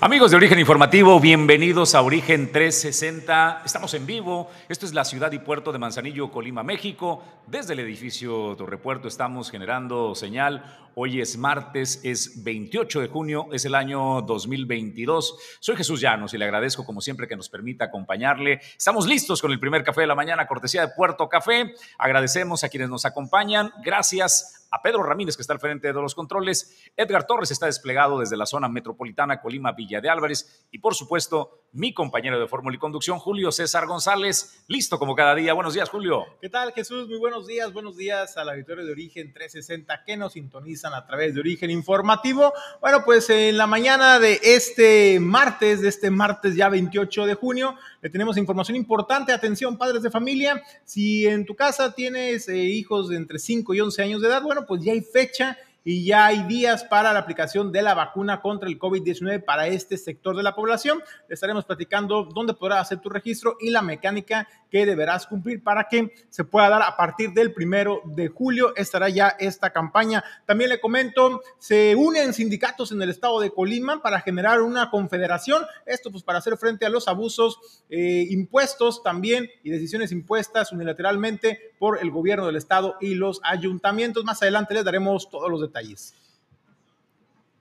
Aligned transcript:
Amigos 0.00 0.30
de 0.30 0.36
Origen 0.36 0.60
Informativo, 0.60 1.18
bienvenidos 1.18 1.96
a 1.96 2.02
Origen 2.02 2.52
360. 2.52 3.62
Estamos 3.64 3.92
en 3.94 4.06
vivo. 4.06 4.48
Esto 4.68 4.86
es 4.86 4.94
la 4.94 5.04
ciudad 5.04 5.32
y 5.32 5.40
puerto 5.40 5.72
de 5.72 5.80
Manzanillo, 5.80 6.30
Colima, 6.30 6.62
México. 6.62 7.24
Desde 7.48 7.72
el 7.72 7.80
edificio 7.80 8.54
Torrepuerto 8.54 9.08
estamos 9.08 9.50
generando 9.50 10.14
señal. 10.14 10.62
Hoy 10.94 11.20
es 11.20 11.36
martes, 11.36 12.00
es 12.04 12.44
28 12.44 13.00
de 13.00 13.08
junio, 13.08 13.48
es 13.52 13.64
el 13.64 13.74
año 13.74 14.22
2022. 14.22 15.36
Soy 15.58 15.74
Jesús 15.74 16.00
Llanos 16.00 16.32
y 16.32 16.38
le 16.38 16.44
agradezco 16.44 16.84
como 16.84 17.00
siempre 17.00 17.26
que 17.26 17.34
nos 17.34 17.48
permita 17.48 17.86
acompañarle. 17.86 18.60
Estamos 18.76 19.04
listos 19.04 19.42
con 19.42 19.50
el 19.50 19.58
primer 19.58 19.82
café 19.82 20.02
de 20.02 20.06
la 20.06 20.14
mañana, 20.14 20.46
cortesía 20.46 20.82
de 20.82 20.92
Puerto 20.96 21.28
Café. 21.28 21.74
Agradecemos 21.98 22.62
a 22.62 22.68
quienes 22.68 22.88
nos 22.88 23.04
acompañan. 23.04 23.72
Gracias 23.82 24.57
a 24.70 24.82
Pedro 24.82 25.02
Ramírez, 25.02 25.36
que 25.36 25.42
está 25.42 25.52
al 25.52 25.60
frente 25.60 25.88
de 25.88 25.94
los 25.94 26.14
controles. 26.14 26.76
Edgar 26.96 27.26
Torres 27.26 27.50
está 27.50 27.66
desplegado 27.66 28.18
desde 28.18 28.36
la 28.36 28.46
zona 28.46 28.68
metropolitana 28.68 29.40
Colima 29.40 29.72
Villa 29.72 30.00
de 30.00 30.08
Álvarez. 30.08 30.66
Y 30.70 30.78
por 30.78 30.94
supuesto, 30.94 31.68
mi 31.72 31.92
compañero 31.92 32.38
de 32.38 32.48
Fórmula 32.48 32.76
y 32.76 32.78
Conducción, 32.78 33.18
Julio 33.18 33.52
César 33.52 33.86
González, 33.86 34.64
listo 34.68 34.98
como 34.98 35.14
cada 35.14 35.34
día. 35.34 35.52
Buenos 35.52 35.74
días, 35.74 35.88
Julio. 35.88 36.24
¿Qué 36.40 36.48
tal, 36.48 36.72
Jesús? 36.72 37.08
Muy 37.08 37.18
buenos 37.18 37.46
días. 37.46 37.72
Buenos 37.72 37.96
días 37.96 38.36
a 38.36 38.44
la 38.44 38.54
Victoria 38.54 38.84
de 38.84 38.92
Origen 38.92 39.32
360 39.32 40.04
que 40.04 40.16
nos 40.16 40.32
sintonizan 40.34 40.94
a 40.94 41.06
través 41.06 41.34
de 41.34 41.40
Origen 41.40 41.70
Informativo. 41.70 42.52
Bueno, 42.80 43.04
pues 43.04 43.28
en 43.30 43.56
la 43.56 43.66
mañana 43.66 44.18
de 44.18 44.40
este 44.42 45.20
martes, 45.20 45.80
de 45.80 45.88
este 45.88 46.10
martes 46.10 46.56
ya 46.56 46.68
28 46.68 47.26
de 47.26 47.34
junio, 47.34 47.76
le 48.00 48.10
tenemos 48.10 48.36
información 48.36 48.76
importante. 48.76 49.32
Atención, 49.32 49.76
padres 49.76 50.02
de 50.02 50.10
familia. 50.10 50.62
Si 50.84 51.26
en 51.26 51.44
tu 51.44 51.54
casa 51.54 51.92
tienes 51.92 52.48
eh, 52.48 52.56
hijos 52.56 53.08
de 53.08 53.16
entre 53.16 53.38
5 53.38 53.74
y 53.74 53.80
11 53.80 54.02
años 54.02 54.22
de 54.22 54.28
edad, 54.28 54.42
bueno, 54.42 54.66
pues 54.66 54.82
ya 54.82 54.92
hay 54.92 55.00
fecha 55.00 55.56
y 55.84 56.04
ya 56.04 56.26
hay 56.26 56.42
días 56.44 56.84
para 56.84 57.12
la 57.12 57.20
aplicación 57.20 57.72
de 57.72 57.82
la 57.82 57.94
vacuna 57.94 58.40
contra 58.40 58.68
el 58.68 58.78
COVID-19 58.78 59.44
para 59.44 59.68
este 59.68 59.96
sector 59.96 60.36
de 60.36 60.42
la 60.42 60.54
población. 60.54 61.00
Estaremos 61.28 61.64
platicando 61.64 62.24
dónde 62.24 62.54
podrás 62.54 62.82
hacer 62.82 62.98
tu 62.98 63.08
registro 63.08 63.56
y 63.60 63.70
la 63.70 63.82
mecánica 63.82 64.48
que 64.70 64.84
deberás 64.84 65.26
cumplir 65.26 65.62
para 65.62 65.88
que 65.88 66.12
se 66.28 66.44
pueda 66.44 66.68
dar 66.68 66.82
a 66.82 66.96
partir 66.96 67.32
del 67.32 67.54
primero 67.54 68.02
de 68.04 68.28
julio. 68.28 68.74
Estará 68.76 69.08
ya 69.08 69.28
esta 69.38 69.70
campaña. 69.70 70.22
También 70.44 70.70
le 70.70 70.80
comento, 70.80 71.40
se 71.58 71.94
unen 71.96 72.34
sindicatos 72.34 72.92
en 72.92 73.00
el 73.00 73.10
estado 73.10 73.40
de 73.40 73.50
Colima 73.50 74.02
para 74.02 74.20
generar 74.20 74.60
una 74.60 74.90
confederación. 74.90 75.64
Esto 75.86 76.10
pues 76.10 76.22
para 76.22 76.38
hacer 76.38 76.56
frente 76.58 76.84
a 76.84 76.90
los 76.90 77.08
abusos 77.08 77.82
eh, 77.88 78.26
impuestos 78.28 79.02
también 79.02 79.48
y 79.62 79.70
decisiones 79.70 80.12
impuestas 80.12 80.72
unilateralmente 80.72 81.72
por 81.78 81.98
el 82.00 82.10
gobierno 82.10 82.46
del 82.46 82.56
estado 82.56 82.96
y 83.00 83.14
los 83.14 83.40
ayuntamientos. 83.44 84.24
Más 84.24 84.42
adelante 84.42 84.74
les 84.74 84.84
daremos 84.84 85.30
todos 85.30 85.50
los 85.50 85.60
detalles. 85.60 85.67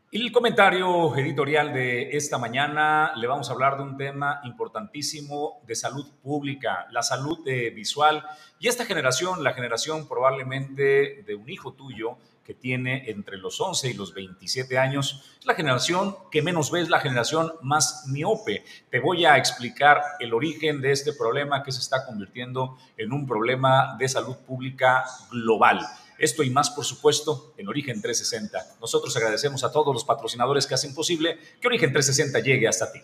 El 0.09 0.31
comentario 0.31 1.15
editorial 1.17 1.73
de 1.73 2.15
esta 2.15 2.37
mañana 2.37 3.11
le 3.17 3.27
vamos 3.27 3.49
a 3.49 3.53
hablar 3.53 3.75
de 3.75 3.83
un 3.83 3.97
tema 3.97 4.39
importantísimo 4.45 5.61
de 5.67 5.75
salud 5.75 6.07
pública, 6.23 6.87
la 6.91 7.03
salud 7.03 7.45
eh, 7.45 7.71
visual. 7.71 8.23
Y 8.57 8.69
esta 8.69 8.85
generación, 8.85 9.43
la 9.43 9.53
generación 9.53 10.07
probablemente 10.07 11.23
de 11.27 11.35
un 11.35 11.49
hijo 11.49 11.73
tuyo 11.73 12.17
que 12.45 12.53
tiene 12.53 13.09
entre 13.09 13.35
los 13.35 13.59
11 13.59 13.89
y 13.89 13.93
los 13.95 14.13
27 14.13 14.77
años, 14.77 15.35
es 15.37 15.45
la 15.45 15.55
generación 15.55 16.15
que 16.31 16.41
menos 16.41 16.71
ves, 16.71 16.87
la 16.87 17.01
generación 17.01 17.51
más 17.61 18.05
miope. 18.07 18.63
Te 18.89 19.01
voy 19.01 19.25
a 19.25 19.35
explicar 19.35 20.01
el 20.21 20.33
origen 20.33 20.79
de 20.79 20.93
este 20.93 21.11
problema 21.11 21.61
que 21.61 21.73
se 21.73 21.81
está 21.81 22.05
convirtiendo 22.05 22.77
en 22.95 23.11
un 23.11 23.27
problema 23.27 23.97
de 23.99 24.07
salud 24.07 24.37
pública 24.37 25.03
global. 25.29 25.85
Esto 26.17 26.43
y 26.43 26.49
más, 26.49 26.69
por 26.69 26.85
supuesto, 26.85 27.53
en 27.57 27.67
Origen 27.67 28.01
360. 28.01 28.77
Nosotros 28.81 29.15
agradecemos 29.15 29.63
a 29.63 29.71
todos 29.71 29.93
los 29.93 30.03
patrocinadores 30.03 30.65
que 30.65 30.73
hacen 30.73 30.93
posible 30.93 31.37
que 31.61 31.67
Origen 31.67 31.91
360 31.91 32.39
llegue 32.39 32.67
hasta 32.67 32.91
ti. 32.91 32.99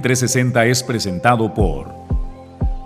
360 0.00 0.66
es 0.66 0.82
presentado 0.82 1.52
por 1.52 1.92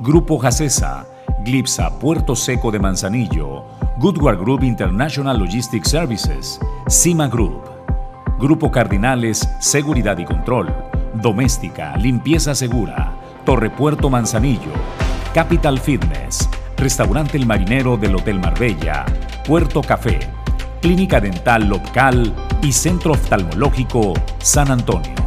Grupo 0.00 0.38
Jacesa, 0.38 1.06
Glipsa 1.44 1.98
Puerto 1.98 2.34
Seco 2.34 2.70
de 2.70 2.78
Manzanillo, 2.78 3.64
Goodward 3.98 4.38
Group 4.38 4.64
International 4.64 5.38
Logistics 5.38 5.90
Services, 5.90 6.58
Cima 6.88 7.28
Group, 7.28 7.62
Grupo 8.38 8.70
Cardinales 8.72 9.48
Seguridad 9.60 10.18
y 10.18 10.24
Control, 10.24 10.74
Doméstica, 11.14 11.96
Limpieza 11.96 12.54
Segura, 12.54 13.12
Torre 13.44 13.70
Puerto 13.70 14.08
Manzanillo, 14.10 14.72
Capital 15.34 15.78
Fitness, 15.78 16.48
Restaurante 16.82 17.36
El 17.36 17.46
Marinero 17.46 17.96
del 17.96 18.16
Hotel 18.16 18.40
Marbella, 18.40 19.06
Puerto 19.46 19.82
Café, 19.82 20.18
Clínica 20.80 21.20
Dental 21.20 21.68
Local 21.68 22.34
y 22.60 22.72
Centro 22.72 23.12
Oftalmológico 23.12 24.14
San 24.38 24.68
Antonio. 24.68 25.21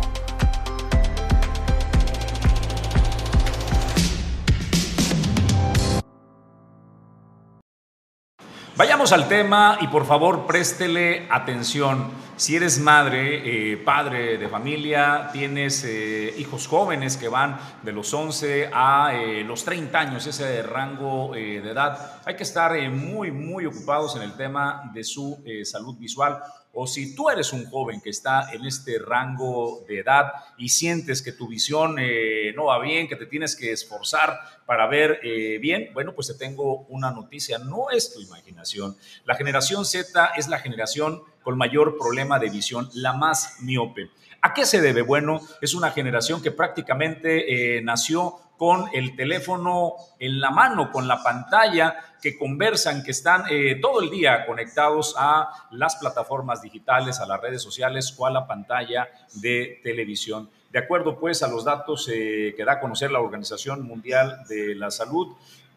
Vayamos 9.05 9.23
al 9.23 9.29
tema 9.29 9.77
y 9.81 9.87
por 9.89 10.07
favor 10.07 10.47
préstele 10.47 11.27
atención. 11.29 12.09
Si 12.37 12.55
eres 12.55 12.79
madre, 12.79 13.73
eh, 13.73 13.77
padre 13.77 14.39
de 14.39 14.49
familia, 14.49 15.29
tienes 15.31 15.83
eh, 15.83 16.33
hijos 16.39 16.65
jóvenes 16.65 17.15
que 17.15 17.27
van 17.27 17.55
de 17.83 17.91
los 17.91 18.11
11 18.11 18.71
a 18.73 19.13
eh, 19.13 19.43
los 19.43 19.63
30 19.63 19.99
años, 19.99 20.25
ese 20.25 20.63
rango 20.63 21.33
de 21.35 21.57
edad, 21.57 22.19
hay 22.25 22.35
que 22.35 22.41
estar 22.41 22.71
muy, 22.89 23.29
muy 23.29 23.67
ocupados 23.67 24.15
en 24.15 24.23
el 24.23 24.33
tema 24.33 24.89
de 24.91 25.03
su 25.03 25.37
salud 25.65 25.95
visual 25.99 26.41
o 26.77 26.85
si 26.87 27.15
tú 27.15 27.29
eres 27.29 27.53
un 27.53 27.65
joven 27.69 28.01
que 28.01 28.09
está 28.09 28.51
en 28.51 28.65
este 28.65 28.99
rango 28.99 29.85
de 29.87 29.99
edad 29.99 30.33
y 30.57 30.67
sientes 30.67 31.21
que 31.21 31.31
tu 31.31 31.47
visión 31.47 31.95
eh, 31.97 32.53
no 32.53 32.65
va 32.65 32.79
bien, 32.79 33.07
que 33.07 33.15
te 33.15 33.25
tienes 33.25 33.55
que 33.55 33.71
esforzar 33.71 34.37
para 34.65 34.85
ver 34.85 35.21
eh, 35.23 35.57
bien, 35.59 35.91
bueno, 35.93 36.13
pues 36.13 36.27
te 36.27 36.33
tengo 36.33 36.81
una 36.89 37.11
noticia, 37.11 37.59
no 37.59 37.89
es 37.91 38.13
tu 38.13 38.19
imaginación. 38.19 38.97
La 39.23 39.35
generación 39.35 39.85
Z 39.85 40.33
es 40.35 40.49
la 40.49 40.59
generación 40.59 41.23
con 41.43 41.57
mayor 41.57 41.97
problema 41.97 42.39
de 42.39 42.49
visión, 42.49 42.89
la 42.93 43.13
más 43.13 43.61
miope. 43.61 44.09
¿A 44.41 44.53
qué 44.53 44.65
se 44.65 44.81
debe? 44.81 45.01
Bueno, 45.01 45.41
es 45.61 45.75
una 45.75 45.91
generación 45.91 46.41
que 46.43 46.51
prácticamente 46.51 47.77
eh, 47.77 47.81
nació 47.81 48.35
con 48.57 48.85
el 48.93 49.15
teléfono 49.15 49.95
en 50.19 50.39
la 50.39 50.51
mano, 50.51 50.91
con 50.91 51.07
la 51.07 51.21
pantalla, 51.21 51.95
que 52.21 52.37
conversan, 52.37 53.03
que 53.03 53.11
están 53.11 53.43
eh, 53.49 53.77
todo 53.81 54.01
el 54.01 54.09
día 54.09 54.45
conectados 54.45 55.15
a 55.17 55.67
las 55.71 55.97
plataformas 55.97 56.61
digitales, 56.61 57.19
a 57.19 57.25
las 57.25 57.41
redes 57.41 57.61
sociales 57.61 58.15
o 58.17 58.25
a 58.25 58.31
la 58.31 58.47
pantalla 58.47 59.09
de 59.33 59.81
televisión. 59.83 60.49
De 60.71 60.79
acuerdo 60.79 61.19
pues 61.19 61.43
a 61.43 61.47
los 61.47 61.63
datos 61.63 62.09
eh, 62.11 62.53
que 62.57 62.65
da 62.65 62.73
a 62.73 62.79
conocer 62.79 63.11
la 63.11 63.19
Organización 63.19 63.83
Mundial 63.83 64.43
de 64.49 64.75
la 64.75 64.91
Salud, 64.91 65.35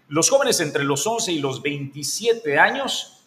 los 0.08 0.30
jóvenes 0.30 0.60
entre 0.60 0.84
los 0.84 1.06
11 1.06 1.32
y 1.32 1.40
los 1.40 1.62
27 1.62 2.58
años, 2.58 3.18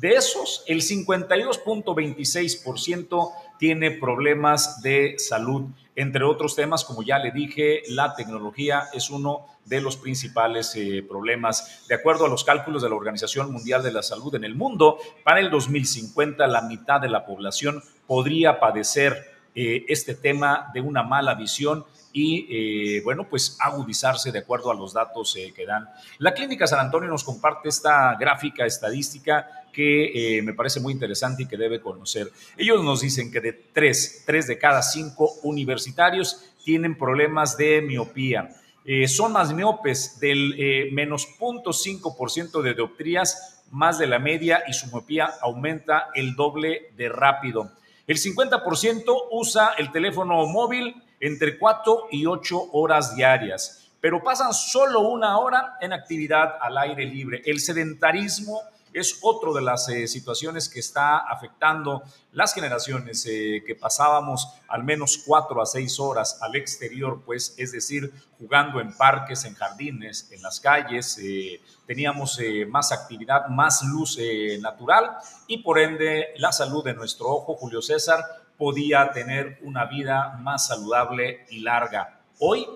de 0.00 0.10
esos, 0.10 0.62
el 0.68 0.82
52.26% 0.82 3.32
tiene 3.58 3.90
problemas 3.90 4.80
de 4.80 5.18
salud 5.18 5.64
entre 5.98 6.22
otros 6.22 6.54
temas, 6.54 6.84
como 6.84 7.02
ya 7.02 7.18
le 7.18 7.32
dije, 7.32 7.82
la 7.88 8.14
tecnología 8.14 8.84
es 8.92 9.10
uno 9.10 9.46
de 9.64 9.80
los 9.80 9.96
principales 9.96 10.72
eh, 10.76 11.04
problemas. 11.06 11.84
De 11.88 11.96
acuerdo 11.96 12.24
a 12.24 12.28
los 12.28 12.44
cálculos 12.44 12.82
de 12.82 12.88
la 12.88 12.94
Organización 12.94 13.50
Mundial 13.50 13.82
de 13.82 13.90
la 13.90 14.04
Salud 14.04 14.32
en 14.36 14.44
el 14.44 14.54
mundo, 14.54 14.98
para 15.24 15.40
el 15.40 15.50
2050 15.50 16.46
la 16.46 16.62
mitad 16.62 17.00
de 17.00 17.08
la 17.08 17.26
población 17.26 17.82
podría 18.06 18.60
padecer 18.60 19.40
eh, 19.56 19.86
este 19.88 20.14
tema 20.14 20.70
de 20.72 20.82
una 20.82 21.02
mala 21.02 21.34
visión 21.34 21.84
y, 22.12 22.46
eh, 22.48 23.02
bueno, 23.02 23.28
pues 23.28 23.58
agudizarse 23.60 24.30
de 24.30 24.38
acuerdo 24.38 24.70
a 24.70 24.76
los 24.76 24.92
datos 24.92 25.36
que 25.54 25.66
dan. 25.66 25.88
La 26.18 26.32
Clínica 26.32 26.68
San 26.68 26.78
Antonio 26.78 27.10
nos 27.10 27.24
comparte 27.24 27.70
esta 27.70 28.14
gráfica 28.14 28.64
estadística 28.64 29.66
que 29.78 30.38
eh, 30.38 30.42
me 30.42 30.54
parece 30.54 30.80
muy 30.80 30.92
interesante 30.92 31.44
y 31.44 31.46
que 31.46 31.56
debe 31.56 31.80
conocer. 31.80 32.32
Ellos 32.56 32.82
nos 32.82 33.00
dicen 33.00 33.30
que 33.30 33.40
de 33.40 33.52
tres, 33.52 34.24
tres 34.26 34.48
de 34.48 34.58
cada 34.58 34.82
cinco 34.82 35.34
universitarios 35.44 36.52
tienen 36.64 36.98
problemas 36.98 37.56
de 37.56 37.80
miopía. 37.80 38.48
Eh, 38.84 39.06
son 39.06 39.34
más 39.34 39.52
miopes 39.52 40.18
del 40.18 40.56
eh, 40.58 40.88
menos 40.90 41.28
0.5% 41.38 42.60
de 42.60 42.74
dioptrías, 42.74 43.62
más 43.70 44.00
de 44.00 44.08
la 44.08 44.18
media, 44.18 44.64
y 44.66 44.72
su 44.72 44.88
miopía 44.88 45.30
aumenta 45.40 46.08
el 46.12 46.34
doble 46.34 46.90
de 46.96 47.08
rápido. 47.08 47.70
El 48.08 48.16
50% 48.16 49.28
usa 49.30 49.74
el 49.78 49.92
teléfono 49.92 50.44
móvil 50.46 51.00
entre 51.20 51.56
4 51.56 52.08
y 52.10 52.26
8 52.26 52.70
horas 52.72 53.14
diarias, 53.14 53.92
pero 54.00 54.24
pasan 54.24 54.52
solo 54.52 55.02
una 55.02 55.38
hora 55.38 55.76
en 55.80 55.92
actividad 55.92 56.56
al 56.60 56.76
aire 56.78 57.06
libre. 57.06 57.42
El 57.46 57.60
sedentarismo 57.60 58.60
es 58.92 59.18
otro 59.22 59.52
de 59.52 59.62
las 59.62 59.88
eh, 59.88 60.06
situaciones 60.06 60.68
que 60.68 60.80
está 60.80 61.18
afectando 61.18 62.02
las 62.32 62.54
generaciones 62.54 63.26
eh, 63.26 63.62
que 63.66 63.74
pasábamos 63.74 64.48
al 64.68 64.84
menos 64.84 65.22
cuatro 65.26 65.60
a 65.60 65.66
seis 65.66 65.98
horas 65.98 66.38
al 66.40 66.56
exterior, 66.56 67.22
pues 67.24 67.54
es 67.56 67.72
decir, 67.72 68.12
jugando 68.38 68.80
en 68.80 68.96
parques, 68.96 69.44
en 69.44 69.54
jardines, 69.54 70.30
en 70.30 70.42
las 70.42 70.60
calles, 70.60 71.18
eh, 71.22 71.60
teníamos 71.86 72.38
más 72.68 72.92
actividad, 72.92 73.48
más 73.48 73.82
luz 73.82 74.18
natural 74.60 75.16
y 75.46 75.58
por 75.58 75.78
ende 75.78 76.28
la 76.36 76.52
salud 76.52 76.84
de 76.84 76.94
nuestro 76.94 77.28
ojo, 77.28 77.54
Julio 77.56 77.80
César, 77.80 78.22
podía 78.56 79.10
tener 79.12 79.58
una 79.62 79.86
vida 79.86 80.36
más 80.40 80.66
saludable 80.66 81.46
y 81.50 81.60
larga. 81.60 82.20
Hoy, 82.38 82.66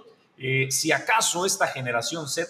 si 0.70 0.90
acaso 0.92 1.44
esta 1.44 1.66
generación 1.66 2.28
Z 2.28 2.48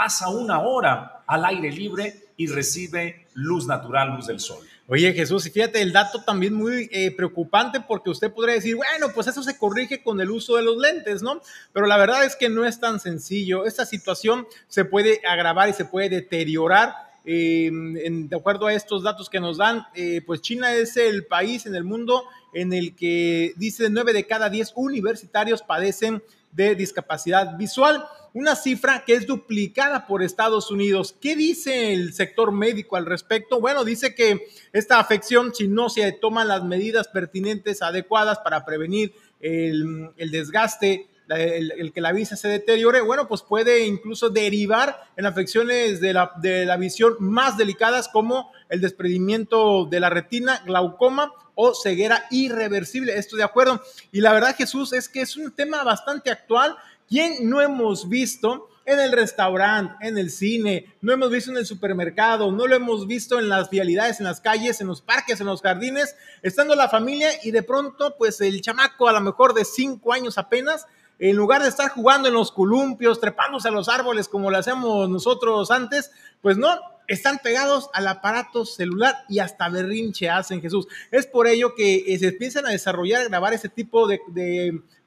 pasa 0.00 0.30
una 0.30 0.60
hora 0.60 1.24
al 1.26 1.44
aire 1.44 1.70
libre, 1.70 2.30
y 2.40 2.46
recibe 2.46 3.26
luz 3.34 3.66
natural, 3.66 4.16
luz 4.16 4.26
del 4.26 4.40
sol. 4.40 4.66
Oye 4.86 5.12
Jesús, 5.12 5.44
y 5.44 5.50
fíjate 5.50 5.82
el 5.82 5.92
dato 5.92 6.22
también 6.22 6.54
muy 6.54 6.88
eh, 6.90 7.10
preocupante 7.14 7.80
porque 7.80 8.08
usted 8.08 8.32
podría 8.32 8.54
decir, 8.54 8.76
bueno, 8.76 9.08
pues 9.14 9.26
eso 9.26 9.42
se 9.42 9.58
corrige 9.58 10.02
con 10.02 10.18
el 10.22 10.30
uso 10.30 10.56
de 10.56 10.62
los 10.62 10.78
lentes, 10.78 11.20
¿no? 11.20 11.42
Pero 11.74 11.84
la 11.84 11.98
verdad 11.98 12.24
es 12.24 12.34
que 12.34 12.48
no 12.48 12.64
es 12.64 12.80
tan 12.80 12.98
sencillo. 12.98 13.66
Esta 13.66 13.84
situación 13.84 14.46
se 14.68 14.86
puede 14.86 15.20
agravar 15.28 15.68
y 15.68 15.74
se 15.74 15.84
puede 15.84 16.08
deteriorar. 16.08 16.94
Em, 17.26 18.26
de 18.26 18.36
acuerdo 18.36 18.68
a 18.68 18.72
estos 18.72 19.02
datos 19.02 19.28
que 19.28 19.38
nos 19.38 19.58
dan, 19.58 19.84
eh, 19.94 20.22
pues 20.24 20.40
China 20.40 20.72
es 20.72 20.96
el 20.96 21.26
país 21.26 21.66
en 21.66 21.74
el 21.74 21.84
mundo 21.84 22.24
en 22.54 22.72
el 22.72 22.96
que 22.96 23.52
dice 23.56 23.90
9 23.90 24.14
de 24.14 24.26
cada 24.26 24.48
10 24.48 24.72
universitarios 24.76 25.60
padecen 25.60 26.22
de 26.52 26.74
discapacidad 26.74 27.58
visual 27.58 28.02
una 28.32 28.54
cifra 28.54 29.04
que 29.04 29.14
es 29.14 29.26
duplicada 29.26 30.06
por 30.06 30.22
Estados 30.22 30.70
Unidos. 30.70 31.14
¿Qué 31.20 31.36
dice 31.36 31.92
el 31.92 32.12
sector 32.12 32.52
médico 32.52 32.96
al 32.96 33.06
respecto? 33.06 33.60
Bueno, 33.60 33.84
dice 33.84 34.14
que 34.14 34.48
esta 34.72 34.98
afección, 34.98 35.54
si 35.54 35.68
no 35.68 35.90
se 35.90 36.12
toman 36.12 36.48
las 36.48 36.64
medidas 36.64 37.08
pertinentes, 37.08 37.82
adecuadas 37.82 38.38
para 38.40 38.64
prevenir 38.64 39.14
el, 39.40 40.12
desgaste, 40.30 41.08
el, 41.28 41.92
que 41.92 42.00
la 42.00 42.12
vista 42.12 42.36
se 42.36 42.48
deteriore, 42.48 43.00
bueno, 43.00 43.26
pues 43.26 43.42
puede 43.42 43.86
incluso 43.86 44.30
derivar 44.30 45.04
en 45.16 45.26
afecciones 45.26 46.00
de 46.00 46.12
la, 46.12 46.32
de 46.40 46.66
la 46.66 46.76
visión 46.76 47.16
más 47.18 47.56
delicadas 47.56 48.08
como 48.08 48.52
el 48.68 48.80
desprendimiento 48.80 49.86
de 49.86 50.00
la 50.00 50.10
retina, 50.10 50.62
glaucoma 50.66 51.32
o 51.54 51.74
ceguera 51.74 52.24
irreversible. 52.30 53.18
Esto 53.18 53.36
de 53.36 53.42
acuerdo. 53.42 53.82
Y 54.12 54.20
la 54.20 54.32
verdad, 54.32 54.56
Jesús, 54.56 54.92
es 54.92 55.08
que 55.08 55.20
es 55.20 55.36
un 55.36 55.52
tema 55.52 55.84
bastante 55.84 56.30
actual 56.30 56.76
¿Quién 57.10 57.50
no 57.50 57.60
hemos 57.60 58.08
visto 58.08 58.68
en 58.84 59.00
el 59.00 59.10
restaurante, 59.10 59.96
en 60.06 60.16
el 60.16 60.30
cine, 60.30 60.94
no 61.00 61.12
hemos 61.12 61.28
visto 61.28 61.50
en 61.50 61.56
el 61.56 61.66
supermercado, 61.66 62.52
no 62.52 62.68
lo 62.68 62.76
hemos 62.76 63.08
visto 63.08 63.40
en 63.40 63.48
las 63.48 63.68
vialidades, 63.68 64.20
en 64.20 64.26
las 64.26 64.40
calles, 64.40 64.80
en 64.80 64.86
los 64.86 65.02
parques, 65.02 65.40
en 65.40 65.48
los 65.48 65.60
jardines, 65.60 66.14
estando 66.42 66.76
la 66.76 66.88
familia 66.88 67.28
y 67.42 67.50
de 67.50 67.64
pronto, 67.64 68.14
pues 68.16 68.40
el 68.40 68.60
chamaco 68.60 69.08
a 69.08 69.12
lo 69.12 69.20
mejor 69.20 69.54
de 69.54 69.64
cinco 69.64 70.12
años 70.12 70.38
apenas, 70.38 70.86
en 71.18 71.34
lugar 71.34 71.62
de 71.62 71.68
estar 71.68 71.90
jugando 71.90 72.28
en 72.28 72.34
los 72.34 72.52
columpios, 72.52 73.18
trepándose 73.18 73.66
a 73.66 73.72
los 73.72 73.88
árboles 73.88 74.28
como 74.28 74.48
lo 74.48 74.58
hacemos 74.58 75.10
nosotros 75.10 75.72
antes, 75.72 76.12
pues 76.40 76.58
no, 76.58 76.68
están 77.08 77.40
pegados 77.42 77.90
al 77.92 78.06
aparato 78.06 78.64
celular 78.64 79.16
y 79.28 79.40
hasta 79.40 79.68
berrinche 79.68 80.30
hacen 80.30 80.62
Jesús. 80.62 80.86
Es 81.10 81.26
por 81.26 81.48
ello 81.48 81.74
que 81.74 82.16
se 82.20 82.28
empiezan 82.28 82.66
a 82.66 82.70
desarrollar, 82.70 83.22
a 83.22 83.28
grabar 83.28 83.52
ese 83.52 83.68
tipo 83.68 84.06
de 84.06 84.20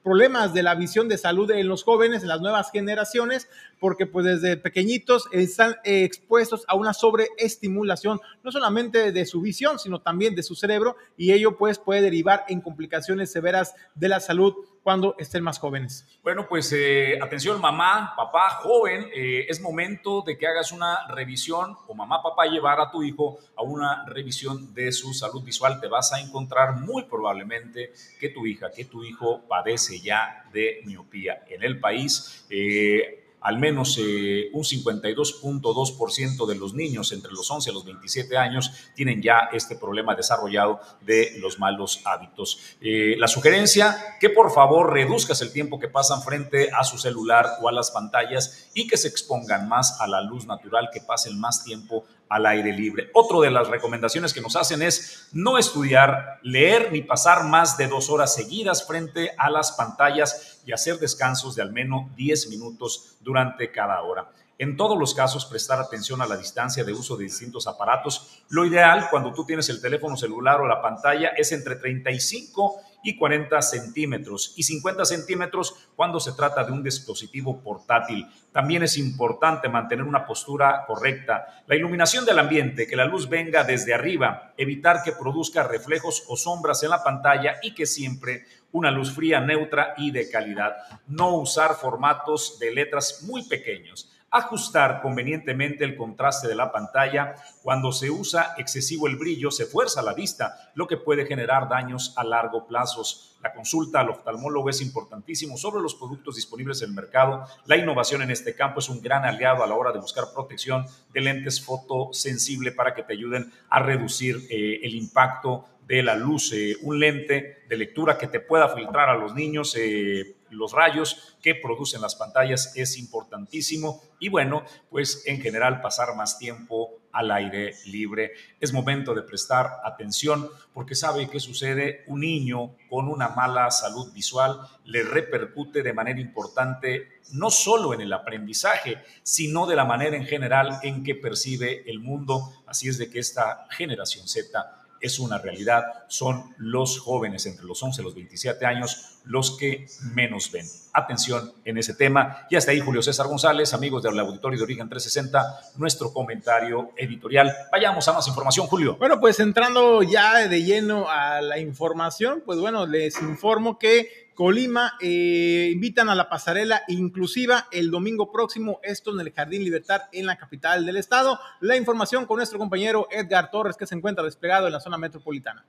problemas 0.04 0.54
de 0.54 0.64
la 0.64 0.76
visión 0.76 1.08
de 1.08 1.18
salud 1.18 1.50
en 1.52 1.68
los 1.68 1.84
jóvenes, 1.84 2.22
en 2.22 2.28
las 2.28 2.42
nuevas 2.42 2.72
generaciones, 2.72 3.48
porque 3.80 4.06
pues 4.06 4.26
desde 4.26 4.58
pequeñitos 4.58 5.26
están 5.32 5.76
expuestos 5.84 6.66
a 6.68 6.76
una 6.76 6.94
sobreestimulación, 6.94 8.20
no 8.44 8.52
solamente 8.52 9.12
de 9.12 9.26
su 9.26 9.42
visión, 9.42 9.80
sino 9.80 10.02
también 10.02 10.36
de 10.36 10.44
su 10.44 10.56
cerebro, 10.56 10.98
y 11.18 11.32
ello 11.32 11.58
pues 11.58 11.80
puede 11.80 12.02
derivar 12.02 12.44
en 12.50 12.62
complicaciones 12.62 13.32
severas 13.32 13.74
de 13.96 14.10
la 14.10 14.20
salud 14.20 14.56
cuando 14.83 15.15
estén 15.18 15.44
más 15.44 15.57
jóvenes. 15.57 16.06
Bueno, 16.21 16.45
pues 16.47 16.71
eh, 16.74 17.18
atención 17.21 17.59
mamá, 17.59 18.13
papá, 18.15 18.50
joven, 18.62 19.07
eh, 19.15 19.45
es 19.47 19.62
momento 19.62 20.21
de 20.21 20.38
que 20.38 20.45
hagas 20.45 20.71
una 20.71 21.07
revisión 21.07 21.77
o 21.88 21.94
mamá, 21.94 22.21
papá 22.21 22.45
llevar 22.45 22.80
a 22.81 22.91
tu 22.91 23.01
hijo 23.01 23.39
a 23.56 23.63
una 23.63 24.06
revisión 24.06 24.74
de 24.74 24.91
su 24.91 25.13
salud 25.13 25.41
visual. 25.41 25.80
Te 25.80 25.88
vas 25.88 26.12
a 26.12 26.19
encontrar 26.19 26.81
muy 26.81 27.03
probablemente 27.03 27.94
que 28.19 28.30
tu 28.30 28.45
hija, 28.45 28.71
que 28.71 28.85
tu 28.85 29.03
hijo 29.03 29.41
padece 29.47 30.00
ya 30.01 30.45
de 30.51 30.81
miopía 30.85 31.44
en 31.47 31.63
el 31.63 31.80
país. 31.80 32.45
Eh, 32.50 33.23
al 33.44 33.60
menos 33.60 33.98
eh, 34.00 34.50
un 34.54 34.63
52.2% 34.63 36.48
de 36.48 36.56
los 36.56 36.74
niños 36.74 37.12
entre 37.12 37.31
los 37.31 37.51
11 37.51 37.69
y 37.69 37.74
los 37.74 37.86
27 37.86 38.38
años 38.38 38.72
tienen 38.95 39.22
ya 39.22 39.50
este 39.51 39.75
problema 39.75 40.16
desarrollado 40.16 40.80
de 41.01 41.34
los 41.40 41.60
malos 41.60 42.01
hábitos. 42.06 42.60
Eh, 42.81 43.16
la 43.18 43.28
sugerencia, 43.28 44.18
que 44.19 44.30
por 44.30 44.51
favor 44.51 44.94
reduzcas 44.94 45.42
el 45.42 45.51
tiempo 45.51 45.80
que 45.80 45.90
pasan 45.90 46.24
frente 46.24 46.69
a 46.72 46.84
su 46.84 46.98
celular 46.98 47.45
o 47.62 47.68
a 47.68 47.72
las 47.72 47.92
pantallas 47.92 48.69
y 48.74 48.88
que 48.88 48.98
se 48.98 49.10
expongan 49.10 49.68
más 49.68 50.00
a 50.00 50.07
la 50.07 50.22
luz 50.22 50.48
natural, 50.48 50.90
que 50.92 51.01
pasen 51.01 51.40
más 51.40 51.63
tiempo 51.63 52.06
al 52.33 52.47
aire 52.47 52.74
libre. 52.74 53.12
Otra 53.13 53.39
de 53.41 53.51
las 53.51 53.68
recomendaciones 53.68 54.33
que 54.33 54.41
nos 54.41 54.56
hacen 54.56 54.81
es 54.81 55.30
no 55.33 55.59
estudiar, 55.59 56.39
leer 56.41 56.91
ni 56.91 57.01
pasar 57.01 57.44
más 57.44 57.77
de 57.77 57.88
dos 57.88 58.09
horas 58.09 58.33
seguidas 58.33 58.88
frente 58.88 59.31
a 59.38 59.51
las 59.51 59.74
pantallas 59.74 60.62
y 60.65 60.71
hacer 60.71 60.97
descansos 60.97 61.56
de 61.56 61.62
al 61.62 61.71
menos 61.71 62.13
10 62.15 62.50
minutos 62.50 63.18
durante 63.21 63.71
cada 63.71 64.01
hora. 64.01 64.27
En 64.60 64.78
todos 64.78 65.00
los 65.00 65.16
casos, 65.16 65.46
prestar 65.46 65.80
atención 65.80 66.22
a 66.22 66.28
la 66.28 66.38
distancia 66.38 66.84
de 66.84 66.94
uso 66.94 67.18
de 67.18 67.24
distintos 67.24 67.66
aparatos. 67.66 68.44
Lo 68.50 68.66
ideal 68.66 69.08
cuando 69.10 69.34
tú 69.34 69.46
tienes 69.46 69.68
el 69.70 69.82
teléfono 69.82 70.16
celular 70.16 70.62
o 70.62 70.68
la 70.68 70.82
pantalla 70.82 71.30
es 71.30 71.52
entre 71.52 71.76
35 71.76 72.80
y 73.04 73.18
40 73.18 73.62
centímetros 73.62 74.54
y 74.56 74.64
50 74.64 75.06
centímetros 75.06 75.90
cuando 75.96 76.20
se 76.20 76.34
trata 76.34 76.64
de 76.64 76.72
un 76.72 76.84
dispositivo 76.84 77.62
portátil. 77.62 78.28
También 78.52 78.84
es 78.84 78.98
importante 78.98 79.68
mantener 79.70 80.06
una 80.06 80.26
postura 80.26 80.86
correcta. 80.86 81.64
La 81.68 81.76
iluminación 81.76 82.24
del 82.24 82.40
ambiente, 82.40 82.88
que 82.88 82.96
la 82.96 83.06
luz 83.06 83.28
venga 83.28 83.64
desde 83.64 83.94
arriba, 83.94 84.54
evitar 84.56 85.02
que 85.04 85.12
produzca 85.12 85.64
reflejos 85.64 86.24
o 86.28 86.38
sombras 86.38 86.84
en 86.84 86.92
la 86.92 87.04
pantalla 87.04 87.56
y 87.64 87.74
que 87.74 87.88
siempre 87.88 88.46
una 88.72 88.92
luz 88.92 89.14
fría, 89.14 89.42
neutra 89.42 89.96
y 89.98 90.12
de 90.12 90.30
calidad. 90.30 90.76
No 91.08 91.38
usar 91.38 91.76
formatos 91.76 92.58
de 92.60 92.72
letras 92.72 93.24
muy 93.24 93.44
pequeños 93.44 94.13
ajustar 94.33 95.02
convenientemente 95.02 95.85
el 95.85 95.95
contraste 95.95 96.47
de 96.47 96.56
la 96.56 96.71
pantalla. 96.71 97.35
Cuando 97.61 97.92
se 97.92 98.09
usa 98.09 98.56
excesivo 98.57 99.07
el 99.07 99.16
brillo, 99.16 99.52
se 99.52 99.68
fuerza 99.68 100.02
la 100.02 100.16
vista, 100.16 100.71
lo 100.73 100.87
que 100.87 100.97
puede 100.97 101.28
generar 101.28 101.69
daños 101.69 102.13
a 102.18 102.23
largo 102.23 102.66
plazo. 102.66 103.04
La 103.44 103.54
consulta 103.54 103.99
al 103.99 104.09
oftalmólogo 104.09 104.69
es 104.69 104.81
importantísimo 104.81 105.56
sobre 105.56 105.81
los 105.81 105.95
productos 105.95 106.35
disponibles 106.35 106.81
en 106.81 106.90
el 106.90 106.95
mercado. 106.95 107.45
La 107.66 107.78
innovación 107.78 108.23
en 108.23 108.31
este 108.31 108.56
campo 108.56 108.80
es 108.80 108.90
un 108.90 109.02
gran 109.02 109.23
aliado 109.23 109.63
a 109.63 109.68
la 109.68 109.75
hora 109.75 109.92
de 109.92 109.99
buscar 109.99 110.25
protección 110.33 110.85
de 111.13 111.21
lentes 111.21 111.63
fotosensible 111.63 112.71
para 112.71 112.95
que 112.95 113.04
te 113.04 113.13
ayuden 113.13 113.52
a 113.69 113.80
reducir 113.80 114.47
eh, 114.49 114.80
el 114.81 114.95
impacto 114.95 115.66
de 115.87 116.04
la 116.04 116.16
luz. 116.16 116.52
Eh, 116.54 116.78
un 116.81 116.99
lente 116.99 117.63
de 117.68 117.78
lectura 117.78 118.18
que 118.18 118.28
te 118.28 118.40
pueda 118.40 118.69
filtrar 118.69 119.09
a 119.09 119.16
los 119.16 119.33
niños. 119.33 119.75
Eh, 119.78 120.35
los 120.49 120.71
rayos 120.71 121.35
que 121.42 121.56
producen 121.56 122.02
las 122.02 122.16
pantallas 122.16 122.73
es 122.75 122.97
importantísimo 122.97 124.04
y 124.19 124.30
bueno, 124.30 124.63
pues 124.90 125.23
en 125.25 125.42
general 125.42 125.81
pasar 125.81 126.16
más 126.16 126.37
tiempo 126.37 127.02
al 127.11 127.31
aire 127.31 127.73
libre. 127.85 128.31
Es 128.59 128.71
momento 128.71 129.13
de 129.13 129.23
prestar 129.23 129.68
atención 129.83 130.47
porque 130.73 130.95
sabe 130.95 131.30
qué 131.30 131.40
sucede. 131.40 132.04
Un 132.07 132.21
niño 132.21 132.75
con 132.90 133.07
una 133.07 133.30
mala 133.30 133.69
salud 133.71 134.11
visual 134.13 134.59
le 134.85 135.04
repercute 135.04 135.83
de 135.83 135.94
manera 135.94 136.19
importante 136.19 137.21
no 137.31 137.49
solo 137.49 137.94
en 137.94 138.02
el 138.02 138.13
aprendizaje, 138.13 138.97
sino 139.23 139.66
de 139.66 139.75
la 139.75 139.85
manera 139.85 140.16
en 140.16 140.25
general 140.25 140.80
en 140.83 141.04
que 141.04 141.16
percibe 141.16 141.90
el 141.90 141.99
mundo. 141.99 142.63
Así 142.68 142.90
es 142.90 142.97
de 142.97 143.09
que 143.09 143.19
esta 143.19 143.68
generación 143.71 144.28
Z 144.28 144.82
es 145.04 145.19
una 145.19 145.38
realidad. 145.38 145.83
Son 146.07 146.56
los 146.57 146.98
jóvenes 146.98 147.45
entre 147.45 147.66
los 147.66 147.83
11 147.83 148.02
y 148.02 148.06
los 148.06 148.16
27 148.16 148.66
años 148.66 149.19
los 149.26 149.57
que 149.57 149.86
menos 150.14 150.52
ven. 150.52 150.66
Atención 150.94 151.54
en 151.66 151.78
ese 151.78 151.94
tema. 151.94 152.48
Y 152.50 152.56
hasta 152.56 152.72
ahí, 152.72 152.80
Julio 152.80 153.02
César 153.02 153.28
González, 153.28 153.74
amigos 153.74 154.02
del 154.04 154.18
Auditorio 154.18 154.57
de 154.57 154.64
Origen 154.64 154.90
360, 154.90 155.74
nuestro 155.78 156.14
comentario 156.14 156.92
editorial. 156.98 157.54
Vayamos 157.72 158.07
a 158.07 158.14
más 158.14 158.28
información, 158.28 158.68
Julio. 158.68 158.95
Bueno, 158.98 159.19
pues 159.19 159.40
entrando 159.40 160.04
ya 160.04 160.48
de 160.48 160.64
lleno 160.64 161.10
a 161.10 161.42
la 161.42 161.60
información, 161.60 162.42
pues 162.45 162.60
bueno, 162.60 162.86
les 162.86 163.22
informo 163.22 163.78
que 163.78 164.22
Colima 164.33 164.94
eh, 165.02 165.69
invitan 165.73 166.09
a 166.09 166.16
la 166.16 166.30
pasarela 166.30 166.81
inclusiva 166.87 167.68
el 167.71 167.92
domingo 167.92 168.31
próximo, 168.31 168.80
esto 168.83 169.13
en 169.13 169.19
el 169.19 169.31
Jardín 169.31 169.63
Libertad 169.63 170.04
en 170.11 170.25
la 170.25 170.37
capital 170.37 170.85
del 170.85 170.97
estado. 170.97 171.40
La 171.59 171.78
información 171.78 172.25
con 172.25 172.37
nuestro 172.37 172.59
compañero 172.59 173.07
Edgar 173.11 173.52
Torres, 173.52 173.78
que 173.78 173.85
se 173.85 173.95
encuentra 173.95 174.23
desplegado 174.23 174.68
en 174.68 174.73
la 174.73 174.80
zona 174.80 174.97
metropolitana. 174.97 175.66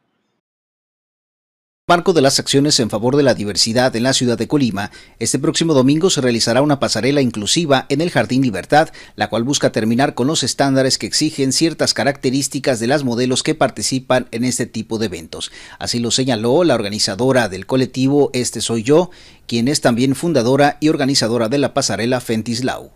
Marco 1.86 2.14
de 2.14 2.22
las 2.22 2.38
acciones 2.38 2.80
en 2.80 2.88
favor 2.88 3.14
de 3.14 3.22
la 3.22 3.34
diversidad 3.34 3.94
en 3.94 4.04
la 4.04 4.14
ciudad 4.14 4.38
de 4.38 4.48
Colima, 4.48 4.90
este 5.18 5.38
próximo 5.38 5.74
domingo 5.74 6.08
se 6.08 6.22
realizará 6.22 6.62
una 6.62 6.80
pasarela 6.80 7.20
inclusiva 7.20 7.84
en 7.90 8.00
el 8.00 8.10
Jardín 8.10 8.40
Libertad, 8.40 8.88
la 9.16 9.28
cual 9.28 9.44
busca 9.44 9.70
terminar 9.70 10.14
con 10.14 10.26
los 10.26 10.42
estándares 10.44 10.96
que 10.96 11.04
exigen 11.04 11.52
ciertas 11.52 11.92
características 11.92 12.80
de 12.80 12.86
las 12.86 13.04
modelos 13.04 13.42
que 13.42 13.54
participan 13.54 14.28
en 14.30 14.44
este 14.44 14.64
tipo 14.64 14.96
de 14.96 15.06
eventos. 15.06 15.52
Así 15.78 15.98
lo 15.98 16.10
señaló 16.10 16.64
la 16.64 16.74
organizadora 16.74 17.50
del 17.50 17.66
colectivo 17.66 18.30
Este 18.32 18.62
Soy 18.62 18.82
Yo, 18.82 19.10
quien 19.46 19.68
es 19.68 19.82
también 19.82 20.14
fundadora 20.14 20.78
y 20.80 20.88
organizadora 20.88 21.50
de 21.50 21.58
la 21.58 21.74
pasarela 21.74 22.22
Fentislau. 22.22 22.92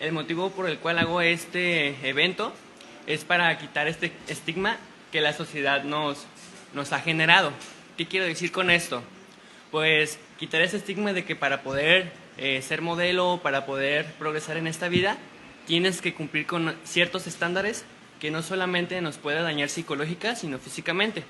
El 0.00 0.10
motivo 0.10 0.50
por 0.50 0.68
el 0.68 0.80
cual 0.80 0.98
hago 0.98 1.20
este 1.20 1.94
evento 2.02 2.52
es 3.06 3.22
para 3.22 3.56
quitar 3.58 3.86
este 3.86 4.10
estigma 4.26 4.76
que 5.12 5.20
la 5.20 5.34
sociedad 5.34 5.84
nos, 5.84 6.18
nos 6.74 6.92
ha 6.92 6.98
generado 6.98 7.52
¿Qué 7.98 8.06
quiero 8.06 8.26
decir 8.26 8.52
con 8.52 8.70
esto? 8.70 9.02
Pues 9.72 10.20
quitar 10.38 10.60
ese 10.60 10.76
estigma 10.76 11.12
de 11.12 11.24
que 11.24 11.34
para 11.34 11.64
poder 11.64 12.12
eh, 12.36 12.62
ser 12.62 12.80
modelo, 12.80 13.40
para 13.42 13.66
poder 13.66 14.06
progresar 14.20 14.56
en 14.56 14.68
esta 14.68 14.88
vida, 14.88 15.18
tienes 15.66 16.00
que 16.00 16.14
cumplir 16.14 16.46
con 16.46 16.76
ciertos 16.84 17.26
estándares 17.26 17.84
que 18.20 18.30
no 18.30 18.42
solamente 18.42 19.00
nos 19.00 19.18
puede 19.18 19.42
dañar 19.42 19.68
psicológica, 19.68 20.36
sino 20.36 20.60
físicamente. 20.60 21.24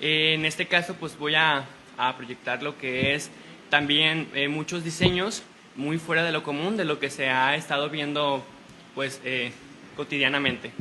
en 0.00 0.44
este 0.44 0.66
caso, 0.66 0.96
pues 0.98 1.16
voy 1.16 1.36
a, 1.36 1.68
proyectar 2.16 2.64
lo 2.64 2.76
que 2.78 3.14
es 3.14 3.30
también 3.70 4.28
eh, 4.34 4.48
muchos 4.48 4.82
diseños 4.82 5.44
muy 5.76 5.98
fuera 5.98 6.24
de 6.24 6.32
lo 6.32 6.42
común, 6.42 6.76
de 6.76 6.84
lo 6.84 6.98
que 6.98 7.10
se 7.10 7.28
ha 7.28 7.54
estado 7.54 7.88
viendo 7.90 8.44
pues 8.96 9.20
eh, 9.22 9.52
cotidianamente. 9.94 10.72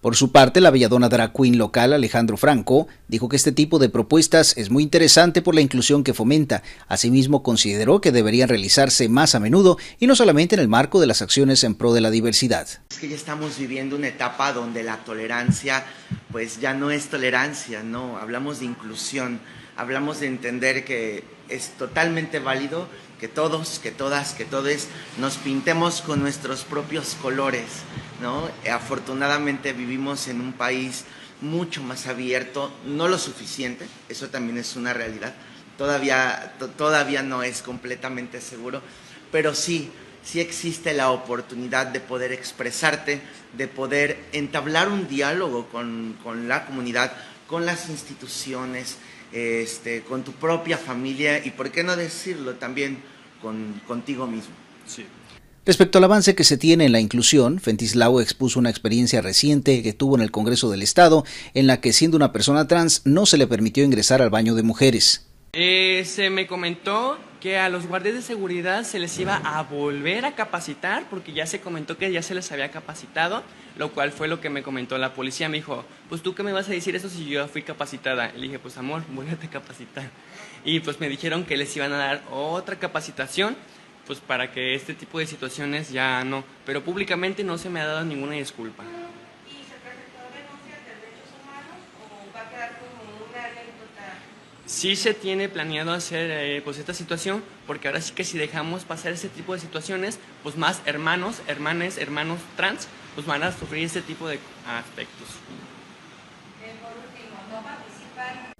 Por 0.00 0.16
su 0.16 0.32
parte, 0.32 0.62
la 0.62 0.70
belladona 0.70 1.10
drag 1.10 1.34
queen 1.34 1.58
local 1.58 1.92
Alejandro 1.92 2.38
Franco 2.38 2.88
dijo 3.08 3.28
que 3.28 3.36
este 3.36 3.52
tipo 3.52 3.78
de 3.78 3.90
propuestas 3.90 4.56
es 4.56 4.70
muy 4.70 4.82
interesante 4.82 5.42
por 5.42 5.54
la 5.54 5.60
inclusión 5.60 6.04
que 6.04 6.14
fomenta. 6.14 6.62
Asimismo, 6.88 7.42
consideró 7.42 8.00
que 8.00 8.10
deberían 8.10 8.48
realizarse 8.48 9.10
más 9.10 9.34
a 9.34 9.40
menudo 9.40 9.76
y 9.98 10.06
no 10.06 10.16
solamente 10.16 10.54
en 10.54 10.62
el 10.62 10.68
marco 10.68 11.00
de 11.00 11.06
las 11.06 11.20
acciones 11.20 11.64
en 11.64 11.74
pro 11.74 11.92
de 11.92 12.00
la 12.00 12.10
diversidad. 12.10 12.66
Es 12.90 12.96
que 12.96 13.10
ya 13.10 13.16
estamos 13.16 13.58
viviendo 13.58 13.94
una 13.94 14.08
etapa 14.08 14.54
donde 14.54 14.82
la 14.82 15.04
tolerancia 15.04 15.84
pues 16.32 16.60
ya 16.60 16.72
no 16.72 16.90
es 16.90 17.08
tolerancia, 17.08 17.82
no, 17.82 18.16
hablamos 18.16 18.60
de 18.60 18.66
inclusión, 18.66 19.38
hablamos 19.76 20.20
de 20.20 20.28
entender 20.28 20.84
que 20.84 21.24
es 21.50 21.72
totalmente 21.76 22.38
válido 22.38 22.88
que 23.20 23.28
todos, 23.28 23.78
que 23.78 23.90
todas, 23.90 24.32
que 24.32 24.46
todos 24.46 24.88
nos 25.18 25.36
pintemos 25.36 26.00
con 26.00 26.20
nuestros 26.20 26.64
propios 26.64 27.16
colores, 27.20 27.66
¿no? 28.22 28.48
Afortunadamente 28.72 29.74
vivimos 29.74 30.26
en 30.28 30.40
un 30.40 30.54
país 30.54 31.04
mucho 31.42 31.82
más 31.82 32.06
abierto, 32.06 32.72
no 32.86 33.08
lo 33.08 33.18
suficiente, 33.18 33.86
eso 34.08 34.28
también 34.30 34.56
es 34.56 34.74
una 34.74 34.94
realidad, 34.94 35.34
todavía, 35.76 36.54
todavía 36.78 37.22
no 37.22 37.42
es 37.42 37.60
completamente 37.60 38.40
seguro, 38.40 38.80
pero 39.30 39.54
sí, 39.54 39.90
sí 40.24 40.40
existe 40.40 40.94
la 40.94 41.10
oportunidad 41.10 41.88
de 41.88 42.00
poder 42.00 42.32
expresarte, 42.32 43.20
de 43.52 43.68
poder 43.68 44.18
entablar 44.32 44.88
un 44.88 45.08
diálogo 45.08 45.66
con, 45.68 46.16
con 46.22 46.48
la 46.48 46.64
comunidad, 46.64 47.12
con 47.46 47.66
las 47.66 47.90
instituciones, 47.90 48.96
este, 49.32 50.02
con 50.02 50.24
tu 50.24 50.32
propia 50.32 50.78
familia 50.78 51.44
y, 51.44 51.50
por 51.50 51.70
qué 51.70 51.82
no 51.82 51.96
decirlo, 51.96 52.54
también 52.54 52.98
con, 53.40 53.80
contigo 53.86 54.26
mismo. 54.26 54.54
Respecto 55.66 55.98
al 55.98 56.04
avance 56.04 56.34
que 56.34 56.44
se 56.44 56.56
tiene 56.56 56.86
en 56.86 56.92
la 56.92 57.00
inclusión, 57.00 57.60
Fentislao 57.60 58.20
expuso 58.20 58.58
una 58.58 58.70
experiencia 58.70 59.20
reciente 59.20 59.82
que 59.82 59.92
tuvo 59.92 60.16
en 60.16 60.22
el 60.22 60.30
Congreso 60.30 60.70
del 60.70 60.82
Estado, 60.82 61.24
en 61.54 61.66
la 61.66 61.80
que 61.80 61.92
siendo 61.92 62.16
una 62.16 62.32
persona 62.32 62.66
trans 62.66 63.02
no 63.04 63.26
se 63.26 63.38
le 63.38 63.46
permitió 63.46 63.84
ingresar 63.84 64.22
al 64.22 64.30
baño 64.30 64.54
de 64.54 64.62
mujeres. 64.62 65.26
Eh, 65.52 66.04
se 66.06 66.30
me 66.30 66.46
comentó 66.46 67.18
que 67.40 67.58
a 67.58 67.68
los 67.68 67.86
guardias 67.86 68.14
de 68.14 68.22
seguridad 68.22 68.84
se 68.84 68.98
les 68.98 69.18
iba 69.18 69.36
a 69.36 69.62
volver 69.62 70.24
a 70.26 70.34
capacitar, 70.34 71.04
porque 71.08 71.32
ya 71.32 71.46
se 71.46 71.60
comentó 71.60 71.96
que 71.96 72.12
ya 72.12 72.22
se 72.22 72.34
les 72.34 72.52
había 72.52 72.70
capacitado, 72.70 73.42
lo 73.78 73.90
cual 73.92 74.12
fue 74.12 74.28
lo 74.28 74.40
que 74.40 74.50
me 74.50 74.62
comentó 74.62 74.98
la 74.98 75.14
policía. 75.14 75.48
Me 75.48 75.56
dijo, 75.56 75.84
pues 76.08 76.22
tú 76.22 76.34
qué 76.34 76.42
me 76.42 76.52
vas 76.52 76.68
a 76.68 76.72
decir 76.72 76.94
eso 76.94 77.08
si 77.08 77.26
yo 77.26 77.48
fui 77.48 77.62
capacitada. 77.62 78.30
Le 78.32 78.42
dije, 78.42 78.58
pues 78.58 78.76
amor, 78.76 79.02
voy 79.10 79.26
a 79.28 79.36
capacitar. 79.50 80.10
Y 80.64 80.80
pues 80.80 81.00
me 81.00 81.08
dijeron 81.08 81.44
que 81.44 81.56
les 81.56 81.74
iban 81.76 81.92
a 81.92 81.96
dar 81.96 82.22
otra 82.30 82.78
capacitación, 82.78 83.56
pues 84.06 84.20
para 84.20 84.52
que 84.52 84.74
este 84.74 84.92
tipo 84.94 85.18
de 85.18 85.26
situaciones 85.26 85.90
ya 85.90 86.22
no. 86.24 86.44
Pero 86.66 86.84
públicamente 86.84 87.42
no 87.42 87.56
se 87.56 87.70
me 87.70 87.80
ha 87.80 87.86
dado 87.86 88.04
ninguna 88.04 88.34
disculpa. 88.34 88.84
Sí 94.70 94.94
se 94.94 95.14
tiene 95.14 95.48
planeado 95.48 95.92
hacer 95.92 96.30
eh, 96.30 96.62
pues 96.62 96.78
esta 96.78 96.94
situación, 96.94 97.42
porque 97.66 97.88
ahora 97.88 98.00
sí 98.00 98.12
que 98.14 98.24
si 98.24 98.38
dejamos 98.38 98.84
pasar 98.84 99.12
ese 99.12 99.28
tipo 99.28 99.52
de 99.52 99.60
situaciones, 99.60 100.18
pues 100.42 100.56
más 100.56 100.80
hermanos, 100.86 101.36
hermanes, 101.48 101.98
hermanos 101.98 102.38
trans, 102.56 102.86
pues 103.14 103.26
van 103.26 103.42
a 103.42 103.50
sufrir 103.56 103.84
ese 103.84 104.00
tipo 104.00 104.28
de 104.28 104.38
aspectos. 104.66 105.28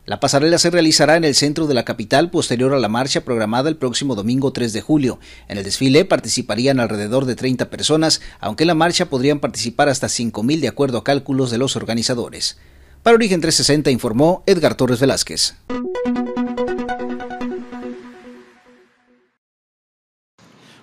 La 0.06 0.18
pasarela 0.18 0.58
se 0.58 0.70
realizará 0.70 1.16
en 1.16 1.22
el 1.22 1.36
centro 1.36 1.68
de 1.68 1.74
la 1.74 1.84
capital 1.84 2.30
posterior 2.30 2.74
a 2.74 2.80
la 2.80 2.88
marcha 2.88 3.20
programada 3.20 3.68
el 3.68 3.76
próximo 3.76 4.16
domingo 4.16 4.52
3 4.52 4.72
de 4.72 4.80
julio. 4.80 5.20
En 5.46 5.58
el 5.58 5.62
desfile 5.62 6.04
participarían 6.04 6.80
alrededor 6.80 7.26
de 7.26 7.36
30 7.36 7.70
personas, 7.70 8.20
aunque 8.40 8.64
en 8.64 8.68
la 8.68 8.74
marcha 8.74 9.06
podrían 9.06 9.38
participar 9.38 9.88
hasta 9.88 10.08
5.000 10.08 10.58
de 10.58 10.68
acuerdo 10.68 10.98
a 10.98 11.04
cálculos 11.04 11.52
de 11.52 11.58
los 11.58 11.76
organizadores. 11.76 12.58
Para 13.02 13.14
Origen 13.14 13.40
360 13.40 13.90
informó 13.90 14.42
Edgar 14.46 14.74
Torres 14.74 15.00
Velázquez. 15.00 15.54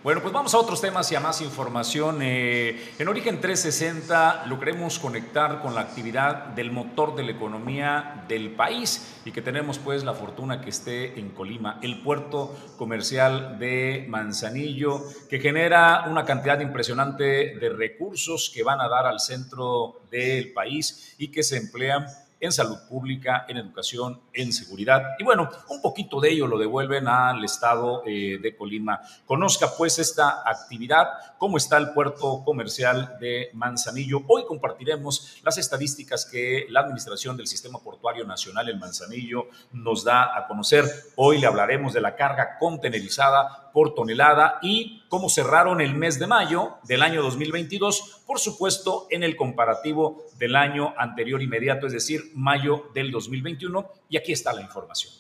Bueno, 0.08 0.22
pues 0.22 0.34
vamos 0.34 0.54
a 0.54 0.60
otros 0.60 0.80
temas 0.80 1.12
y 1.12 1.16
a 1.16 1.20
más 1.20 1.42
información. 1.42 2.20
Eh, 2.22 2.94
en 2.98 3.10
Origen 3.10 3.42
360 3.42 4.46
lo 4.46 4.58
queremos 4.58 5.00
conectar 5.00 5.62
con 5.62 5.76
la 5.76 5.82
actividad 5.82 6.46
del 6.46 6.72
motor 6.72 7.14
de 7.14 7.24
la 7.24 7.32
economía 7.32 8.24
del 8.26 8.52
país 8.52 9.20
y 9.26 9.34
que 9.34 9.42
tenemos 9.42 9.80
pues 9.80 10.06
la 10.06 10.14
fortuna 10.14 10.62
que 10.62 10.70
esté 10.70 11.20
en 11.20 11.32
Colima, 11.32 11.78
el 11.84 12.02
puerto 12.04 12.56
comercial 12.78 13.60
de 13.60 14.06
Manzanillo, 14.08 15.04
que 15.30 15.42
genera 15.42 16.06
una 16.10 16.24
cantidad 16.24 16.62
impresionante 16.62 17.58
de 17.60 17.68
recursos 17.68 18.50
que 18.56 18.64
van 18.64 18.80
a 18.80 18.88
dar 18.88 19.08
al 19.08 19.20
centro 19.20 20.04
del 20.10 20.54
país 20.54 21.16
y 21.18 21.28
que 21.32 21.44
se 21.44 21.58
emplean 21.58 22.06
en 22.40 22.52
salud 22.52 22.78
pública, 22.88 23.46
en 23.48 23.58
educación, 23.58 24.22
en 24.34 24.54
seguridad. 24.54 25.16
Y 25.20 25.24
bueno, 25.24 25.50
un 25.70 25.82
poquito 25.82 26.20
de 26.20 26.32
ello 26.32 26.48
lo 26.48 26.58
devuelven 26.58 27.08
al 27.08 27.44
estado 27.44 28.04
eh, 28.06 28.40
de 28.42 28.56
Colima. 28.56 29.02
Conozca 29.26 29.72
pues 29.78 30.00
esta 30.00 30.44
actividad, 30.46 31.08
cómo 31.38 31.58
está 31.58 31.78
el 31.78 31.92
puerto 31.94 32.44
comercial 32.44 33.18
de 33.20 33.50
Manzanillo. 33.54 34.22
Hoy 34.28 34.46
compartiremos 34.46 35.38
las 35.44 35.58
estadísticas 35.58 36.26
que 36.26 36.68
la 36.70 36.82
Administración 36.82 37.38
del 37.38 37.48
Sistema 37.48 37.80
Portuario 37.80 38.26
Nacional 38.26 38.70
en 38.70 38.80
Manzanillo 38.80 39.48
nos 39.72 40.04
da 40.04 40.38
a 40.38 40.48
conocer. 40.48 40.86
Hoy 41.16 41.40
le 41.40 41.48
hablaremos 41.48 41.94
de 41.94 42.02
la 42.02 42.16
carga 42.16 42.58
contenerizada 42.60 43.67
por 43.78 43.94
tonelada 43.94 44.58
y 44.64 45.04
cómo 45.08 45.30
cerraron 45.30 45.82
el 45.82 45.94
mes 45.94 46.18
de 46.18 46.26
mayo 46.26 46.78
del 46.88 47.04
año 47.04 47.22
2022, 47.22 48.24
por 48.26 48.40
supuesto 48.40 49.06
en 49.12 49.22
el 49.22 49.36
comparativo 49.36 50.26
del 50.40 50.56
año 50.56 50.96
anterior 50.98 51.44
inmediato, 51.44 51.86
es 51.86 51.94
decir, 51.94 52.32
mayo 52.34 52.90
del 52.96 53.12
2021. 53.12 53.88
Y 54.10 54.18
aquí 54.18 54.32
está 54.32 54.52
la 54.52 54.64
información. 54.64 55.14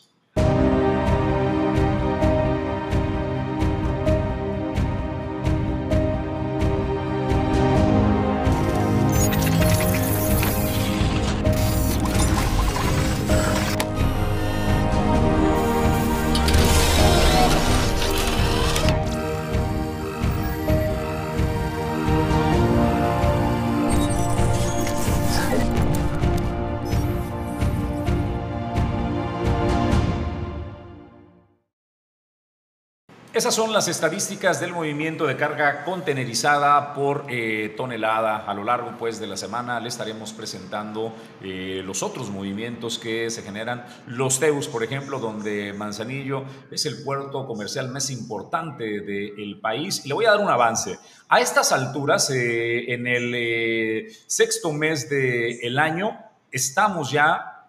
Esas 33.38 33.54
son 33.54 33.72
las 33.72 33.88
estadísticas 33.88 34.60
del 34.60 34.74
movimiento 34.74 35.28
de 35.28 35.38
carga 35.38 35.84
contenerizada 35.84 36.96
por 36.96 37.28
eh, 37.30 37.72
tonelada. 37.78 38.38
A 38.38 38.54
lo 38.56 38.64
largo 38.64 38.98
pues, 38.98 39.20
de 39.20 39.28
la 39.28 39.38
semana 39.38 39.80
le 39.80 39.90
estaremos 39.90 40.34
presentando 40.34 41.14
eh, 41.44 41.84
los 41.86 42.02
otros 42.02 42.32
movimientos 42.32 42.98
que 42.98 43.30
se 43.30 43.44
generan. 43.44 43.86
Los 44.08 44.40
Teus, 44.40 44.68
por 44.68 44.84
ejemplo, 44.84 45.20
donde 45.20 45.72
Manzanillo 45.72 46.46
es 46.72 46.88
el 46.88 47.04
puerto 47.04 47.46
comercial 47.46 47.90
más 47.90 48.10
importante 48.10 49.02
del 49.02 49.60
país. 49.62 50.04
Y 50.04 50.08
le 50.08 50.16
voy 50.16 50.26
a 50.26 50.32
dar 50.32 50.40
un 50.40 50.50
avance. 50.50 50.98
A 51.30 51.40
estas 51.40 51.72
alturas, 51.72 52.32
eh, 52.32 52.92
en 52.92 53.06
el 53.06 54.12
sexto 54.26 54.74
mes 54.74 55.12
del 55.12 55.78
año, 55.78 56.18
estamos 56.52 57.12
ya 57.12 57.68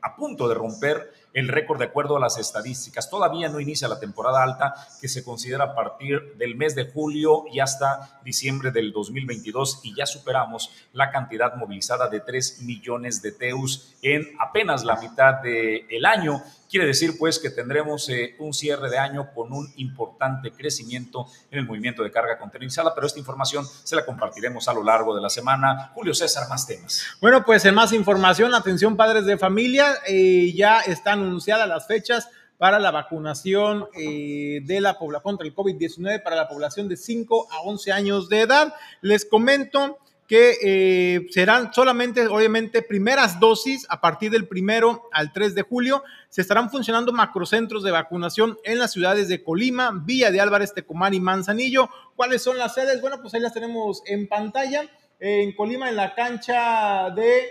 a 0.00 0.16
punto 0.16 0.46
de 0.46 0.54
romper 0.54 1.12
el 1.36 1.48
récord 1.48 1.78
de 1.78 1.84
acuerdo 1.84 2.16
a 2.16 2.20
las 2.20 2.38
estadísticas. 2.38 3.10
Todavía 3.10 3.50
no 3.50 3.60
inicia 3.60 3.88
la 3.88 4.00
temporada 4.00 4.42
alta 4.42 4.74
que 4.98 5.06
se 5.06 5.22
considera 5.22 5.64
a 5.64 5.74
partir 5.74 6.34
del 6.38 6.56
mes 6.56 6.74
de 6.74 6.90
julio 6.90 7.44
y 7.52 7.60
hasta 7.60 8.20
diciembre 8.24 8.70
del 8.70 8.90
2022 8.90 9.80
y 9.82 9.94
ya 9.94 10.06
superamos 10.06 10.70
la 10.94 11.10
cantidad 11.10 11.54
movilizada 11.56 12.08
de 12.08 12.20
3 12.20 12.62
millones 12.62 13.20
de 13.20 13.32
TEUs 13.32 13.96
en 14.00 14.26
apenas 14.40 14.82
la 14.82 14.96
mitad 14.96 15.42
del 15.42 16.06
año. 16.06 16.42
Quiere 16.70 16.86
decir 16.86 17.16
pues 17.18 17.38
que 17.38 17.50
tendremos 17.50 18.08
eh, 18.08 18.34
un 18.38 18.52
cierre 18.52 18.90
de 18.90 18.98
año 18.98 19.30
con 19.34 19.52
un 19.52 19.72
importante 19.76 20.50
crecimiento 20.50 21.26
en 21.50 21.60
el 21.60 21.66
movimiento 21.66 22.02
de 22.02 22.10
carga 22.10 22.38
contenerizada, 22.38 22.94
pero 22.94 23.06
esta 23.06 23.20
información 23.20 23.64
se 23.84 23.94
la 23.94 24.04
compartiremos 24.04 24.66
a 24.66 24.72
lo 24.72 24.82
largo 24.82 25.14
de 25.14 25.20
la 25.20 25.30
semana. 25.30 25.92
Julio 25.94 26.12
César, 26.12 26.48
más 26.48 26.66
temas. 26.66 27.04
Bueno, 27.20 27.44
pues 27.44 27.64
en 27.66 27.74
más 27.74 27.92
información, 27.92 28.54
atención 28.54 28.96
padres 28.96 29.26
de 29.26 29.38
familia, 29.38 29.94
eh, 30.08 30.52
ya 30.56 30.80
están 30.80 31.25
anunciadas 31.26 31.68
las 31.68 31.86
fechas 31.86 32.28
para 32.58 32.78
la 32.78 32.90
vacunación 32.90 33.86
eh, 33.94 34.60
de 34.64 34.80
la 34.80 34.98
población 34.98 35.22
contra 35.22 35.46
el 35.46 35.54
COVID-19 35.54 36.22
para 36.22 36.36
la 36.36 36.48
población 36.48 36.88
de 36.88 36.96
5 36.96 37.48
a 37.50 37.60
11 37.62 37.92
años 37.92 38.28
de 38.28 38.40
edad. 38.40 38.74
Les 39.02 39.24
comento 39.24 39.98
que 40.26 40.56
eh, 40.62 41.26
serán 41.30 41.72
solamente, 41.72 42.26
obviamente, 42.26 42.82
primeras 42.82 43.38
dosis 43.38 43.86
a 43.88 44.00
partir 44.00 44.30
del 44.30 44.48
primero 44.48 45.08
al 45.12 45.32
3 45.32 45.54
de 45.54 45.62
julio. 45.62 46.02
Se 46.30 46.40
estarán 46.40 46.70
funcionando 46.70 47.12
macrocentros 47.12 47.84
de 47.84 47.92
vacunación 47.92 48.58
en 48.64 48.78
las 48.78 48.92
ciudades 48.92 49.28
de 49.28 49.42
Colima, 49.44 49.92
Villa 50.04 50.30
de 50.30 50.40
Álvarez, 50.40 50.74
Tecomán 50.74 51.14
y 51.14 51.20
Manzanillo. 51.20 51.88
¿Cuáles 52.16 52.42
son 52.42 52.58
las 52.58 52.74
sedes? 52.74 53.00
Bueno, 53.00 53.20
pues 53.20 53.34
ahí 53.34 53.40
las 53.40 53.54
tenemos 53.54 54.02
en 54.06 54.26
pantalla. 54.26 54.88
en 55.20 55.54
Colima, 55.54 55.88
en 55.88 55.96
la 55.96 56.14
cancha 56.14 57.10
de. 57.10 57.44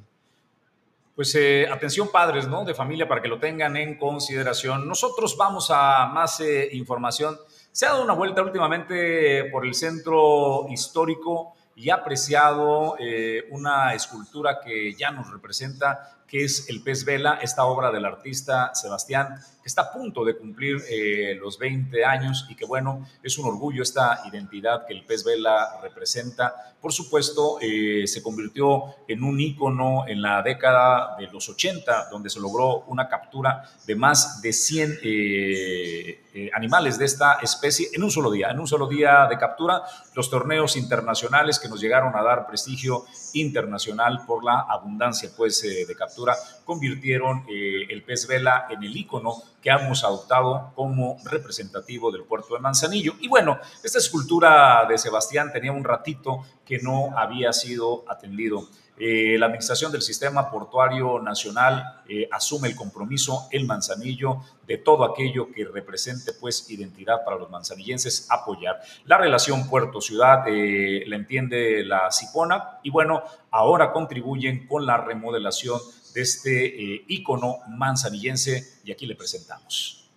Pues 1.15 1.33
eh, 1.35 1.65
atención 1.71 2.09
padres, 2.11 2.47
¿no? 2.47 2.65
De 2.65 2.73
familia 2.73 3.07
para 3.07 3.21
que 3.21 3.29
lo 3.29 3.39
tengan 3.39 3.77
en 3.77 3.97
consideración. 3.97 4.85
Nosotros 4.85 5.37
vamos 5.37 5.71
a 5.71 6.07
más 6.07 6.41
eh, 6.41 6.69
información. 6.73 7.37
Se 7.71 7.85
ha 7.85 7.91
dado 7.91 8.03
una 8.03 8.13
vuelta 8.13 8.41
últimamente 8.41 9.45
por 9.45 9.65
el 9.65 9.73
centro 9.75 10.67
histórico 10.69 11.55
y 11.75 11.89
apreciado 11.89 12.95
eh, 12.99 13.47
una 13.51 13.93
escultura 13.93 14.59
que 14.63 14.93
ya 14.93 15.11
nos 15.11 15.29
representa, 15.29 16.17
que 16.27 16.43
es 16.43 16.69
el 16.69 16.81
pez 16.81 17.05
vela, 17.05 17.39
esta 17.41 17.65
obra 17.65 17.91
del 17.91 18.05
artista 18.05 18.73
Sebastián 18.73 19.39
que 19.65 19.69
está 19.69 19.81
a 19.81 19.91
punto 19.91 20.23
de 20.23 20.37
cumplir 20.37 20.77
eh, 20.87 21.39
los 21.41 21.57
20 21.57 22.05
años 22.05 22.45
y 22.49 22.55
que 22.55 22.65
bueno, 22.65 23.03
es 23.23 23.35
un 23.39 23.47
orgullo 23.47 23.81
esta 23.81 24.21
identidad 24.31 24.85
que 24.85 24.93
el 24.93 25.03
pez 25.03 25.23
vela 25.23 25.79
representa. 25.81 26.75
Por 26.79 26.93
supuesto, 26.93 27.57
eh, 27.59 28.05
se 28.05 28.21
convirtió 28.21 28.83
en 29.07 29.23
un 29.23 29.39
ícono 29.39 30.07
en 30.07 30.21
la 30.21 30.43
década 30.43 31.15
de 31.17 31.25
los 31.31 31.49
80, 31.49 32.09
donde 32.11 32.29
se 32.29 32.39
logró 32.39 32.81
una 32.81 33.09
captura 33.09 33.63
de 33.87 33.95
más 33.95 34.39
de 34.43 34.53
100 34.53 34.99
eh, 35.01 36.51
animales 36.53 36.99
de 36.99 37.05
esta 37.05 37.39
especie 37.41 37.87
en 37.91 38.03
un 38.03 38.11
solo 38.11 38.29
día, 38.29 38.51
en 38.51 38.59
un 38.59 38.67
solo 38.67 38.87
día 38.87 39.25
de 39.27 39.39
captura. 39.39 39.81
Los 40.13 40.29
torneos 40.29 40.77
internacionales 40.77 41.57
que 41.57 41.69
nos 41.69 41.81
llegaron 41.81 42.15
a 42.15 42.21
dar 42.21 42.45
prestigio 42.45 43.05
internacional 43.35 44.25
por 44.25 44.43
la 44.43 44.65
abundancia 44.69 45.29
pues, 45.35 45.61
de 45.61 45.95
captura 45.95 46.35
convirtieron 46.63 47.45
el 47.47 48.03
pez 48.03 48.27
vela 48.27 48.67
en 48.69 48.83
el 48.83 48.95
ícono 48.95 49.41
que 49.61 49.69
hemos 49.69 50.03
adoptado 50.03 50.71
como 50.75 51.17
representativo 51.25 52.11
del 52.11 52.23
puerto 52.23 52.53
de 52.53 52.59
Manzanillo. 52.59 53.13
Y 53.19 53.27
bueno, 53.27 53.59
esta 53.83 53.97
escultura 53.97 54.85
de 54.87 54.97
Sebastián 54.97 55.51
tenía 55.51 55.71
un 55.71 55.83
ratito 55.83 56.45
que 56.65 56.79
no 56.79 57.17
había 57.17 57.51
sido 57.51 58.03
atendido. 58.07 58.67
Eh, 58.97 59.35
la 59.37 59.47
Administración 59.47 59.91
del 59.91 60.01
Sistema 60.01 60.49
Portuario 60.49 61.19
Nacional 61.19 62.01
eh, 62.07 62.29
asume 62.31 62.69
el 62.69 62.75
compromiso, 62.75 63.47
el 63.51 63.65
Manzanillo, 63.65 64.41
de 64.65 64.77
todo 64.77 65.03
aquello 65.03 65.51
que 65.51 65.65
represente 65.65 66.31
pues 66.33 66.69
identidad 66.69 67.25
para 67.25 67.37
los 67.37 67.49
manzanillenses, 67.49 68.27
apoyar. 68.29 68.79
La 69.05 69.17
relación 69.17 69.67
puerto-ciudad 69.69 70.47
eh, 70.47 71.03
la 71.07 71.17
entiende 71.17 71.83
la 71.83 72.09
Cipona 72.11 72.79
y 72.83 72.89
bueno, 72.89 73.23
ahora 73.51 73.91
contribuyen 73.91 74.65
con 74.65 74.85
la 74.85 74.97
remodelación 74.97 75.79
de 76.13 76.21
este 76.21 77.03
ícono 77.09 77.57
manzanillense 77.67 78.79
y 78.85 78.91
aquí 78.93 79.05
le 79.05 79.15
presentamos. 79.15 80.09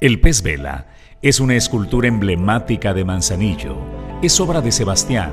El 0.00 0.20
pez 0.20 0.42
vela 0.42 0.86
es 1.22 1.38
una 1.38 1.54
escultura 1.54 2.08
emblemática 2.08 2.94
de 2.94 3.04
Manzanillo. 3.04 3.76
Es 4.22 4.40
obra 4.40 4.62
de 4.62 4.72
Sebastián, 4.72 5.30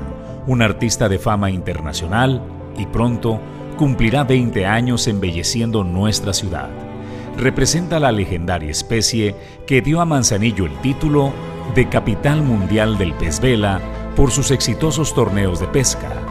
un 0.48 0.62
artista 0.62 1.08
de 1.08 1.18
fama 1.18 1.50
internacional 1.50 2.42
y 2.76 2.86
pronto 2.86 3.40
cumplirá 3.76 4.24
20 4.24 4.66
años 4.66 5.06
embelleciendo 5.06 5.84
nuestra 5.84 6.32
ciudad. 6.32 6.70
Representa 7.36 8.00
la 8.00 8.10
legendaria 8.10 8.70
especie 8.70 9.36
que 9.66 9.82
dio 9.82 10.00
a 10.00 10.04
Manzanillo 10.04 10.64
el 10.66 10.76
título 10.80 11.32
de 11.74 11.88
Capital 11.88 12.42
Mundial 12.42 12.98
del 12.98 13.12
Pez 13.12 13.40
Vela 13.40 13.80
por 14.16 14.30
sus 14.32 14.50
exitosos 14.50 15.14
torneos 15.14 15.60
de 15.60 15.68
pesca 15.68 16.27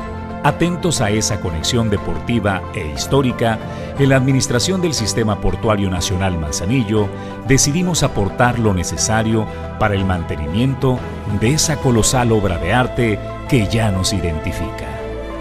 Atentos 0.47 1.01
a 1.01 1.09
esa 1.09 1.41
conexión 1.41 1.89
deportiva 1.89 2.61
e 2.73 2.87
histórica, 2.87 3.59
en 3.99 4.07
la 4.07 4.15
Administración 4.15 4.81
del 4.81 4.93
Sistema 4.93 5.41
Portuario 5.41 5.89
Nacional 5.89 6.39
Manzanillo 6.39 7.09
decidimos 7.49 8.01
aportar 8.01 8.57
lo 8.57 8.73
necesario 8.73 9.45
para 9.77 9.93
el 9.93 10.05
mantenimiento 10.05 10.99
de 11.41 11.51
esa 11.51 11.75
colosal 11.75 12.31
obra 12.31 12.59
de 12.59 12.73
arte 12.73 13.19
que 13.49 13.67
ya 13.67 13.91
nos 13.91 14.13
identifica. 14.13 14.87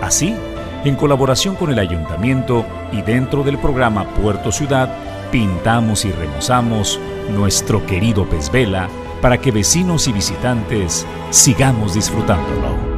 Así, 0.02 0.34
en 0.84 0.96
colaboración 0.96 1.54
con 1.54 1.70
el 1.70 1.78
Ayuntamiento 1.78 2.66
y 2.90 3.00
dentro 3.02 3.44
del 3.44 3.58
programa 3.58 4.08
Puerto 4.08 4.50
Ciudad, 4.50 4.92
pintamos 5.30 6.04
y 6.04 6.10
remozamos 6.10 6.98
nuestro 7.30 7.86
querido 7.86 8.28
pez 8.28 8.50
vela 8.50 8.88
para 9.22 9.38
que 9.38 9.52
vecinos 9.52 10.08
y 10.08 10.12
visitantes 10.12 11.06
sigamos 11.30 11.94
disfrutándolo. 11.94 12.95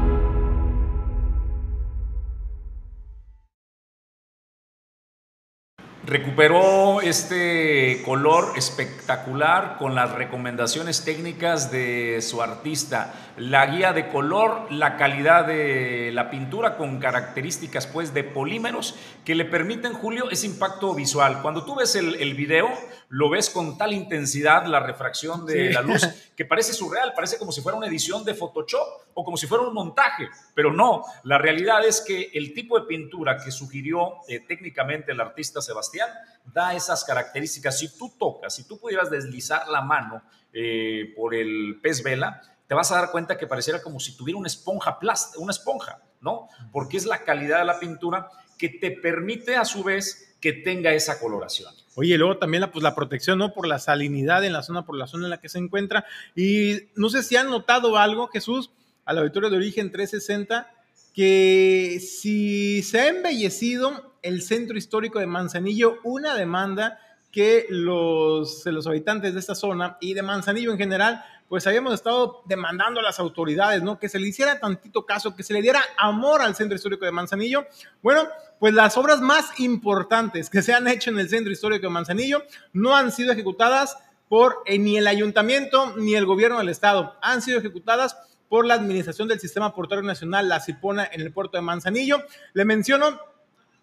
Recuperó 6.09 7.03
este 7.03 8.01
color 8.03 8.55
espectacular 8.57 9.77
con 9.77 9.95
las 9.95 10.11
recomendaciones 10.13 11.05
técnicas 11.05 11.71
de 11.71 12.23
su 12.23 12.41
artista, 12.41 13.13
la 13.37 13.67
guía 13.67 13.93
de 13.93 14.09
color, 14.09 14.73
la 14.73 14.97
calidad 14.97 15.47
de 15.47 16.11
la 16.15 16.31
pintura 16.31 16.79
con 16.79 16.99
características 16.99 17.87
pues 17.87 18.15
de 18.15 18.25
polímeros 18.25 18.95
que 19.27 19.35
le 19.35 19.45
permiten, 19.45 19.93
Julio, 19.93 20.31
ese 20.31 20.47
impacto 20.47 20.95
visual. 20.95 21.43
Cuando 21.43 21.67
tú 21.67 21.75
ves 21.75 21.95
el, 21.95 22.15
el 22.15 22.33
video, 22.33 22.71
lo 23.11 23.31
ves 23.31 23.49
con 23.49 23.79
tal 23.79 23.95
intensidad 23.95 24.67
la 24.67 24.81
refracción 24.81 25.47
de 25.47 25.73
la 25.73 25.81
luz 25.81 26.03
que 26.37 26.45
parece 26.45 26.75
surreal, 26.75 27.15
parece 27.15 27.39
como 27.39 27.51
si 27.51 27.63
fuera 27.63 27.79
una 27.79 27.87
edición 27.87 28.25
de 28.25 28.35
Photoshop 28.35 28.87
o 29.15 29.25
como 29.25 29.37
si 29.37 29.47
fuera 29.47 29.65
un 29.65 29.73
montaje, 29.73 30.29
pero 30.55 30.73
no, 30.73 31.05
la 31.25 31.39
realidad 31.39 31.85
es 31.85 32.03
que 32.03 32.31
el 32.35 32.53
tipo 32.53 32.79
de 32.79 32.87
pintura 32.87 33.39
que 33.43 33.51
sugirió 33.51 34.17
eh, 34.29 34.41
técnicamente 34.41 35.13
el 35.13 35.21
artista 35.21 35.63
Sebastián 35.63 35.79
Sebastián 35.79 36.11
da 36.45 36.75
esas 36.75 37.05
características. 37.05 37.79
Si 37.79 37.97
tú 37.97 38.13
tocas, 38.19 38.55
si 38.55 38.67
tú 38.67 38.79
pudieras 38.79 39.11
deslizar 39.11 39.69
la 39.69 39.83
mano 39.83 40.23
eh, 40.53 41.13
por 41.17 41.35
el 41.35 41.79
pez 41.83 42.03
vela, 42.03 42.41
te 42.67 42.75
vas 42.75 42.91
a 42.91 42.97
dar 42.97 43.11
cuenta 43.11 43.39
que 43.39 43.47
pareciera 43.47 43.83
como 43.83 44.01
si 44.01 44.17
tuviera 44.17 44.39
una 44.39 44.49
esponja 44.49 44.99
plástica, 44.99 45.41
una 45.41 45.53
esponja, 45.53 46.03
¿no? 46.21 46.49
Porque 46.73 46.97
es 46.97 47.07
la 47.07 47.23
calidad 47.23 47.61
de 47.61 47.65
la 47.65 47.79
pintura 47.79 48.29
que 48.59 48.69
te 48.69 48.91
permite 48.91 49.57
a 49.57 49.65
su 49.65 49.85
vez 49.85 50.37
que 50.41 50.53
tenga 50.53 50.93
esa 50.93 51.21
coloración. 51.21 51.73
Oye, 52.01 52.17
luego 52.17 52.39
también 52.39 52.61
la, 52.61 52.71
pues, 52.71 52.85
la 52.85 52.95
protección, 52.95 53.39
¿no? 53.39 53.53
Por 53.53 53.67
la 53.67 53.81
salinidad 53.81 54.45
en 54.45 54.53
la 54.53 54.63
zona, 54.63 54.87
por 54.87 54.97
la 54.97 55.09
zona 55.09 55.25
en 55.25 55.31
la 55.31 55.41
que 55.41 55.49
se 55.49 55.59
encuentra. 55.59 56.05
Y 56.37 56.83
no 56.95 57.11
sé 57.11 57.25
si 57.25 57.35
han 57.35 57.51
notado 57.51 57.97
algo, 57.97 58.29
Jesús, 58.29 58.71
al 59.05 59.19
auditorio 59.19 59.51
de 59.51 59.57
origen 59.57 59.91
360, 59.91 60.71
que 61.13 61.99
si 62.01 62.85
se 62.85 63.01
ha 63.01 63.09
embellecido 63.09 64.15
el 64.23 64.43
centro 64.43 64.79
histórico 64.79 65.19
de 65.19 65.27
Manzanillo, 65.27 65.99
una 66.05 66.37
demanda 66.37 67.01
que 67.33 67.67
los, 67.69 68.65
los 68.67 68.87
habitantes 68.87 69.35
de 69.35 69.41
esta 69.41 69.57
zona 69.57 69.99
y 70.01 70.15
de 70.15 70.23
Manzanillo 70.23 70.71
en 70.71 70.79
general 70.79 71.25
pues 71.49 71.67
habíamos 71.67 71.95
estado 71.95 72.43
demandando 72.45 73.01
a 73.01 73.03
las 73.03 73.19
autoridades, 73.19 73.83
¿no? 73.83 73.99
Que 73.99 74.09
se 74.09 74.19
le 74.19 74.29
hiciera 74.29 74.61
tantito 74.61 75.07
caso, 75.07 75.35
que 75.35 75.43
se 75.43 75.55
le 75.55 75.63
diera 75.63 75.83
amor 75.97 76.43
al 76.43 76.55
centro 76.55 76.77
histórico 76.77 77.05
de 77.05 77.13
Manzanillo. 77.13 77.67
Bueno, 78.03 78.29
pues 78.59 78.75
las 78.75 78.97
obras 78.99 79.21
más 79.21 79.59
importantes 79.59 80.51
que 80.51 80.63
se 80.63 80.75
han 80.75 80.87
hecho 80.89 81.11
en 81.11 81.19
el 81.19 81.29
centro 81.29 81.53
histórico 81.53 81.87
de 81.87 81.93
Manzanillo 81.93 82.43
no 82.73 82.95
han 82.95 83.13
sido 83.13 83.33
ejecutadas 83.33 83.97
por 84.29 84.63
eh, 84.67 84.79
ni 84.79 84.99
el 84.99 85.07
ayuntamiento 85.07 85.95
ni 85.97 86.15
el 86.15 86.27
gobierno 86.27 86.59
del 86.59 86.69
estado, 86.69 87.17
han 87.23 87.41
sido 87.41 87.59
ejecutadas 87.59 88.17
por 88.51 88.67
la 88.67 88.75
administración 88.75 89.29
del 89.29 89.41
sistema 89.41 89.75
portuario 89.75 90.07
nacional, 90.07 90.49
la 90.49 90.61
CIPONA, 90.61 91.09
en 91.13 91.21
el 91.21 91.33
puerto 91.33 91.57
de 91.57 91.63
Manzanillo. 91.63 92.23
Le 92.55 92.65
menciono 92.65 93.21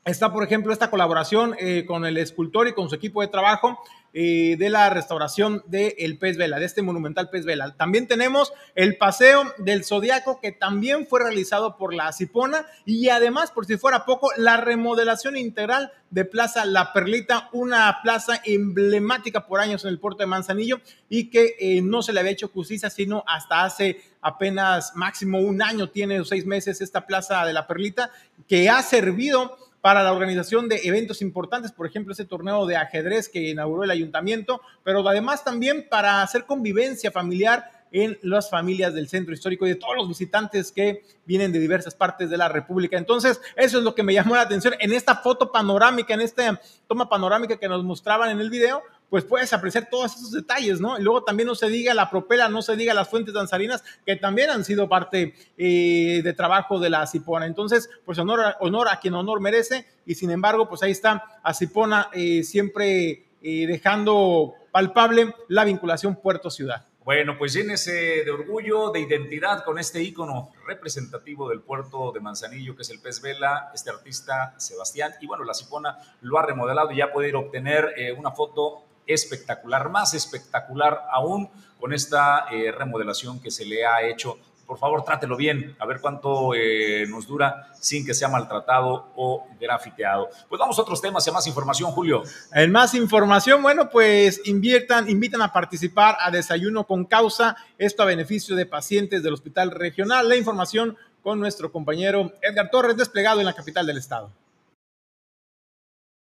Está, 0.05 0.31
por 0.31 0.43
ejemplo, 0.43 0.71
esta 0.71 0.91
colaboración 0.91 1.55
eh, 1.57 1.83
con 1.87 2.05
el 2.05 2.17
escultor 2.17 2.67
y 2.67 2.73
con 2.73 2.89
su 2.89 2.95
equipo 2.95 3.21
de 3.21 3.27
trabajo 3.27 3.79
eh, 4.17 4.55
de 4.57 4.69
la 4.69 4.89
restauración 4.89 5.61
del 5.67 6.17
pez 6.17 6.37
vela, 6.37 6.57
de 6.57 6.65
este 6.65 6.81
monumental 6.81 7.29
pez 7.29 7.43
vela. 7.43 7.75
También 7.75 8.07
tenemos 8.07 8.53
el 8.73 8.95
paseo 8.95 9.43
del 9.57 9.83
zodiaco 9.83 10.39
que 10.39 10.53
también 10.53 11.05
fue 11.05 11.19
realizado 11.19 11.75
por 11.75 11.93
la 11.93 12.13
Cipona 12.13 12.65
y 12.85 13.09
además, 13.09 13.51
por 13.51 13.65
si 13.65 13.75
fuera 13.75 14.05
poco, 14.05 14.29
la 14.37 14.55
remodelación 14.55 15.35
integral 15.35 15.91
de 16.11 16.23
Plaza 16.23 16.63
La 16.63 16.93
Perlita, 16.93 17.49
una 17.51 17.99
plaza 18.03 18.41
emblemática 18.45 19.47
por 19.47 19.59
años 19.59 19.83
en 19.83 19.89
el 19.89 19.99
puerto 19.99 20.19
de 20.19 20.27
Manzanillo 20.27 20.79
y 21.09 21.29
que 21.29 21.57
eh, 21.59 21.81
no 21.81 22.01
se 22.01 22.13
le 22.13 22.21
había 22.21 22.31
hecho 22.31 22.47
justicia 22.47 22.89
sino 22.89 23.25
hasta 23.27 23.65
hace 23.65 24.01
apenas 24.21 24.95
máximo 24.95 25.39
un 25.39 25.61
año, 25.61 25.89
tiene 25.89 26.23
seis 26.23 26.45
meses 26.45 26.79
esta 26.79 27.05
Plaza 27.05 27.45
de 27.45 27.51
La 27.51 27.67
Perlita, 27.67 28.11
que 28.47 28.69
ha 28.69 28.81
servido 28.81 29.57
para 29.85 30.01
la 30.01 30.13
organización 30.13 30.67
de 30.67 30.81
eventos 30.85 31.21
importantes, 31.21 31.71
por 31.71 31.85
ejemplo, 31.85 32.11
ese 32.11 32.25
torneo 32.25 32.65
de 32.65 32.75
ajedrez 32.75 33.29
que 33.29 33.51
inauguró 33.51 33.83
el 33.83 33.91
ayuntamiento, 33.91 34.59
pero 34.83 35.07
además 35.07 35.43
también 35.43 35.85
para 35.87 36.23
hacer 36.23 36.45
convivencia 36.45 37.11
familiar 37.11 37.69
en 37.91 38.17
las 38.23 38.49
familias 38.49 38.95
del 38.95 39.07
centro 39.07 39.35
histórico 39.35 39.67
y 39.67 39.69
de 39.69 39.75
todos 39.75 39.95
los 39.95 40.07
visitantes 40.07 40.71
que 40.71 41.03
vienen 41.23 41.51
de 41.51 41.59
diversas 41.59 41.93
partes 41.93 42.31
de 42.31 42.37
la 42.37 42.49
República. 42.49 42.97
Entonces, 42.97 43.39
eso 43.55 43.77
es 43.77 43.83
lo 43.83 43.93
que 43.93 44.01
me 44.01 44.15
llamó 44.15 44.33
la 44.33 44.41
atención 44.41 44.73
en 44.79 44.91
esta 44.91 45.17
foto 45.17 45.51
panorámica, 45.51 46.15
en 46.15 46.21
esta 46.21 46.59
toma 46.87 47.07
panorámica 47.07 47.57
que 47.57 47.69
nos 47.69 47.83
mostraban 47.83 48.31
en 48.31 48.39
el 48.39 48.49
video, 48.49 48.81
pues 49.09 49.23
puedes 49.23 49.53
apreciar 49.53 49.87
todos 49.89 50.15
esos 50.15 50.31
detalles, 50.31 50.81
¿no? 50.81 50.99
Y 50.99 51.03
luego 51.03 51.23
también 51.23 51.47
no 51.47 51.55
se 51.55 51.69
diga 51.69 51.93
la 51.93 52.09
propela, 52.09 52.49
no 52.49 52.61
se 52.61 52.75
diga 52.75 52.93
las 52.93 53.09
fuentes 53.09 53.33
danzarinas, 53.33 53.83
que 54.05 54.15
también 54.15 54.49
han 54.49 54.65
sido 54.65 54.89
parte 54.89 55.33
eh, 55.57 56.21
de 56.23 56.33
trabajo 56.33 56.79
de 56.79 56.89
la 56.89 57.05
Cipona. 57.07 57.45
Entonces, 57.45 57.89
pues 58.03 58.17
honor, 58.19 58.55
honor 58.59 58.87
a 58.89 58.99
quien 58.99 59.13
honor 59.13 59.39
merece, 59.39 59.85
y 60.05 60.15
sin 60.15 60.31
embargo, 60.31 60.67
pues 60.67 60.83
ahí 60.83 60.91
está 60.91 61.39
a 61.43 61.53
Cipona 61.53 62.09
eh, 62.13 62.43
siempre 62.43 63.27
eh, 63.41 63.67
dejando 63.67 64.55
palpable 64.71 65.33
la 65.47 65.63
vinculación 65.63 66.15
puerto-ciudad. 66.15 66.85
Bueno, 67.03 67.37
pues 67.37 67.53
llénese 67.53 68.23
de 68.25 68.31
orgullo, 68.31 68.89
de 68.89 69.01
identidad 69.01 69.63
con 69.63 69.77
este 69.77 70.01
ícono 70.01 70.51
representativo 70.65 71.47
del 71.49 71.61
puerto 71.61 72.11
de 72.11 72.19
Manzanillo, 72.19 72.75
que 72.75 72.81
es 72.81 72.89
el 72.89 72.99
pez 72.99 73.21
vela, 73.21 73.69
este 73.75 73.91
artista 73.91 74.55
Sebastián. 74.57 75.13
Y 75.21 75.27
bueno, 75.27 75.43
la 75.43 75.53
Cipona 75.53 75.99
lo 76.21 76.39
ha 76.39 76.45
remodelado 76.47 76.91
y 76.91 76.97
ya 76.97 77.13
puede 77.13 77.29
ir 77.29 77.35
a 77.35 77.39
obtener 77.39 77.93
una 78.17 78.31
foto 78.31 78.84
espectacular, 79.07 79.89
más 79.89 80.13
espectacular 80.13 81.03
aún 81.11 81.49
con 81.79 81.93
esta 81.93 82.47
eh, 82.51 82.71
remodelación 82.71 83.39
que 83.39 83.51
se 83.51 83.65
le 83.65 83.85
ha 83.85 84.01
hecho. 84.07 84.37
Por 84.65 84.79
favor, 84.79 85.03
trátelo 85.03 85.37
bien, 85.37 85.75
a 85.77 85.85
ver 85.85 85.99
cuánto 86.01 86.55
eh, 86.55 87.05
nos 87.07 87.27
dura 87.27 87.69
sin 87.79 88.03
que 88.03 88.15
sea 88.15 88.29
maltratado 88.29 89.11
o 89.15 89.47
grafiteado. 89.59 90.27
Pues 90.49 90.57
vamos 90.57 90.79
a 90.79 90.81
otros 90.81 91.01
temas 91.01 91.25
y 91.27 91.29
a 91.29 91.33
más 91.33 91.45
información, 91.45 91.91
Julio. 91.91 92.23
En 92.51 92.71
más 92.71 92.95
información, 92.95 93.61
bueno, 93.61 93.89
pues 93.91 94.41
inviertan, 94.45 95.07
invitan 95.07 95.43
a 95.43 95.53
participar 95.53 96.17
a 96.19 96.31
Desayuno 96.31 96.87
con 96.87 97.05
Causa, 97.05 97.55
esto 97.77 98.01
a 98.01 98.07
beneficio 98.07 98.55
de 98.55 98.65
pacientes 98.65 99.21
del 99.21 99.33
Hospital 99.33 99.69
Regional. 99.69 100.27
La 100.27 100.35
información 100.35 100.97
con 101.21 101.39
nuestro 101.39 101.71
compañero 101.71 102.33
Edgar 102.41 102.71
Torres, 102.71 102.97
desplegado 102.97 103.39
en 103.39 103.45
la 103.45 103.53
capital 103.53 103.85
del 103.85 103.97
estado. 103.97 104.31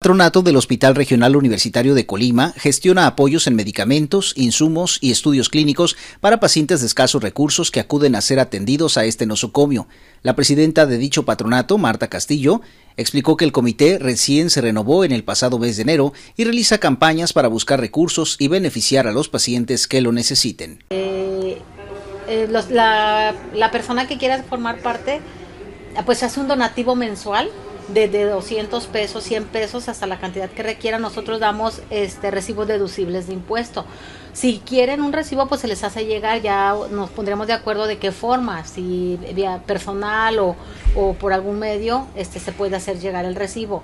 Patronato 0.01 0.41
del 0.41 0.55
Hospital 0.55 0.95
Regional 0.95 1.35
Universitario 1.35 1.93
de 1.93 2.07
Colima 2.07 2.55
gestiona 2.57 3.05
apoyos 3.05 3.45
en 3.45 3.55
medicamentos, 3.55 4.33
insumos 4.35 4.97
y 4.99 5.11
estudios 5.11 5.47
clínicos 5.47 5.95
para 6.19 6.39
pacientes 6.39 6.81
de 6.81 6.87
escasos 6.87 7.21
recursos 7.21 7.69
que 7.69 7.79
acuden 7.79 8.15
a 8.15 8.21
ser 8.21 8.39
atendidos 8.39 8.97
a 8.97 9.05
este 9.05 9.27
nosocomio. 9.27 9.85
La 10.23 10.35
presidenta 10.35 10.87
de 10.87 10.97
dicho 10.97 11.23
patronato, 11.23 11.77
Marta 11.77 12.07
Castillo, 12.07 12.61
explicó 12.97 13.37
que 13.37 13.45
el 13.45 13.51
comité 13.51 13.99
recién 13.99 14.49
se 14.49 14.61
renovó 14.61 15.03
en 15.05 15.11
el 15.11 15.23
pasado 15.23 15.59
mes 15.59 15.75
de 15.75 15.83
enero 15.83 16.13
y 16.35 16.45
realiza 16.45 16.79
campañas 16.79 17.31
para 17.31 17.47
buscar 17.47 17.79
recursos 17.79 18.37
y 18.39 18.47
beneficiar 18.47 19.05
a 19.05 19.11
los 19.11 19.29
pacientes 19.29 19.87
que 19.87 20.01
lo 20.01 20.11
necesiten. 20.11 20.83
Eh, 20.89 21.59
eh, 22.27 22.47
la, 22.49 23.35
la 23.53 23.69
persona 23.69 24.07
que 24.07 24.17
quiera 24.17 24.41
formar 24.41 24.79
parte, 24.79 25.21
pues 26.07 26.23
hace 26.23 26.39
un 26.39 26.47
donativo 26.47 26.95
mensual 26.95 27.51
desde 27.93 28.25
200 28.25 28.87
pesos, 28.87 29.23
100 29.23 29.45
pesos 29.45 29.89
hasta 29.89 30.07
la 30.07 30.19
cantidad 30.19 30.49
que 30.49 30.63
requiera, 30.63 30.99
nosotros 30.99 31.39
damos 31.39 31.81
este 31.89 32.31
recibos 32.31 32.67
deducibles 32.67 33.27
de 33.27 33.33
impuesto. 33.33 33.85
Si 34.33 34.61
quieren 34.65 35.01
un 35.01 35.13
recibo, 35.13 35.47
pues 35.47 35.61
se 35.61 35.67
les 35.67 35.83
hace 35.83 36.05
llegar, 36.05 36.41
ya 36.41 36.75
nos 36.91 37.09
pondremos 37.09 37.47
de 37.47 37.53
acuerdo 37.53 37.85
de 37.85 37.97
qué 37.97 38.11
forma, 38.11 38.65
si 38.65 39.19
vía 39.35 39.61
personal 39.65 40.39
o, 40.39 40.55
o 40.95 41.13
por 41.13 41.33
algún 41.33 41.59
medio, 41.59 42.07
este 42.15 42.39
se 42.39 42.51
puede 42.51 42.75
hacer 42.75 42.99
llegar 42.99 43.25
el 43.25 43.35
recibo. 43.35 43.83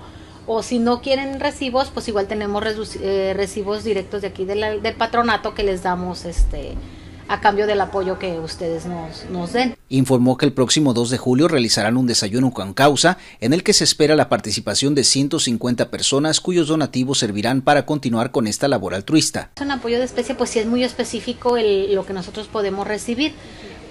O 0.50 0.64
si 0.64 0.80
no 0.80 1.02
quieren 1.02 1.42
recibos, 1.42 1.92
pues 1.94 2.08
igual 2.08 2.28
tenemos 2.28 2.64
eh, 3.02 3.34
recibos 3.36 3.84
directos 3.84 4.22
de 4.22 4.30
aquí 4.30 4.46
del 4.46 4.96
patronato 4.96 5.54
que 5.54 5.64
les 5.64 5.84
damos 5.84 6.24
este 6.24 6.76
a 7.28 7.42
cambio 7.42 7.68
del 7.68 7.82
apoyo 7.82 8.20
que 8.20 8.40
ustedes 8.40 8.86
nos, 8.86 9.26
nos 9.30 9.54
den. 9.54 9.76
Informó 9.90 10.38
que 10.38 10.46
el 10.46 10.54
próximo 10.54 10.94
2 10.94 11.10
de 11.10 11.18
julio 11.18 11.48
realizarán 11.48 11.98
un 11.98 12.08
desayuno 12.08 12.52
con 12.52 12.74
causa 12.74 13.18
en 13.40 13.54
el 13.54 13.64
que 13.64 13.74
se 13.74 13.84
espera 13.84 14.16
la 14.16 14.30
participación 14.30 14.96
de 14.96 15.04
150 15.04 15.90
personas 15.90 16.40
cuyos 16.42 16.68
donativos 16.68 17.20
servirán 17.20 17.62
para 17.62 17.86
continuar 17.86 18.32
con 18.32 18.48
esta 18.48 18.68
labor 18.68 18.94
altruista. 18.94 19.52
Un 19.62 19.72
apoyo 19.72 20.00
de 20.00 20.06
especie 20.06 20.36
pues 20.36 20.50
sí 20.50 20.60
es 20.60 20.66
muy 20.66 20.84
específico 20.84 21.58
el, 21.58 21.94
lo 21.94 22.06
que 22.06 22.14
nosotros 22.14 22.48
podemos 22.48 22.88
recibir 22.88 23.34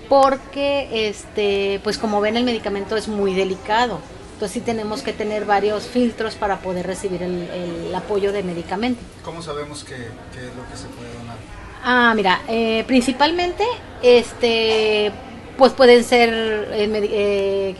porque 0.08 1.08
este 1.08 1.80
pues 1.82 1.98
como 1.98 2.20
ven 2.20 2.36
el 2.36 2.44
medicamento 2.44 2.96
es 2.96 3.08
muy 3.08 3.34
delicado. 3.34 3.98
Entonces 4.34 4.52
sí 4.52 4.60
tenemos 4.60 5.00
que 5.00 5.14
tener 5.14 5.46
varios 5.46 5.84
filtros 5.84 6.34
para 6.34 6.60
poder 6.60 6.86
recibir 6.86 7.22
el, 7.22 7.48
el 7.50 7.94
apoyo 7.94 8.32
de 8.32 8.42
medicamento. 8.42 9.00
¿Cómo 9.24 9.40
sabemos 9.40 9.82
qué, 9.82 9.96
qué 10.34 10.46
es 10.46 10.54
lo 10.54 10.68
que 10.70 10.76
se 10.76 10.88
puede 10.88 11.10
donar? 11.14 11.55
Ah, 11.88 12.14
mira, 12.16 12.42
eh, 12.48 12.82
principalmente, 12.88 13.62
este, 14.02 15.12
pues 15.56 15.72
pueden 15.72 16.02
ser 16.02 16.30
eh, 16.72 16.90
eh, 17.12 17.76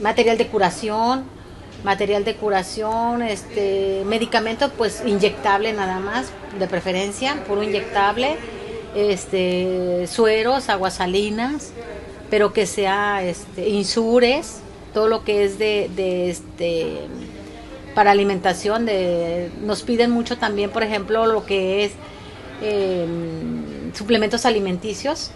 material 0.00 0.38
de 0.38 0.46
curación, 0.46 1.24
material 1.82 2.22
de 2.22 2.36
curación, 2.36 3.20
este, 3.20 4.04
medicamento, 4.06 4.70
pues 4.70 5.02
inyectable 5.04 5.72
nada 5.72 5.98
más, 5.98 6.30
de 6.56 6.68
preferencia, 6.68 7.42
puro 7.48 7.64
inyectable, 7.64 8.36
este, 8.94 10.06
sueros, 10.06 10.68
aguas 10.68 10.94
salinas, 10.94 11.72
pero 12.30 12.52
que 12.52 12.64
sea, 12.64 13.24
este, 13.24 13.68
insures, 13.70 14.60
todo 14.94 15.08
lo 15.08 15.24
que 15.24 15.42
es 15.42 15.58
de, 15.58 15.90
de 15.96 16.30
este, 16.30 16.98
para 17.96 18.12
alimentación, 18.12 18.86
de, 18.86 19.50
nos 19.62 19.82
piden 19.82 20.12
mucho 20.12 20.38
también, 20.38 20.70
por 20.70 20.84
ejemplo, 20.84 21.26
lo 21.26 21.44
que 21.44 21.84
es 21.84 21.92
Em, 22.62 23.92
suplementos 23.92 24.46
alimenticios 24.46 25.30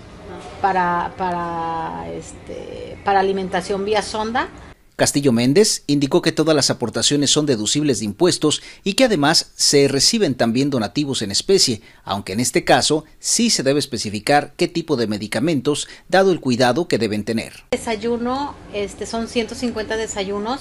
para, 0.61 1.13
para, 1.19 2.09
este, 2.13 2.97
para 3.05 3.19
alimentación 3.21 3.85
vía 3.85 4.01
sonda. 4.01 4.49
Castillo 4.95 5.33
Méndez 5.33 5.83
indicó 5.89 6.23
que 6.23 6.33
todas 6.33 6.57
las 6.57 6.71
aportaciones 6.71 7.31
son 7.31 7.45
deducibles 7.45 7.99
de 7.99 8.07
impuestos 8.07 8.63
y 8.83 8.95
que 8.95 9.05
además 9.05 9.51
se 9.57 9.89
reciben 9.89 10.37
también 10.37 10.71
donativos 10.71 11.21
en 11.21 11.31
especie, 11.33 11.83
aunque 12.05 12.33
en 12.33 12.41
este 12.41 12.65
caso 12.65 13.05
sí 13.19 13.51
se 13.51 13.63
debe 13.63 13.81
especificar 13.81 14.55
qué 14.57 14.69
tipo 14.69 14.97
de 14.97 15.07
medicamentos, 15.07 15.87
dado 16.09 16.33
el 16.33 16.41
cuidado 16.41 16.89
que 16.89 16.97
deben 16.97 17.25
tener. 17.25 17.65
Desayuno, 17.73 18.55
este, 18.73 19.05
son 19.05 19.29
150 19.29 19.99
desayunos 19.99 20.61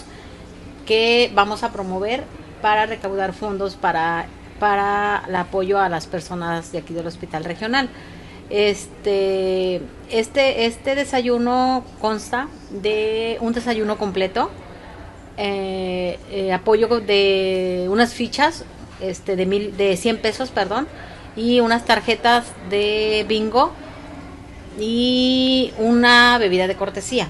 que 0.85 1.31
vamos 1.33 1.63
a 1.63 1.71
promover 1.71 2.25
para 2.61 2.87
recaudar 2.87 3.33
fondos 3.33 3.75
para, 3.75 4.27
para 4.59 5.23
el 5.27 5.35
apoyo 5.35 5.79
a 5.79 5.89
las 5.89 6.07
personas 6.07 6.71
de 6.71 6.79
aquí 6.79 6.93
del 6.93 7.07
hospital 7.07 7.43
regional. 7.43 7.89
Este, 8.49 9.81
este, 10.09 10.65
este 10.65 10.95
desayuno 10.95 11.83
consta 11.99 12.47
de 12.69 13.37
un 13.41 13.53
desayuno 13.53 13.97
completo, 13.97 14.51
eh, 15.37 16.19
eh, 16.31 16.53
apoyo 16.53 16.87
de 16.99 17.87
unas 17.89 18.13
fichas 18.13 18.63
este, 19.01 19.35
de, 19.35 19.45
mil, 19.45 19.75
de 19.75 19.97
100 19.97 20.17
pesos, 20.19 20.51
perdón, 20.51 20.87
y 21.35 21.59
unas 21.59 21.85
tarjetas 21.85 22.45
de 22.69 23.25
bingo 23.27 23.73
y 24.79 25.73
una 25.79 26.37
bebida 26.37 26.67
de 26.67 26.75
cortesía. 26.75 27.29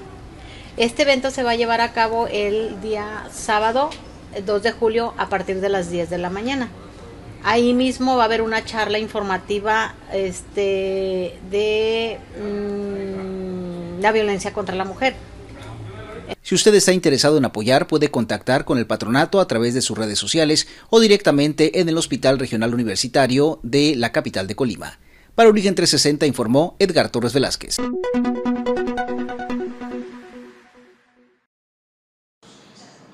Este 0.76 1.02
evento 1.02 1.30
se 1.30 1.42
va 1.42 1.52
a 1.52 1.56
llevar 1.56 1.80
a 1.80 1.92
cabo 1.92 2.28
el 2.30 2.80
día 2.82 3.24
sábado 3.32 3.88
2 4.44 4.62
de 4.62 4.72
julio 4.72 5.14
a 5.16 5.28
partir 5.28 5.60
de 5.62 5.70
las 5.70 5.90
10 5.90 6.10
de 6.10 6.18
la 6.18 6.28
mañana. 6.28 6.68
Ahí 7.48 7.74
mismo 7.74 8.16
va 8.16 8.24
a 8.24 8.26
haber 8.26 8.42
una 8.42 8.64
charla 8.64 8.98
informativa 8.98 9.94
este, 10.12 11.38
de 11.48 12.18
mm, 12.42 14.00
la 14.00 14.10
violencia 14.10 14.52
contra 14.52 14.74
la 14.74 14.84
mujer. 14.84 15.14
Si 16.42 16.56
usted 16.56 16.74
está 16.74 16.92
interesado 16.92 17.38
en 17.38 17.44
apoyar, 17.44 17.86
puede 17.86 18.10
contactar 18.10 18.64
con 18.64 18.78
el 18.78 18.88
patronato 18.88 19.38
a 19.38 19.46
través 19.46 19.74
de 19.74 19.80
sus 19.80 19.96
redes 19.96 20.18
sociales 20.18 20.66
o 20.90 20.98
directamente 20.98 21.78
en 21.78 21.88
el 21.88 21.96
Hospital 21.96 22.40
Regional 22.40 22.74
Universitario 22.74 23.60
de 23.62 23.94
la 23.94 24.10
capital 24.10 24.48
de 24.48 24.56
Colima. 24.56 24.98
Para 25.36 25.48
Origen 25.48 25.76
360 25.76 26.26
informó 26.26 26.74
Edgar 26.80 27.10
Torres 27.10 27.32
Velázquez. 27.32 27.76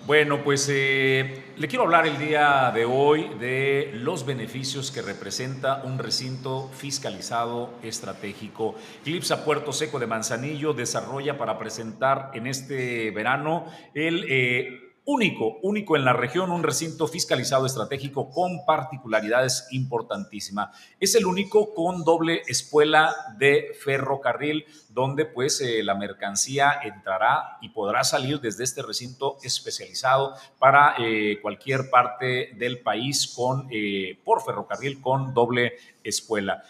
Bueno, 0.04 0.42
pues 0.42 0.68
eh, 0.68 1.44
le 1.56 1.68
quiero 1.68 1.84
hablar 1.84 2.08
el 2.08 2.18
día 2.18 2.72
de 2.74 2.84
hoy 2.84 3.30
de 3.38 3.92
los 3.94 4.26
beneficios 4.26 4.90
que 4.90 5.00
representa 5.00 5.82
un 5.84 5.96
recinto 5.96 6.68
fiscalizado 6.76 7.74
estratégico. 7.84 8.74
Clipsa 9.04 9.44
Puerto 9.44 9.72
Seco 9.72 10.00
de 10.00 10.08
Manzanillo 10.08 10.72
desarrolla 10.72 11.38
para 11.38 11.56
presentar 11.56 12.32
en 12.34 12.48
este 12.48 13.12
verano 13.12 13.66
el... 13.94 14.26
Eh, 14.28 14.81
único, 15.04 15.58
único 15.62 15.96
en 15.96 16.04
la 16.04 16.12
región, 16.12 16.50
un 16.50 16.62
recinto 16.62 17.08
fiscalizado 17.08 17.66
estratégico 17.66 18.30
con 18.30 18.64
particularidades 18.64 19.66
importantísimas. 19.72 20.76
Es 21.00 21.14
el 21.14 21.26
único 21.26 21.74
con 21.74 22.04
doble 22.04 22.42
espuela 22.46 23.14
de 23.36 23.72
ferrocarril, 23.82 24.64
donde 24.88 25.24
pues 25.24 25.60
eh, 25.60 25.82
la 25.82 25.94
mercancía 25.94 26.80
entrará 26.84 27.58
y 27.60 27.70
podrá 27.70 28.04
salir 28.04 28.40
desde 28.40 28.64
este 28.64 28.82
recinto 28.82 29.38
especializado 29.42 30.34
para 30.58 30.94
eh, 30.98 31.38
cualquier 31.42 31.90
parte 31.90 32.52
del 32.56 32.80
país 32.80 33.32
con, 33.34 33.66
eh, 33.70 34.18
por 34.24 34.42
ferrocarril 34.42 35.00
con 35.00 35.34
doble 35.34 35.72
espuela. 36.04 36.62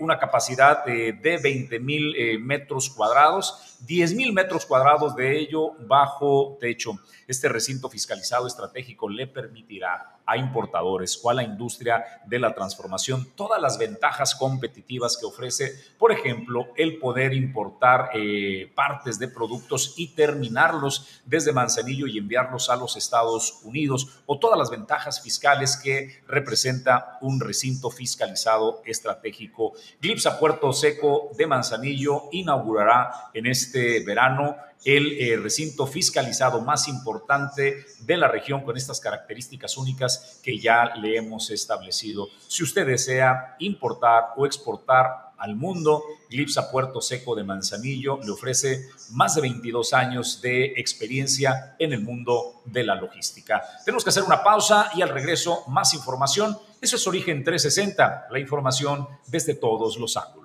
una 0.00 0.18
capacidad 0.18 0.84
de 0.84 1.38
20 1.42 1.78
mil 1.80 2.14
metros 2.40 2.90
cuadrados, 2.90 3.78
10 3.86 4.14
mil 4.14 4.32
metros 4.32 4.66
cuadrados 4.66 5.14
de 5.16 5.38
ello 5.38 5.72
bajo 5.86 6.58
techo. 6.60 6.98
Este 7.26 7.48
recinto 7.48 7.88
fiscalizado 7.88 8.46
estratégico 8.46 9.08
le 9.08 9.26
permitirá 9.26 10.18
a 10.32 10.36
importadores 10.38 11.20
o 11.22 11.30
a 11.30 11.34
la 11.34 11.42
industria 11.42 12.04
de 12.26 12.38
la 12.38 12.54
transformación 12.54 13.28
todas 13.36 13.60
las 13.60 13.78
ventajas 13.78 14.34
competitivas 14.34 15.16
que 15.16 15.26
ofrece, 15.26 15.74
por 15.98 16.12
ejemplo, 16.12 16.68
el 16.76 16.98
poder 16.98 17.34
importar 17.34 18.10
eh, 18.14 18.72
partes 18.74 19.18
de 19.18 19.28
productos 19.28 19.94
y 19.96 20.14
terminarlos 20.14 21.20
desde 21.26 21.52
Manzanillo 21.52 22.06
y 22.06 22.18
enviarlos 22.18 22.70
a 22.70 22.76
los 22.76 22.96
Estados 22.96 23.60
Unidos 23.64 24.22
o 24.26 24.38
todas 24.38 24.58
las 24.58 24.70
ventajas 24.70 25.20
fiscales 25.20 25.76
que 25.76 26.22
representa 26.26 27.18
un 27.20 27.40
recinto 27.40 27.90
fiscalizado 27.90 28.82
estratégico. 28.86 29.72
Glipsa 30.00 30.38
Puerto 30.38 30.72
Seco 30.72 31.30
de 31.36 31.46
Manzanillo 31.46 32.28
inaugurará 32.32 33.30
en 33.34 33.46
este 33.46 34.02
verano 34.04 34.56
el 34.84 35.12
eh, 35.12 35.36
recinto 35.36 35.86
fiscalizado 35.86 36.60
más 36.60 36.88
importante 36.88 37.86
de 38.00 38.16
la 38.16 38.28
región 38.28 38.62
con 38.62 38.76
estas 38.76 39.00
características 39.00 39.76
únicas 39.76 40.40
que 40.42 40.58
ya 40.58 40.94
le 40.96 41.16
hemos 41.16 41.50
establecido. 41.50 42.28
Si 42.48 42.62
usted 42.62 42.86
desea 42.86 43.56
importar 43.58 44.30
o 44.36 44.46
exportar 44.46 45.32
al 45.42 45.56
mundo, 45.56 46.04
Glipsa 46.30 46.70
Puerto 46.70 47.00
Seco 47.00 47.34
de 47.34 47.42
Manzanillo 47.42 48.20
le 48.22 48.30
ofrece 48.30 48.88
más 49.10 49.34
de 49.34 49.40
22 49.40 49.92
años 49.92 50.40
de 50.40 50.66
experiencia 50.76 51.74
en 51.80 51.92
el 51.92 52.00
mundo 52.00 52.62
de 52.64 52.84
la 52.84 52.94
logística. 52.94 53.60
Tenemos 53.84 54.04
que 54.04 54.10
hacer 54.10 54.22
una 54.22 54.44
pausa 54.44 54.90
y 54.94 55.02
al 55.02 55.08
regreso 55.08 55.64
más 55.66 55.94
información. 55.94 56.56
Eso 56.80 56.94
es 56.94 57.06
Origen 57.08 57.42
360, 57.42 58.28
la 58.30 58.38
información 58.38 59.08
desde 59.26 59.54
todos 59.54 59.96
los 59.96 60.16
ángulos. 60.16 60.41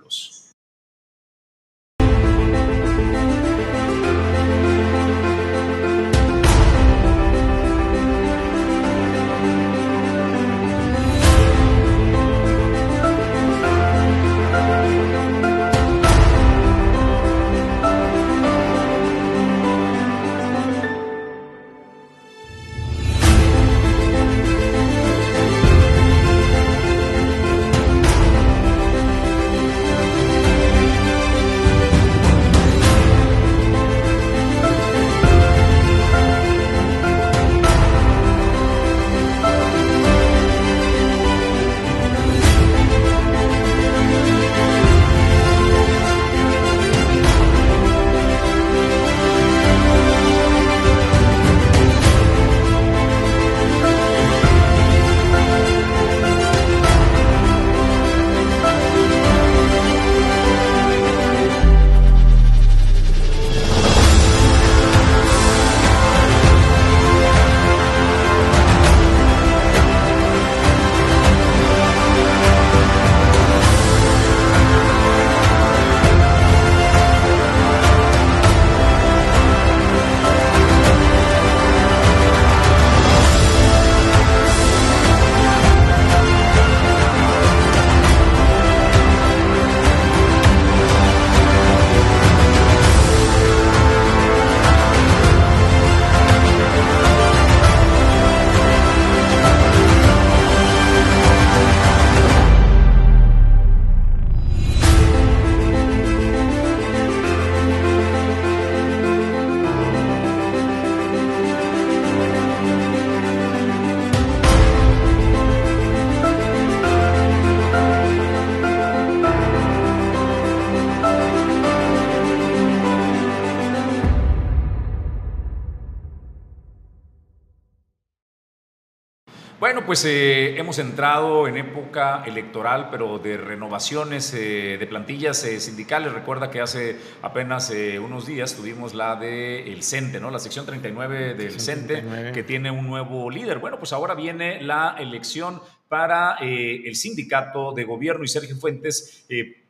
Pues 129.87 130.03
eh, 130.03 130.59
hemos 130.59 130.79
entrado 130.79 131.47
en 131.47 131.55
época 131.55 132.21
electoral, 132.25 132.89
pero 132.91 133.19
de 133.19 133.37
renovaciones 133.37 134.33
eh, 134.33 134.75
de 134.77 134.85
plantillas 134.85 135.41
eh, 135.45 135.61
sindicales. 135.61 136.11
Recuerda 136.11 136.51
que 136.51 136.59
hace 136.59 136.97
apenas 137.21 137.71
unos 138.03 138.25
días 138.25 138.53
tuvimos 138.53 138.93
la 138.93 139.15
del 139.15 139.65
el 139.69 139.83
CENTE, 139.83 140.19
¿no? 140.19 140.29
La 140.29 140.39
sección 140.39 140.65
39 140.65 141.35
del 141.35 141.61
CENTE, 141.61 142.31
que 142.33 142.43
tiene 142.43 142.69
un 142.69 142.85
nuevo 142.85 143.31
líder. 143.31 143.59
Bueno, 143.59 143.79
pues 143.79 143.93
ahora 143.93 144.13
viene 144.13 144.61
la 144.61 144.97
elección 144.99 145.61
para 145.87 146.35
el 146.41 146.95
sindicato 146.97 147.71
de 147.71 147.85
gobierno 147.85 148.25
y 148.25 148.27
Sergio 148.27 148.57
Fuentes 148.57 149.25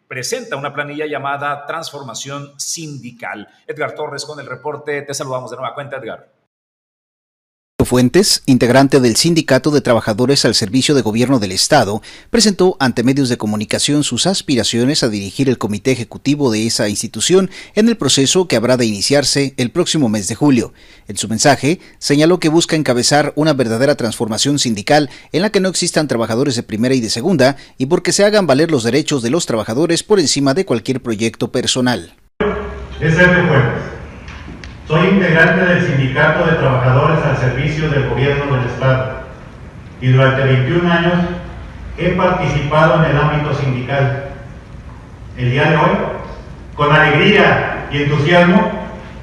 presenta 0.08 0.56
una 0.56 0.73
planilla 0.73 1.06
llamada 1.06 1.67
Transformación 1.67 2.60
Sindical. 2.60 3.47
Edgar 3.67 3.93
Torres 3.93 4.25
con 4.25 4.39
el 4.39 4.47
reporte. 4.47 5.03
Te 5.03 5.13
saludamos 5.13 5.51
de 5.51 5.58
nueva 5.58 5.75
cuenta, 5.75 5.97
Edgar. 5.97 6.37
Fuentes, 7.86 8.42
integrante 8.48 9.00
del 9.00 9.16
Sindicato 9.16 9.70
de 9.70 9.82
Trabajadores 9.82 10.46
al 10.46 10.56
Servicio 10.56 10.96
de 10.96 11.04
Gobierno 11.04 11.38
del 11.38 11.52
Estado, 11.52 12.02
presentó 12.32 12.76
ante 12.80 13.04
medios 13.04 13.30
de 13.30 13.38
comunicación 13.38 14.04
sus 14.04 14.26
aspiraciones 14.26 15.04
a 15.04 15.10
dirigir 15.10 15.48
el 15.48 15.60
comité 15.60 15.92
ejecutivo 15.92 16.52
de 16.52 16.66
esa 16.66 16.90
institución 16.90 17.52
en 17.76 17.88
el 17.88 17.96
proceso 17.96 18.48
que 18.48 18.56
habrá 18.56 18.78
de 18.78 18.88
iniciarse 18.88 19.54
el 19.58 19.70
próximo 19.70 20.10
mes 20.10 20.28
de 20.28 20.34
julio. 20.34 20.74
En 21.08 21.18
su 21.18 21.28
mensaje, 21.28 21.80
señaló 22.00 22.40
que 22.40 22.50
busca 22.50 22.76
encabezar 22.76 23.32
una 23.36 23.54
verdadera 23.54 23.94
transformación 23.94 24.58
sindical 24.58 25.12
en 25.32 25.44
la 25.44 25.52
que 25.52 25.60
no 25.60 25.70
existan 25.70 26.08
trabajadores 26.08 26.56
de 26.56 26.63
primera 26.63 26.96
y 26.96 27.00
de 27.00 27.12
segunda 27.12 27.58
y 27.78 27.86
porque 27.86 28.12
se 28.12 28.26
hagan 28.26 28.48
valer 28.48 28.72
los 28.72 28.86
derechos 28.86 29.22
de 29.22 29.30
los 29.30 29.46
trabajadores 29.46 30.02
por 30.02 30.20
encima 30.20 30.56
de 30.56 30.66
cualquier 30.66 31.00
proyecto 31.04 31.52
personal. 31.52 32.16
Es 33.00 33.16
soy 34.88 35.06
integrante 35.10 35.65
del 35.65 35.86
Sindicato 35.86 36.45
de 36.45 36.54
Trabajadores 36.54 37.19
al 37.26 37.36
Servicio 37.36 37.89
del 37.89 38.08
Gobierno 38.10 38.56
del 38.56 38.67
Estado 38.67 39.17
y 40.00 40.08
durante 40.08 40.43
21 40.43 40.89
años 40.89 41.13
he 41.97 42.12
participado 42.12 43.04
en 43.04 43.12
el 43.12 43.17
ámbito 43.17 43.54
sindical. 43.54 44.30
El 45.38 45.52
día 45.52 45.71
de 45.71 45.76
hoy, 45.76 45.89
con 46.76 46.95
alegría 46.95 47.88
y 47.91 48.04
entusiasmo, 48.04 48.71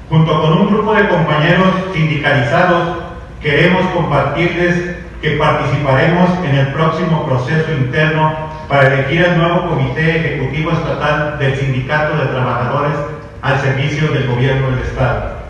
junto 0.07 0.39
con 0.39 0.53
un 0.53 0.67
grupo 0.67 0.93
de 0.93 1.07
compañeros 1.07 1.67
sindicalizados, 1.95 2.97
queremos 3.41 3.87
compartirles 3.87 4.97
que 5.19 5.31
participaremos 5.31 6.29
en 6.45 6.55
el 6.57 6.67
próximo 6.73 7.25
proceso 7.25 7.71
interno 7.71 8.35
para 8.69 8.93
elegir 8.93 9.25
el 9.25 9.37
nuevo 9.39 9.69
Comité 9.69 10.19
Ejecutivo 10.19 10.73
Estatal 10.73 11.39
del 11.39 11.55
Sindicato 11.55 12.17
de 12.17 12.27
Trabajadores 12.27 12.93
al 13.41 13.59
Servicio 13.61 14.09
del 14.09 14.27
Gobierno 14.27 14.69
del 14.69 14.79
Estado 14.79 15.44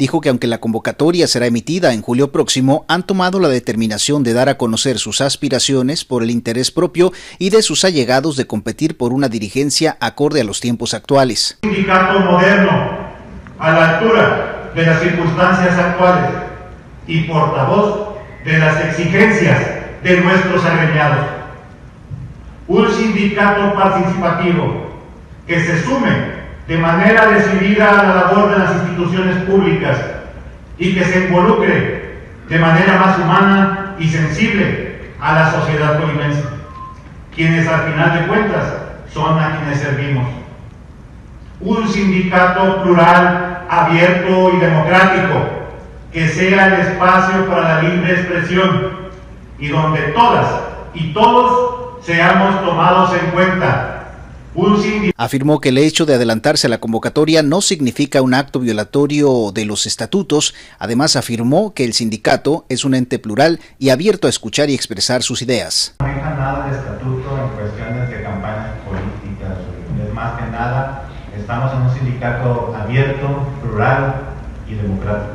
dijo 0.00 0.22
que 0.22 0.30
aunque 0.30 0.46
la 0.46 0.60
convocatoria 0.60 1.26
será 1.26 1.44
emitida 1.44 1.92
en 1.92 2.00
julio 2.00 2.32
próximo, 2.32 2.86
han 2.88 3.02
tomado 3.02 3.38
la 3.38 3.48
determinación 3.48 4.22
de 4.22 4.32
dar 4.32 4.48
a 4.48 4.56
conocer 4.56 4.98
sus 4.98 5.20
aspiraciones 5.20 6.06
por 6.06 6.22
el 6.22 6.30
interés 6.30 6.70
propio 6.70 7.12
y 7.38 7.50
de 7.50 7.60
sus 7.60 7.84
allegados 7.84 8.38
de 8.38 8.46
competir 8.46 8.96
por 8.96 9.12
una 9.12 9.28
dirigencia 9.28 9.98
acorde 10.00 10.40
a 10.40 10.44
los 10.44 10.58
tiempos 10.58 10.94
actuales. 10.94 11.58
Un 11.62 11.74
sindicato 11.74 12.18
moderno, 12.20 12.70
a 13.58 13.70
la 13.72 13.90
altura 13.90 14.72
de 14.74 14.86
las 14.86 15.02
circunstancias 15.02 15.76
actuales 15.76 16.30
y 17.06 17.24
portavoz 17.24 18.14
de 18.42 18.58
las 18.58 18.82
exigencias 18.86 19.60
de 20.02 20.20
nuestros 20.22 20.64
agremiados. 20.64 21.26
Un 22.68 22.90
sindicato 22.90 23.74
participativo 23.74 24.94
que 25.46 25.62
se 25.62 25.82
sume 25.82 26.39
de 26.70 26.78
manera 26.78 27.26
decidida 27.26 27.90
a 27.90 27.94
la 28.04 28.14
labor 28.14 28.52
de 28.52 28.58
las 28.60 28.76
instituciones 28.76 29.38
públicas 29.38 29.98
y 30.78 30.94
que 30.94 31.04
se 31.04 31.24
involucre 31.24 32.20
de 32.48 32.58
manera 32.60 32.96
más 32.96 33.18
humana 33.18 33.96
y 33.98 34.06
sensible 34.06 35.00
a 35.20 35.32
la 35.34 35.50
sociedad 35.50 35.98
colimense, 35.98 36.44
quienes 37.34 37.66
al 37.66 37.92
final 37.92 38.20
de 38.20 38.26
cuentas 38.28 38.72
son 39.12 39.36
a 39.36 39.56
quienes 39.56 39.80
servimos. 39.80 40.28
Un 41.58 41.88
sindicato 41.88 42.84
plural, 42.84 43.66
abierto 43.68 44.52
y 44.54 44.60
democrático, 44.60 45.40
que 46.12 46.28
sea 46.28 46.68
el 46.68 46.74
espacio 46.74 47.46
para 47.48 47.62
la 47.62 47.82
libre 47.82 48.12
expresión 48.12 48.92
y 49.58 49.66
donde 49.70 50.02
todas 50.12 50.46
y 50.94 51.12
todos 51.12 52.04
seamos 52.04 52.64
tomados 52.64 53.12
en 53.20 53.30
cuenta 53.32 53.89
Afirmó 55.16 55.60
que 55.60 55.68
el 55.68 55.78
hecho 55.78 56.06
de 56.06 56.14
adelantarse 56.14 56.66
a 56.66 56.70
la 56.70 56.80
convocatoria 56.80 57.42
no 57.42 57.60
significa 57.60 58.20
un 58.20 58.34
acto 58.34 58.58
violatorio 58.58 59.52
de 59.52 59.64
los 59.64 59.86
estatutos. 59.86 60.54
Además, 60.78 61.14
afirmó 61.14 61.72
que 61.72 61.84
el 61.84 61.92
sindicato 61.92 62.66
es 62.68 62.84
un 62.84 62.94
ente 62.94 63.18
plural 63.18 63.60
y 63.78 63.90
abierto 63.90 64.26
a 64.26 64.30
escuchar 64.30 64.68
y 64.68 64.74
expresar 64.74 65.22
sus 65.22 65.42
ideas. 65.42 65.94
No 66.00 66.06
deja 66.06 66.30
nada 66.34 66.68
de 66.68 66.76
estatuto 66.78 67.38
en 67.38 67.48
cuestiones 67.56 68.10
de 68.10 68.22
campañas 68.22 68.70
políticas. 68.84 69.58
Es 70.04 70.14
más 70.14 70.40
que 70.40 70.50
nada, 70.50 71.08
estamos 71.38 71.72
en 71.72 71.82
un 71.82 71.94
sindicato 71.94 72.74
abierto, 72.74 73.46
plural 73.62 74.14
y 74.68 74.74
democrático. 74.74 75.34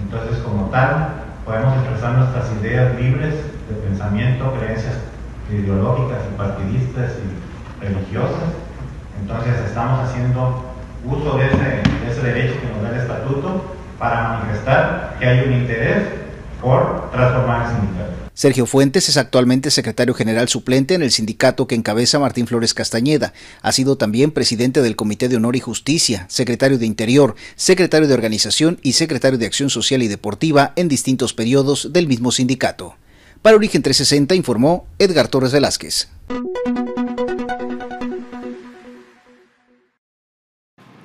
Entonces, 0.00 0.38
como 0.44 0.66
tal, 0.66 1.24
podemos 1.44 1.74
expresar 1.78 2.18
nuestras 2.18 2.46
ideas 2.60 2.94
libres 3.00 3.34
de 3.68 3.74
pensamiento, 3.88 4.52
creencias 4.58 4.94
ideológicas 5.50 6.20
y 6.32 6.38
partidistas 6.38 7.12
y 7.18 7.43
religiosas. 7.84 8.50
Entonces 9.20 9.54
estamos 9.66 10.08
haciendo 10.08 10.74
uso 11.04 11.38
de 11.38 11.46
ese, 11.46 12.22
derecho 12.22 12.60
que 12.60 12.66
nos 12.68 12.82
da 12.82 12.90
el 12.90 13.00
estatuto 13.00 13.74
para 13.98 14.38
manifestar 14.38 15.16
que 15.18 15.26
hay 15.26 15.46
un 15.46 15.52
interés 15.52 16.04
por 16.60 17.10
transformar 17.10 17.66
el 17.66 17.76
sindicato. 17.76 18.24
Sergio 18.32 18.66
Fuentes 18.66 19.08
es 19.08 19.16
actualmente 19.16 19.70
secretario 19.70 20.12
general 20.12 20.48
suplente 20.48 20.94
en 20.94 21.02
el 21.02 21.12
sindicato 21.12 21.68
que 21.68 21.76
encabeza 21.76 22.18
Martín 22.18 22.48
Flores 22.48 22.74
Castañeda. 22.74 23.32
Ha 23.62 23.70
sido 23.70 23.96
también 23.96 24.32
presidente 24.32 24.82
del 24.82 24.96
Comité 24.96 25.28
de 25.28 25.36
Honor 25.36 25.54
y 25.54 25.60
Justicia, 25.60 26.26
secretario 26.28 26.78
de 26.78 26.86
Interior, 26.86 27.36
secretario 27.54 28.08
de 28.08 28.14
Organización 28.14 28.80
y 28.82 28.94
secretario 28.94 29.38
de 29.38 29.46
Acción 29.46 29.70
Social 29.70 30.02
y 30.02 30.08
Deportiva 30.08 30.72
en 30.74 30.88
distintos 30.88 31.32
periodos 31.32 31.92
del 31.92 32.08
mismo 32.08 32.32
sindicato. 32.32 32.96
Para 33.40 33.56
Origen 33.56 33.82
360 33.82 34.34
informó 34.34 34.86
Edgar 34.98 35.28
Torres 35.28 35.52
Velázquez. 35.52 36.08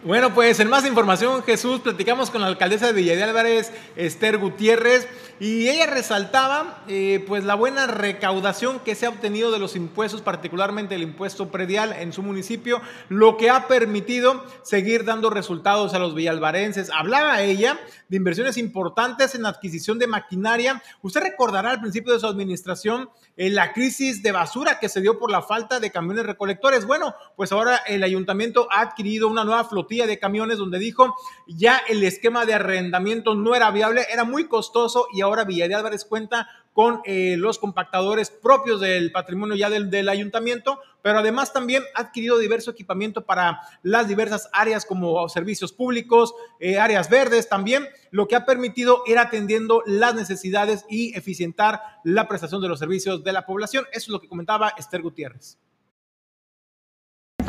Bueno, 0.01 0.33
pues 0.33 0.61
en 0.61 0.69
más 0.69 0.85
información, 0.85 1.43
Jesús, 1.43 1.81
platicamos 1.81 2.29
con 2.29 2.39
la 2.39 2.47
alcaldesa 2.47 2.87
de 2.87 2.93
Villa 2.93 3.21
Álvarez, 3.21 3.69
Esther 3.97 4.37
Gutiérrez, 4.37 5.09
y 5.39 5.69
ella 5.69 5.85
resaltaba 5.85 6.83
eh, 6.87 7.23
pues 7.27 7.45
la 7.45 7.55
buena 7.55 7.87
recaudación 7.87 8.79
que 8.79 8.95
se 8.95 9.05
ha 9.05 9.09
obtenido 9.09 9.51
de 9.51 9.59
los 9.59 9.75
impuestos, 9.75 10.21
particularmente 10.21 10.95
el 10.95 11.01
impuesto 11.01 11.49
predial 11.49 11.93
en 11.93 12.11
su 12.11 12.21
municipio, 12.21 12.81
lo 13.07 13.37
que 13.37 13.49
ha 13.49 13.67
permitido 13.67 14.43
seguir 14.63 15.05
dando 15.05 15.29
resultados 15.29 15.93
a 15.93 15.99
los 15.99 16.13
villalvarenses. 16.13 16.91
Hablaba 16.93 17.41
ella 17.41 17.79
de 18.09 18.17
inversiones 18.17 18.57
importantes 18.57 19.35
en 19.35 19.45
adquisición 19.45 19.97
de 19.97 20.07
maquinaria. 20.07 20.81
Usted 21.01 21.21
recordará 21.21 21.71
al 21.71 21.79
principio 21.79 22.11
de 22.11 22.19
su 22.19 22.27
administración 22.27 23.09
eh, 23.37 23.49
la 23.49 23.71
crisis 23.71 24.21
de 24.21 24.33
basura 24.33 24.79
que 24.79 24.89
se 24.89 24.99
dio 24.99 25.19
por 25.19 25.31
la 25.31 25.41
falta 25.41 25.79
de 25.79 25.91
camiones 25.91 26.25
recolectores. 26.25 26.85
Bueno, 26.85 27.15
pues 27.37 27.51
ahora 27.51 27.77
el 27.87 28.03
ayuntamiento 28.03 28.67
ha 28.71 28.81
adquirido 28.81 29.27
una 29.27 29.45
nueva 29.45 29.63
flotilla 29.63 30.05
de 30.05 30.19
camiones 30.19 30.57
donde 30.57 30.79
dijo 30.79 31.15
ya 31.47 31.81
el 31.87 32.03
esquema 32.03 32.45
de 32.45 32.55
arrendamiento 32.55 33.35
no 33.35 33.55
era 33.55 33.71
viable, 33.71 34.05
era 34.11 34.23
muy 34.23 34.47
costoso 34.47 35.07
y 35.13 35.21
ahora 35.21 35.28
Villa 35.45 35.67
de 35.67 35.75
Álvarez 35.75 36.05
cuenta 36.05 36.47
con 36.73 37.01
eh, 37.05 37.35
los 37.37 37.59
compactadores 37.59 38.29
propios 38.29 38.79
del 38.81 39.11
patrimonio 39.11 39.55
ya 39.55 39.69
del, 39.69 39.89
del, 39.89 40.09
ayuntamiento, 40.09 40.79
pero 41.01 41.19
además 41.19 41.53
también 41.53 41.83
ha 41.95 42.01
adquirido 42.01 42.37
diverso 42.37 42.71
equipamiento 42.71 43.25
para 43.25 43.61
las 43.83 44.07
diversas 44.07 44.49
áreas 44.53 44.85
como 44.85 45.27
servicios 45.29 45.73
públicos, 45.73 46.33
eh, 46.59 46.79
áreas 46.79 47.09
verdes 47.09 47.49
también, 47.49 47.87
lo 48.11 48.27
que 48.27 48.35
ha 48.35 48.45
permitido 48.45 49.03
ir 49.07 49.17
atendiendo 49.17 49.83
las 49.85 50.15
necesidades 50.15 50.85
y 50.89 51.15
eficientar 51.17 51.81
la 52.03 52.27
prestación 52.27 52.61
de 52.61 52.69
los 52.69 52.79
servicios 52.79 53.23
de 53.23 53.33
la 53.33 53.45
población. 53.45 53.85
Eso 53.91 54.05
es 54.05 54.09
lo 54.09 54.21
que 54.21 54.27
comentaba 54.27 54.73
Esther 54.77 55.01
Gutiérrez 55.01 55.57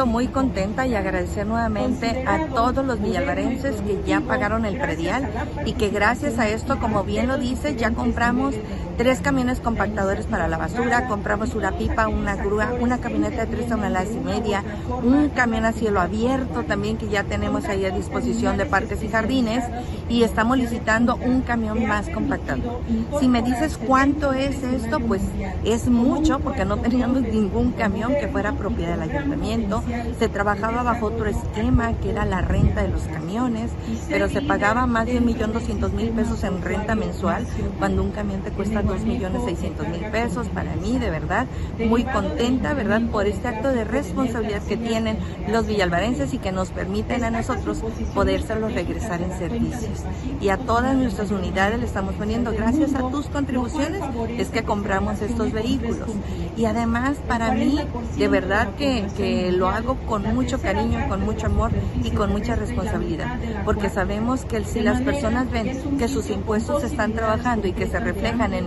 muy 0.06 0.28
contenta 0.28 0.86
y 0.86 0.94
agradecer 0.94 1.46
nuevamente 1.46 2.24
a 2.26 2.46
todos 2.46 2.84
los 2.84 3.02
villalvarenses 3.02 3.82
que 3.82 4.00
ya 4.06 4.20
pagaron 4.20 4.64
el 4.64 4.78
predial 4.78 5.28
y 5.66 5.74
que 5.74 5.90
gracias 5.90 6.38
a 6.38 6.48
esto, 6.48 6.78
como 6.78 7.04
bien 7.04 7.28
lo 7.28 7.36
dice, 7.36 7.76
ya 7.76 7.90
compramos 7.90 8.54
tres 9.00 9.22
camiones 9.22 9.60
compactadores 9.60 10.26
para 10.26 10.46
la 10.46 10.58
basura, 10.58 11.08
compramos 11.08 11.54
una 11.54 11.72
pipa, 11.72 12.06
una 12.06 12.36
grúa, 12.36 12.74
una 12.78 12.98
camioneta 12.98 13.46
de 13.46 13.56
tres 13.56 13.66
toneladas 13.66 14.10
y 14.14 14.18
media, 14.18 14.62
un 15.02 15.30
camión 15.30 15.64
a 15.64 15.72
cielo 15.72 16.02
abierto 16.02 16.64
también 16.64 16.98
que 16.98 17.08
ya 17.08 17.24
tenemos 17.24 17.64
ahí 17.64 17.86
a 17.86 17.90
disposición 17.92 18.58
de 18.58 18.66
parques 18.66 19.02
y 19.02 19.08
jardines 19.08 19.64
y 20.10 20.22
estamos 20.22 20.58
licitando 20.58 21.16
un 21.16 21.40
camión 21.40 21.86
más 21.86 22.10
compactado. 22.10 22.82
Si 23.18 23.26
me 23.26 23.40
dices 23.40 23.78
cuánto 23.78 24.34
es 24.34 24.62
esto, 24.62 25.00
pues 25.00 25.22
es 25.64 25.88
mucho 25.88 26.38
porque 26.40 26.66
no 26.66 26.76
teníamos 26.82 27.22
ningún 27.22 27.72
camión 27.72 28.12
que 28.20 28.28
fuera 28.28 28.52
propiedad 28.52 28.98
del 28.98 29.08
ayuntamiento 29.08 29.82
se 30.18 30.28
trabajaba 30.28 30.82
bajo 30.82 31.06
otro 31.06 31.24
esquema 31.24 31.94
que 31.94 32.10
era 32.10 32.26
la 32.26 32.42
renta 32.42 32.82
de 32.82 32.88
los 32.88 33.04
camiones, 33.04 33.70
pero 34.10 34.28
se 34.28 34.42
pagaba 34.42 34.86
más 34.86 35.06
de 35.06 35.22
1.200.000 35.22 36.10
pesos 36.10 36.44
en 36.44 36.60
renta 36.60 36.94
mensual 36.94 37.46
cuando 37.78 38.02
un 38.02 38.10
camión 38.10 38.42
te 38.42 38.50
cuesta 38.50 38.82
2 38.90 39.02
millones 39.02 39.42
600 39.44 39.88
mil 39.88 40.04
pesos. 40.06 40.48
Para 40.48 40.74
mí, 40.74 40.98
de 40.98 41.10
verdad, 41.10 41.46
muy 41.78 42.04
contenta, 42.04 42.74
¿verdad? 42.74 43.00
Por 43.10 43.26
este 43.26 43.46
acto 43.46 43.68
de 43.68 43.84
responsabilidad 43.84 44.62
que 44.62 44.76
tienen 44.76 45.18
los 45.48 45.66
villalvarenses 45.66 46.34
y 46.34 46.38
que 46.38 46.50
nos 46.50 46.70
permiten 46.70 47.22
a 47.22 47.30
nosotros 47.30 47.82
podérselos 48.14 48.74
regresar 48.74 49.22
en 49.22 49.32
servicios. 49.38 50.02
Y 50.40 50.48
a 50.48 50.56
todas 50.56 50.96
nuestras 50.96 51.30
unidades 51.30 51.78
le 51.78 51.86
estamos 51.86 52.14
poniendo, 52.14 52.52
gracias 52.52 52.94
a 52.94 53.08
tus 53.10 53.26
contribuciones, 53.26 54.02
es 54.36 54.48
que 54.48 54.64
compramos 54.64 55.22
estos 55.22 55.52
vehículos. 55.52 56.08
Y 56.56 56.64
además, 56.64 57.18
para 57.28 57.52
mí, 57.52 57.78
de 58.16 58.28
verdad 58.28 58.74
que, 58.74 59.06
que 59.16 59.52
lo 59.52 59.68
hago 59.68 59.96
con 60.06 60.34
mucho 60.34 60.60
cariño, 60.60 61.08
con 61.08 61.24
mucho 61.24 61.46
amor 61.46 61.70
y 62.02 62.10
con 62.10 62.30
mucha 62.30 62.56
responsabilidad, 62.56 63.38
porque 63.64 63.88
sabemos 63.88 64.44
que 64.44 64.64
si 64.64 64.80
las 64.80 65.00
personas 65.00 65.50
ven 65.50 65.96
que 65.96 66.08
sus 66.08 66.28
impuestos 66.30 66.82
están 66.82 67.12
trabajando 67.12 67.68
y 67.68 67.72
que 67.72 67.86
se 67.86 68.00
reflejan 68.00 68.52
en 68.54 68.66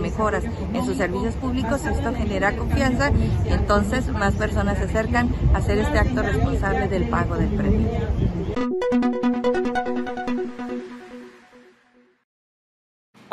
en 0.72 0.84
sus 0.84 0.96
servicios 0.96 1.34
públicos, 1.34 1.84
esto 1.84 2.14
genera 2.14 2.56
confianza 2.56 3.10
y 3.10 3.52
entonces 3.52 4.06
más 4.08 4.34
personas 4.34 4.78
se 4.78 4.84
acercan 4.84 5.34
a 5.52 5.58
hacer 5.58 5.78
este 5.78 5.98
acto 5.98 6.22
responsable 6.22 6.88
del 6.88 7.08
pago 7.08 7.36
del 7.36 7.48
premio. 7.48 7.88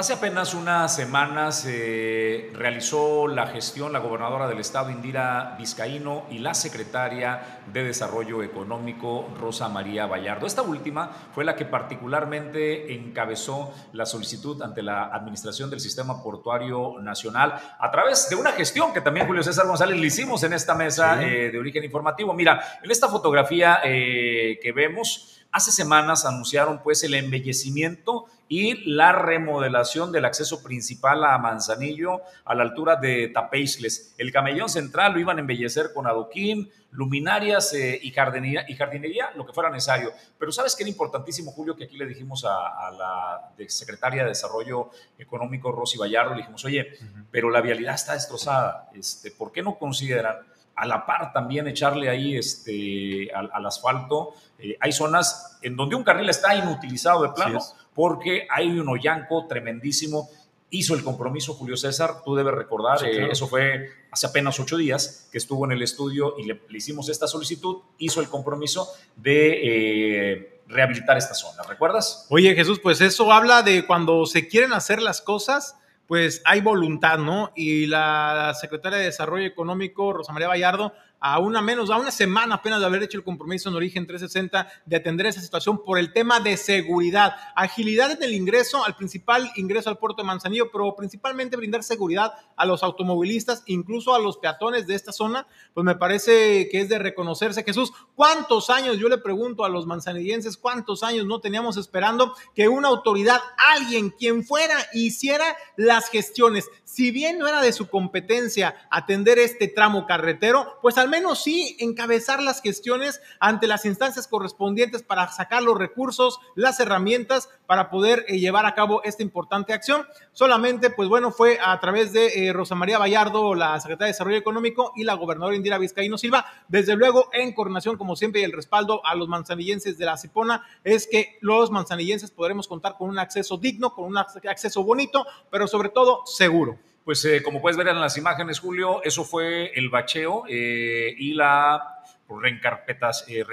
Hace 0.01 0.13
apenas 0.13 0.55
unas 0.55 0.95
semanas 0.95 1.59
se 1.59 2.49
realizó 2.55 3.27
la 3.27 3.45
gestión 3.45 3.93
la 3.93 3.99
gobernadora 3.99 4.47
del 4.47 4.57
estado 4.57 4.89
Indira 4.89 5.53
Vizcaíno 5.59 6.25
y 6.31 6.39
la 6.39 6.55
secretaria 6.55 7.61
de 7.71 7.83
Desarrollo 7.83 8.41
Económico 8.41 9.29
Rosa 9.39 9.69
María 9.69 10.07
Vallardo. 10.07 10.47
Esta 10.47 10.63
última 10.63 11.11
fue 11.35 11.45
la 11.45 11.55
que 11.55 11.65
particularmente 11.65 12.95
encabezó 12.95 13.71
la 13.93 14.07
solicitud 14.07 14.59
ante 14.63 14.81
la 14.81 15.03
Administración 15.13 15.69
del 15.69 15.79
Sistema 15.79 16.23
Portuario 16.23 16.95
Nacional 16.99 17.53
a 17.77 17.91
través 17.91 18.27
de 18.27 18.35
una 18.35 18.53
gestión 18.53 18.93
que 18.93 19.01
también 19.01 19.27
Julio 19.27 19.43
César 19.43 19.67
González 19.67 19.99
le 19.99 20.07
hicimos 20.07 20.41
en 20.41 20.53
esta 20.53 20.73
mesa 20.73 21.21
eh, 21.21 21.51
de 21.51 21.59
origen 21.59 21.83
informativo. 21.83 22.33
Mira, 22.33 22.59
en 22.81 22.89
esta 22.89 23.07
fotografía 23.07 23.81
eh, 23.83 24.57
que 24.63 24.71
vemos, 24.71 25.41
Hace 25.53 25.73
semanas 25.73 26.25
anunciaron 26.25 26.81
pues 26.81 27.03
el 27.03 27.13
embellecimiento 27.13 28.25
y 28.51 28.83
la 28.91 29.13
remodelación 29.13 30.11
del 30.11 30.25
acceso 30.25 30.61
principal 30.61 31.23
a 31.23 31.37
Manzanillo 31.37 32.19
a 32.43 32.53
la 32.53 32.63
altura 32.63 32.97
de 32.97 33.29
Tapeisles. 33.29 34.13
El 34.17 34.33
camellón 34.33 34.67
central 34.67 35.13
lo 35.13 35.21
iban 35.21 35.37
a 35.37 35.39
embellecer 35.39 35.93
con 35.93 36.05
adoquín, 36.05 36.69
luminarias 36.91 37.73
eh, 37.73 37.97
y, 38.03 38.11
jardinería, 38.11 38.65
y 38.67 38.75
jardinería, 38.75 39.31
lo 39.37 39.45
que 39.45 39.53
fuera 39.53 39.69
necesario. 39.69 40.11
Pero 40.37 40.51
sabes 40.51 40.75
que 40.75 40.83
era 40.83 40.89
importantísimo, 40.89 41.53
Julio, 41.53 41.77
que 41.77 41.85
aquí 41.85 41.95
le 41.95 42.05
dijimos 42.05 42.43
a, 42.43 42.91
la 42.91 43.53
secretaria 43.69 44.23
de 44.23 44.29
Desarrollo 44.31 44.89
Económico, 45.17 45.71
Rosy 45.71 45.97
Vallardo, 45.97 46.31
le 46.31 46.41
dijimos, 46.41 46.65
oye, 46.65 46.89
pero 47.31 47.49
la 47.49 47.61
vialidad 47.61 47.95
está 47.95 48.15
destrozada, 48.15 48.89
este, 48.93 49.31
¿por 49.31 49.53
qué 49.53 49.63
no 49.63 49.77
consideran 49.77 50.35
a 50.75 50.85
la 50.85 51.05
par 51.05 51.31
también 51.31 51.67
echarle 51.67 52.09
ahí 52.09 52.35
este, 52.35 53.29
al, 53.33 53.65
asfalto. 53.65 54.33
Eh, 54.57 54.77
hay 54.79 54.91
zonas 54.91 55.59
en 55.61 55.75
donde 55.75 55.95
un 55.95 56.03
carril 56.03 56.29
está 56.29 56.55
inutilizado 56.55 57.23
de 57.23 57.29
plano 57.29 57.59
porque 58.01 58.47
hay 58.49 58.67
un 58.79 58.89
hoyanco 58.89 59.45
tremendísimo. 59.45 60.27
Hizo 60.71 60.95
el 60.95 61.03
compromiso 61.03 61.53
Julio 61.53 61.77
César, 61.77 62.23
tú 62.25 62.33
debes 62.33 62.55
recordar, 62.55 63.05
eh, 63.05 63.27
eso 63.29 63.47
fue 63.47 63.91
hace 64.09 64.25
apenas 64.25 64.59
ocho 64.59 64.75
días 64.75 65.29
que 65.31 65.37
estuvo 65.37 65.65
en 65.65 65.73
el 65.73 65.83
estudio 65.83 66.33
y 66.39 66.45
le, 66.45 66.59
hicimos 66.71 67.09
esta 67.09 67.27
solicitud, 67.27 67.83
hizo 67.99 68.19
el 68.19 68.27
compromiso 68.27 68.91
de 69.17 70.31
eh, 70.31 70.61
rehabilitar 70.65 71.15
esta 71.15 71.35
zona, 71.35 71.61
¿recuerdas? 71.69 72.25
Oye 72.31 72.55
Jesús, 72.55 72.79
pues 72.79 73.01
eso 73.01 73.31
habla 73.31 73.61
de 73.61 73.85
cuando 73.85 74.25
se 74.25 74.47
quieren 74.47 74.73
hacer 74.73 74.99
las 74.99 75.21
cosas, 75.21 75.75
pues 76.07 76.41
hay 76.43 76.61
voluntad, 76.61 77.19
¿no? 77.19 77.51
Y 77.55 77.85
la 77.85 78.57
secretaria 78.59 78.97
de 78.97 79.05
Desarrollo 79.05 79.45
Económico, 79.45 80.11
Rosa 80.11 80.33
María 80.33 80.47
Vallardo, 80.47 80.91
a 81.21 81.37
una 81.37 81.61
menos, 81.61 81.91
a 81.91 81.97
una 81.97 82.09
semana 82.09 82.55
apenas 82.55 82.79
de 82.79 82.87
haber 82.87 83.03
hecho 83.03 83.17
el 83.17 83.23
compromiso 83.23 83.69
en 83.69 83.75
Origen 83.75 84.07
360 84.07 84.67
de 84.87 84.95
atender 84.95 85.27
esa 85.27 85.39
situación 85.39 85.83
por 85.83 85.99
el 85.99 86.11
tema 86.11 86.39
de 86.39 86.57
seguridad, 86.57 87.35
agilidad 87.55 88.09
en 88.11 88.23
el 88.23 88.33
ingreso 88.33 88.83
al 88.83 88.95
principal 88.95 89.51
ingreso 89.55 89.91
al 89.91 89.99
puerto 89.99 90.23
de 90.23 90.27
Manzanillo, 90.27 90.71
pero 90.71 90.95
principalmente 90.95 91.57
brindar 91.57 91.83
seguridad 91.83 92.33
a 92.55 92.65
los 92.65 92.81
automovilistas, 92.81 93.61
incluso 93.67 94.15
a 94.15 94.19
los 94.19 94.37
peatones 94.37 94.87
de 94.87 94.95
esta 94.95 95.11
zona, 95.11 95.45
pues 95.75 95.85
me 95.85 95.95
parece 95.95 96.67
que 96.69 96.81
es 96.81 96.89
de 96.89 96.97
reconocerse. 96.97 97.63
Jesús, 97.63 97.93
¿cuántos 98.15 98.71
años, 98.71 98.97
yo 98.97 99.07
le 99.07 99.19
pregunto 99.19 99.63
a 99.63 99.69
los 99.69 99.85
manzanillenses, 99.85 100.57
cuántos 100.57 101.03
años 101.03 101.27
no 101.27 101.39
teníamos 101.39 101.77
esperando 101.77 102.33
que 102.55 102.67
una 102.67 102.87
autoridad, 102.87 103.39
alguien, 103.75 104.09
quien 104.09 104.43
fuera, 104.43 104.75
hiciera 104.93 105.55
las 105.77 106.09
gestiones? 106.09 106.67
Si 106.83 107.11
bien 107.11 107.37
no 107.37 107.47
era 107.47 107.61
de 107.61 107.73
su 107.73 107.89
competencia 107.89 108.75
atender 108.89 109.37
este 109.37 109.67
tramo 109.67 110.07
carretero, 110.07 110.79
pues 110.81 110.97
al 110.97 111.10
menos 111.11 111.43
sí 111.43 111.75
encabezar 111.79 112.41
las 112.41 112.61
gestiones 112.61 113.21
ante 113.39 113.67
las 113.67 113.85
instancias 113.85 114.27
correspondientes 114.27 115.03
para 115.03 115.27
sacar 115.27 115.61
los 115.61 115.77
recursos, 115.77 116.39
las 116.55 116.79
herramientas 116.79 117.49
para 117.67 117.91
poder 117.91 118.25
eh, 118.27 118.39
llevar 118.39 118.65
a 118.65 118.73
cabo 118.73 119.03
esta 119.03 119.21
importante 119.21 119.73
acción. 119.73 120.07
Solamente, 120.31 120.89
pues 120.89 121.09
bueno, 121.09 121.31
fue 121.31 121.59
a 121.63 121.79
través 121.79 122.13
de 122.13 122.47
eh, 122.47 122.53
Rosa 122.53 122.73
María 122.73 122.97
Vallardo, 122.97 123.53
la 123.53 123.79
secretaria 123.79 124.07
de 124.07 124.13
Desarrollo 124.13 124.37
Económico, 124.37 124.93
y 124.95 125.03
la 125.03 125.13
gobernadora 125.13 125.55
Indira 125.55 125.77
Vizcaíno 125.77 126.17
Silva. 126.17 126.45
Desde 126.69 126.95
luego, 126.95 127.29
en 127.33 127.53
coordinación, 127.53 127.97
como 127.97 128.15
siempre, 128.15 128.41
y 128.41 128.45
el 128.45 128.53
respaldo 128.53 129.05
a 129.05 129.13
los 129.13 129.27
manzanillenses 129.27 129.97
de 129.97 130.05
la 130.05 130.17
Cipona, 130.17 130.65
es 130.83 131.07
que 131.07 131.37
los 131.41 131.69
manzanillenses 131.69 132.31
podremos 132.31 132.67
contar 132.67 132.95
con 132.97 133.09
un 133.09 133.19
acceso 133.19 133.57
digno, 133.57 133.93
con 133.93 134.05
un 134.05 134.17
acceso 134.17 134.83
bonito, 134.83 135.25
pero 135.51 135.67
sobre 135.67 135.89
todo 135.89 136.25
seguro. 136.25 136.79
Pues 137.03 137.25
eh, 137.25 137.41
como 137.41 137.61
puedes 137.61 137.77
ver 137.77 137.87
en 137.87 137.99
las 137.99 138.15
imágenes, 138.17 138.59
Julio, 138.59 139.01
eso 139.03 139.23
fue 139.23 139.71
el 139.73 139.89
bacheo 139.89 140.43
eh, 140.47 141.15
y 141.17 141.33
la 141.33 141.97
reencarpetas, 142.29 143.25
eh, 143.27 143.43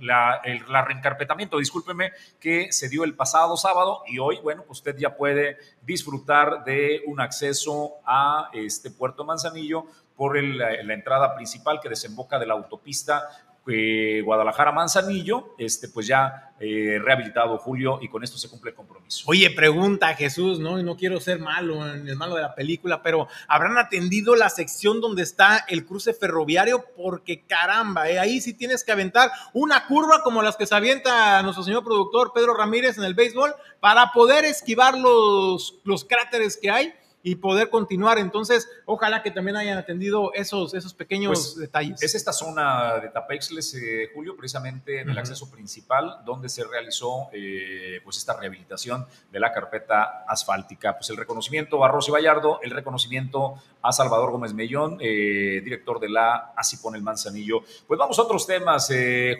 la, 0.00 0.40
el 0.44 0.60
reencarpetamiento, 0.60 1.58
discúlpeme, 1.58 2.12
que 2.38 2.70
se 2.70 2.88
dio 2.90 3.04
el 3.04 3.14
pasado 3.14 3.56
sábado 3.56 4.02
y 4.06 4.18
hoy, 4.18 4.38
bueno, 4.42 4.62
pues 4.62 4.80
usted 4.80 4.96
ya 4.96 5.16
puede 5.16 5.56
disfrutar 5.82 6.64
de 6.64 7.02
un 7.06 7.20
acceso 7.20 7.94
a 8.04 8.50
este 8.52 8.90
Puerto 8.90 9.24
Manzanillo 9.24 9.86
por 10.14 10.40
la 10.40 10.92
entrada 10.92 11.34
principal 11.34 11.80
que 11.80 11.88
desemboca 11.88 12.38
de 12.38 12.46
la 12.46 12.54
autopista 12.54 13.28
eh, 13.68 14.22
Guadalajara 14.24 14.72
Manzanillo, 14.72 15.54
este, 15.58 15.88
pues 15.88 16.06
ya 16.06 16.52
eh, 16.60 16.98
rehabilitado 17.00 17.58
Julio 17.58 17.98
y 18.02 18.08
con 18.08 18.24
esto 18.24 18.36
se 18.36 18.48
cumple 18.48 18.70
el 18.70 18.76
compromiso. 18.76 19.24
Oye, 19.26 19.50
pregunta 19.50 20.14
Jesús, 20.14 20.58
¿no? 20.58 20.80
Y 20.80 20.82
no 20.82 20.96
quiero 20.96 21.20
ser 21.20 21.38
malo 21.38 21.86
en 21.88 22.08
el 22.08 22.16
malo 22.16 22.34
de 22.34 22.42
la 22.42 22.54
película, 22.54 23.02
pero 23.02 23.28
¿habrán 23.46 23.78
atendido 23.78 24.34
la 24.34 24.48
sección 24.48 25.00
donde 25.00 25.22
está 25.22 25.64
el 25.68 25.84
cruce 25.86 26.14
ferroviario? 26.14 26.84
Porque 26.96 27.44
caramba, 27.46 28.08
eh, 28.08 28.18
ahí 28.18 28.40
sí 28.40 28.54
tienes 28.54 28.82
que 28.82 28.92
aventar 28.92 29.30
una 29.52 29.86
curva 29.86 30.22
como 30.22 30.42
las 30.42 30.56
que 30.56 30.66
se 30.66 30.74
avienta 30.74 31.40
nuestro 31.42 31.62
señor 31.62 31.84
productor 31.84 32.32
Pedro 32.34 32.54
Ramírez 32.54 32.98
en 32.98 33.04
el 33.04 33.14
béisbol 33.14 33.54
para 33.80 34.12
poder 34.12 34.44
esquivar 34.44 34.98
los, 34.98 35.78
los 35.84 36.04
cráteres 36.04 36.56
que 36.56 36.70
hay 36.70 36.94
y 37.22 37.36
poder 37.36 37.70
continuar. 37.70 38.18
Entonces, 38.18 38.68
ojalá 38.84 39.22
que 39.22 39.30
también 39.30 39.56
hayan 39.56 39.78
atendido 39.78 40.32
esos, 40.34 40.74
esos 40.74 40.94
pequeños 40.94 41.54
pues, 41.54 41.56
detalles. 41.56 42.02
Es 42.02 42.14
esta 42.14 42.32
zona 42.32 42.98
de 43.00 43.08
Tapexles, 43.08 43.74
eh, 43.74 44.10
Julio, 44.14 44.36
precisamente 44.36 45.00
en 45.00 45.10
el 45.10 45.18
acceso 45.18 45.50
principal, 45.50 46.18
donde 46.24 46.48
se 46.48 46.64
realizó 46.64 47.28
eh, 47.32 48.00
pues 48.04 48.16
esta 48.18 48.38
rehabilitación 48.38 49.06
de 49.32 49.40
la 49.40 49.52
carpeta 49.52 50.24
asfáltica. 50.28 50.96
Pues 50.96 51.10
el 51.10 51.16
reconocimiento 51.16 51.84
a 51.84 51.88
Rosy 51.88 52.10
Vallardo, 52.10 52.60
el 52.62 52.70
reconocimiento 52.70 53.54
a 53.82 53.92
Salvador 53.92 54.30
Gómez 54.30 54.54
Mellón, 54.54 54.98
eh, 55.00 55.60
director 55.62 56.00
de 56.00 56.08
la 56.08 56.52
Asipón 56.56 56.94
El 56.94 57.02
Manzanillo. 57.02 57.62
Pues 57.86 57.98
vamos 57.98 58.18
a 58.18 58.22
otros 58.22 58.46
temas, 58.46 58.90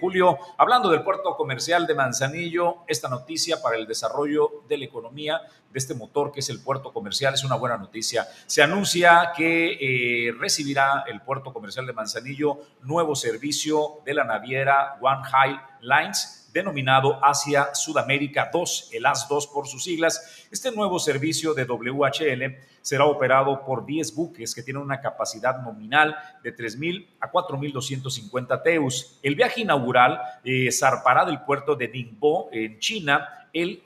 Julio. 0.01 0.39
Hablando 0.57 0.91
del 0.91 1.03
puerto 1.03 1.37
comercial 1.37 1.87
de 1.87 1.95
Manzanillo, 1.95 2.79
esta 2.87 3.09
noticia 3.09 3.63
para 3.63 3.77
el 3.77 3.87
desarrollo 3.87 4.63
de 4.69 4.79
la 4.79 4.85
economía 4.85 5.41
este 5.79 5.95
motor 5.95 6.33
que 6.33 6.41
es 6.41 6.51
el 6.51 6.61
puerto 6.61 6.93
comercial 6.93 7.35
es 7.35 7.45
una 7.45 7.57
buena 7.57 7.79
noticia. 7.79 8.27
Se 8.47 8.63
anuncia 8.63 9.33
que 9.37 10.29
eh, 10.29 10.33
recibirá 10.39 11.05
el 11.09 11.21
puerto 11.23 11.53
comercial 11.53 11.87
de 11.87 11.93
Manzanillo 11.93 12.59
nuevo 12.83 13.15
servicio 13.17 14.01
de 14.05 14.15
la 14.15 14.25
naviera 14.25 14.99
One 15.01 15.23
High 15.25 15.61
Lines 15.81 16.39
denominado 16.53 17.25
Asia 17.25 17.75
Sudamérica 17.75 18.51
2, 18.53 18.91
el 18.93 19.05
AS2 19.05 19.53
por 19.53 19.69
sus 19.69 19.85
siglas. 19.85 20.47
Este 20.51 20.73
nuevo 20.73 20.99
servicio 20.99 21.55
de 21.55 21.65
WHL 21.65 22.57
será 22.81 23.05
operado 23.05 23.65
por 23.65 23.85
10 23.85 24.15
buques 24.15 24.55
que 24.55 24.63
tienen 24.63 24.83
una 24.83 25.01
capacidad 25.01 25.61
nominal 25.63 26.17
de 26.43 26.57
3.000 26.57 27.07
a 27.21 27.31
4.250 27.31 28.63
teus. 28.63 29.19
El 29.23 29.35
viaje 29.35 29.61
inaugural 29.61 30.21
eh, 30.43 30.71
zarpará 30.73 31.25
del 31.25 31.43
puerto 31.43 31.77
de 31.77 31.89
Ningbo, 31.89 32.49
en 32.51 32.79
China, 32.79 33.38
el 33.53 33.83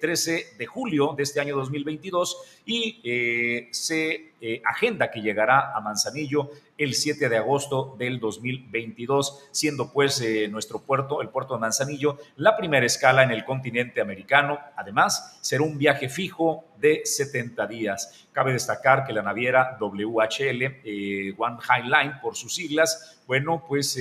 13 0.00 0.36
eh, 0.36 0.46
de 0.58 0.66
julio 0.66 1.14
de 1.16 1.22
este 1.22 1.40
año 1.40 1.56
2022 1.56 2.60
y 2.66 3.00
eh, 3.04 3.68
se 3.72 4.32
eh, 4.40 4.62
agenda 4.64 5.10
que 5.10 5.20
llegará 5.20 5.76
a 5.76 5.80
Manzanillo 5.80 6.50
el 6.76 6.94
7 6.94 7.28
de 7.28 7.36
agosto 7.36 7.94
del 7.98 8.18
2022, 8.18 9.48
siendo 9.52 9.92
pues 9.92 10.24
nuestro 10.50 10.80
puerto, 10.80 11.22
el 11.22 11.28
puerto 11.28 11.54
de 11.54 11.60
Manzanillo, 11.60 12.18
la 12.36 12.56
primera 12.56 12.84
escala 12.84 13.22
en 13.22 13.30
el 13.30 13.44
continente 13.44 14.00
americano. 14.00 14.58
Además, 14.74 15.38
será 15.42 15.62
un 15.62 15.78
viaje 15.78 16.08
fijo 16.08 16.64
de 16.78 17.02
70 17.04 17.66
días. 17.68 18.26
Cabe 18.32 18.52
destacar 18.52 19.04
que 19.06 19.12
la 19.12 19.22
naviera 19.22 19.78
WHL, 19.80 21.36
One 21.38 21.56
High 21.60 21.84
Line 21.84 22.14
por 22.20 22.34
sus 22.34 22.52
siglas, 22.52 23.22
bueno, 23.28 23.64
pues 23.68 23.96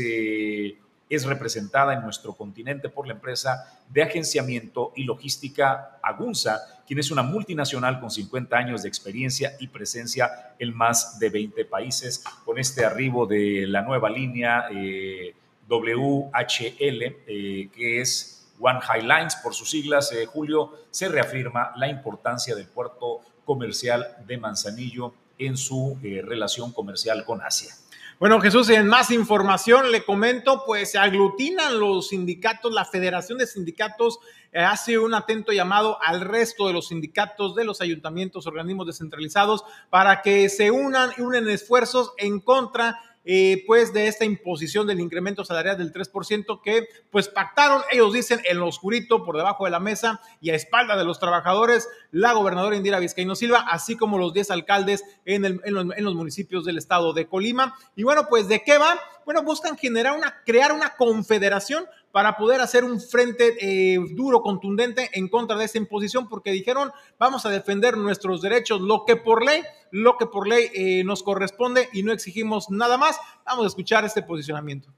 es 1.12 1.26
representada 1.26 1.93
en 1.93 2.03
nuestro 2.03 2.34
continente 2.34 2.88
por 2.88 3.05
la 3.05 3.14
empresa 3.14 3.84
de 3.89 4.01
agenciamiento 4.01 4.93
y 4.95 5.03
logística 5.03 5.99
Agunza, 6.01 6.82
quien 6.88 6.99
es 6.99 7.12
una 7.12 7.22
multinacional 7.22 7.99
con 7.99 8.09
50 8.09 8.55
años 8.55 8.82
de 8.82 8.88
experiencia 8.88 9.57
y 9.59 9.68
presencia 9.68 10.55
en 10.57 10.74
más 10.74 11.20
de 11.20 11.30
20 11.30 11.66
países. 11.66 12.24
Con 12.45 12.57
este 12.57 12.86
arribo 12.86 13.26
de 13.28 13.66
la 13.68 13.82
nueva 13.82 14.09
línea 14.09 14.68
eh, 14.72 15.36
WHL, 15.68 16.80
eh, 16.80 17.70
que 17.76 17.99
es 17.99 18.49
One 18.62 18.80
High 18.80 19.01
Lines 19.01 19.36
por 19.43 19.53
sus 19.53 19.70
siglas, 19.70 20.14
eh, 20.14 20.26
Julio, 20.26 20.72
se 20.91 21.09
reafirma 21.09 21.74
la 21.76 21.89
importancia 21.89 22.55
del 22.55 22.68
puerto 22.68 23.20
comercial 23.43 24.16
de 24.26 24.38
Manzanillo 24.38 25.14
en 25.38 25.57
su 25.57 25.97
relación 26.01 26.72
comercial 26.72 27.26
con 27.26 27.41
Asia. 27.41 27.74
Bueno, 28.22 28.40
Jesús, 28.40 28.70
en 28.70 28.88
más 28.88 29.10
información 29.10 29.92
le 29.92 30.06
comento, 30.06 30.62
pues 30.64 30.92
se 30.92 31.00
aglutinan 31.00 31.80
los 31.80 32.10
sindicatos, 32.10 32.72
la 32.72 32.86
Federación 32.86 33.40
de 33.40 33.48
Sindicatos 33.48 34.20
eh, 34.52 34.60
hace 34.60 35.00
un 35.00 35.16
atento 35.16 35.52
llamado 35.52 35.98
al 36.04 36.22
resto 36.22 36.68
de 36.68 36.74
los 36.74 36.90
sindicatos 36.90 37.56
de 37.56 37.64
los 37.64 37.82
ayuntamientos, 37.82 38.46
organismos 38.46 38.86
descentralizados, 38.86 39.64
para 39.90 40.22
que 40.22 40.50
se 40.50 40.70
unan 40.70 41.10
y 41.18 41.22
unen 41.22 41.50
esfuerzos 41.50 42.14
en 42.20 42.42
contra 42.42 43.00
eh, 43.24 43.64
pues 43.68 43.94
de 43.94 44.08
esta 44.08 44.26
imposición 44.26 44.88
del 44.88 45.00
incremento 45.00 45.46
salarial 45.46 45.78
del 45.78 45.94
3% 45.94 46.62
que 46.64 46.88
pues 47.12 47.28
pactaron, 47.28 47.82
ellos 47.92 48.14
dicen, 48.14 48.42
en 48.46 48.60
lo 48.60 48.68
oscurito, 48.68 49.24
por 49.24 49.38
debajo 49.38 49.66
de 49.66 49.72
la 49.72 49.80
mesa 49.80 50.22
y 50.40 50.50
a 50.50 50.56
espalda 50.56 50.98
de 50.98 51.04
los 51.04 51.20
trabajadores, 51.20 51.88
la 52.12 52.34
gobernadora 52.34 52.76
Indira 52.76 53.00
Vizcaíno 53.00 53.36
Silva, 53.36 53.66
así 53.70 53.96
como 53.96 54.18
los 54.18 54.34
10 54.34 54.52
alcaldes 54.52 55.04
en, 55.26 55.46
el, 55.46 55.62
en, 55.64 55.74
los, 55.74 55.86
en, 55.96 56.04
los, 56.04 56.16
municipios 56.16 56.66
del 56.66 56.78
estado 56.78 57.14
de 57.14 57.28
Colima. 57.28 57.76
Y 57.96 58.04
bueno, 58.04 58.28
pues 58.30 58.48
¿de 58.48 58.64
qué 58.64 58.78
va? 58.78 59.00
Bueno, 59.26 59.44
buscan 59.44 59.78
generar 59.78 60.18
una, 60.18 60.42
crear 60.44 60.72
una 60.72 60.96
confederación 60.96 61.86
para 62.12 62.36
poder 62.38 62.62
hacer 62.62 62.84
un 62.84 62.99
frente 62.99 63.55
eh, 63.62 63.99
duro, 64.12 64.41
contundente 64.41 65.09
en 65.14 65.28
contra 65.28 65.57
de 65.57 65.66
esa 65.66 65.78
imposición, 65.78 66.28
porque 66.28 66.51
dijeron, 66.51 66.91
vamos 67.18 67.45
a 67.45 67.49
defender 67.49 67.97
nuestros 67.97 68.41
derechos, 68.41 68.82
lo 68.82 69.05
que 69.05 69.16
por 69.16 69.45
ley, 69.45 69.62
lo 69.91 70.18
que 70.18 70.26
por 70.26 70.47
ley 70.47 70.70
eh, 70.74 71.03
nos 71.03 71.24
corresponde 71.24 71.89
y 71.93 72.03
no 72.03 72.12
exigimos 72.12 72.70
nada 72.70 72.97
más. 72.97 73.20
Vamos 73.45 73.66
a 73.66 73.68
escuchar 73.68 74.05
este 74.05 74.22
posicionamiento. 74.22 74.89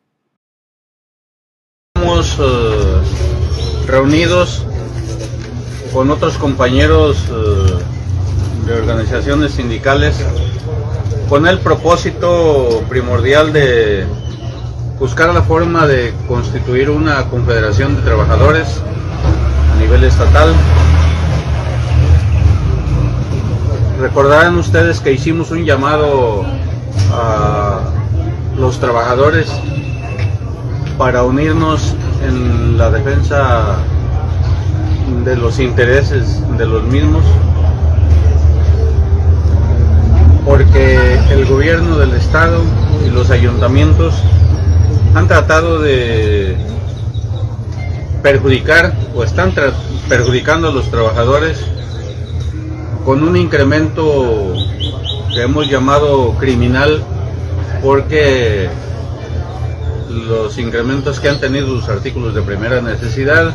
Estamos 1.96 2.38
eh, 2.40 3.86
reunidos 3.88 4.66
con 5.94 6.10
otros 6.10 6.38
compañeros 6.38 7.28
de 8.66 8.74
organizaciones 8.74 9.52
sindicales 9.52 10.26
con 11.30 11.48
el 11.48 11.60
propósito 11.60 12.84
primordial 12.90 13.54
de 13.54 14.06
buscar 15.00 15.34
la 15.34 15.42
forma 15.42 15.88
de 15.88 16.14
constituir 16.28 16.90
una 16.90 17.26
confederación 17.26 17.96
de 17.96 18.02
trabajadores 18.02 18.82
a 19.74 19.80
nivel 19.80 20.04
estatal. 20.04 20.54
Recordarán 24.00 24.58
ustedes 24.58 25.00
que 25.00 25.14
hicimos 25.14 25.52
un 25.52 25.66
llamado 25.66 26.44
a 27.12 27.82
los 28.58 28.80
trabajadores 28.80 29.52
para 30.98 31.24
unirnos 31.24 31.96
en 32.26 32.78
la 32.78 32.92
defensa 32.92 33.78
de 35.26 35.36
los 35.36 35.60
intereses 35.60 36.42
de 36.58 36.66
los 36.66 36.84
mismos, 36.84 37.24
porque 40.46 41.20
el 41.32 41.46
gobierno 41.46 41.98
del 41.98 42.14
Estado 42.14 42.62
y 43.06 43.10
los 43.10 43.32
ayuntamientos 43.32 44.14
han 45.16 45.28
tratado 45.28 45.80
de 45.80 46.56
perjudicar 48.22 48.94
o 49.16 49.24
están 49.24 49.54
perjudicando 50.10 50.70
a 50.70 50.72
los 50.72 50.90
trabajadores 50.90 51.60
con 53.06 53.22
un 53.22 53.36
incremento 53.36 54.54
que 55.34 55.42
hemos 55.42 55.70
llamado 55.70 56.36
criminal 56.40 57.04
porque 57.84 58.70
los 60.10 60.58
incrementos 60.58 61.20
que 61.20 61.30
han 61.30 61.40
tenido 61.40 61.68
los 61.68 61.90
artículos 61.90 62.34
de 62.34 62.42
primera 62.42 62.82
necesidad 62.82 63.54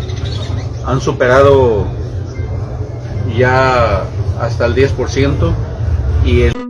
han 0.86 1.00
superado 1.00 1.86
ya 3.36 4.04
hasta 4.40 4.66
el 4.66 4.74
10% 4.74 5.52
y 6.24 6.42
el 6.42 6.67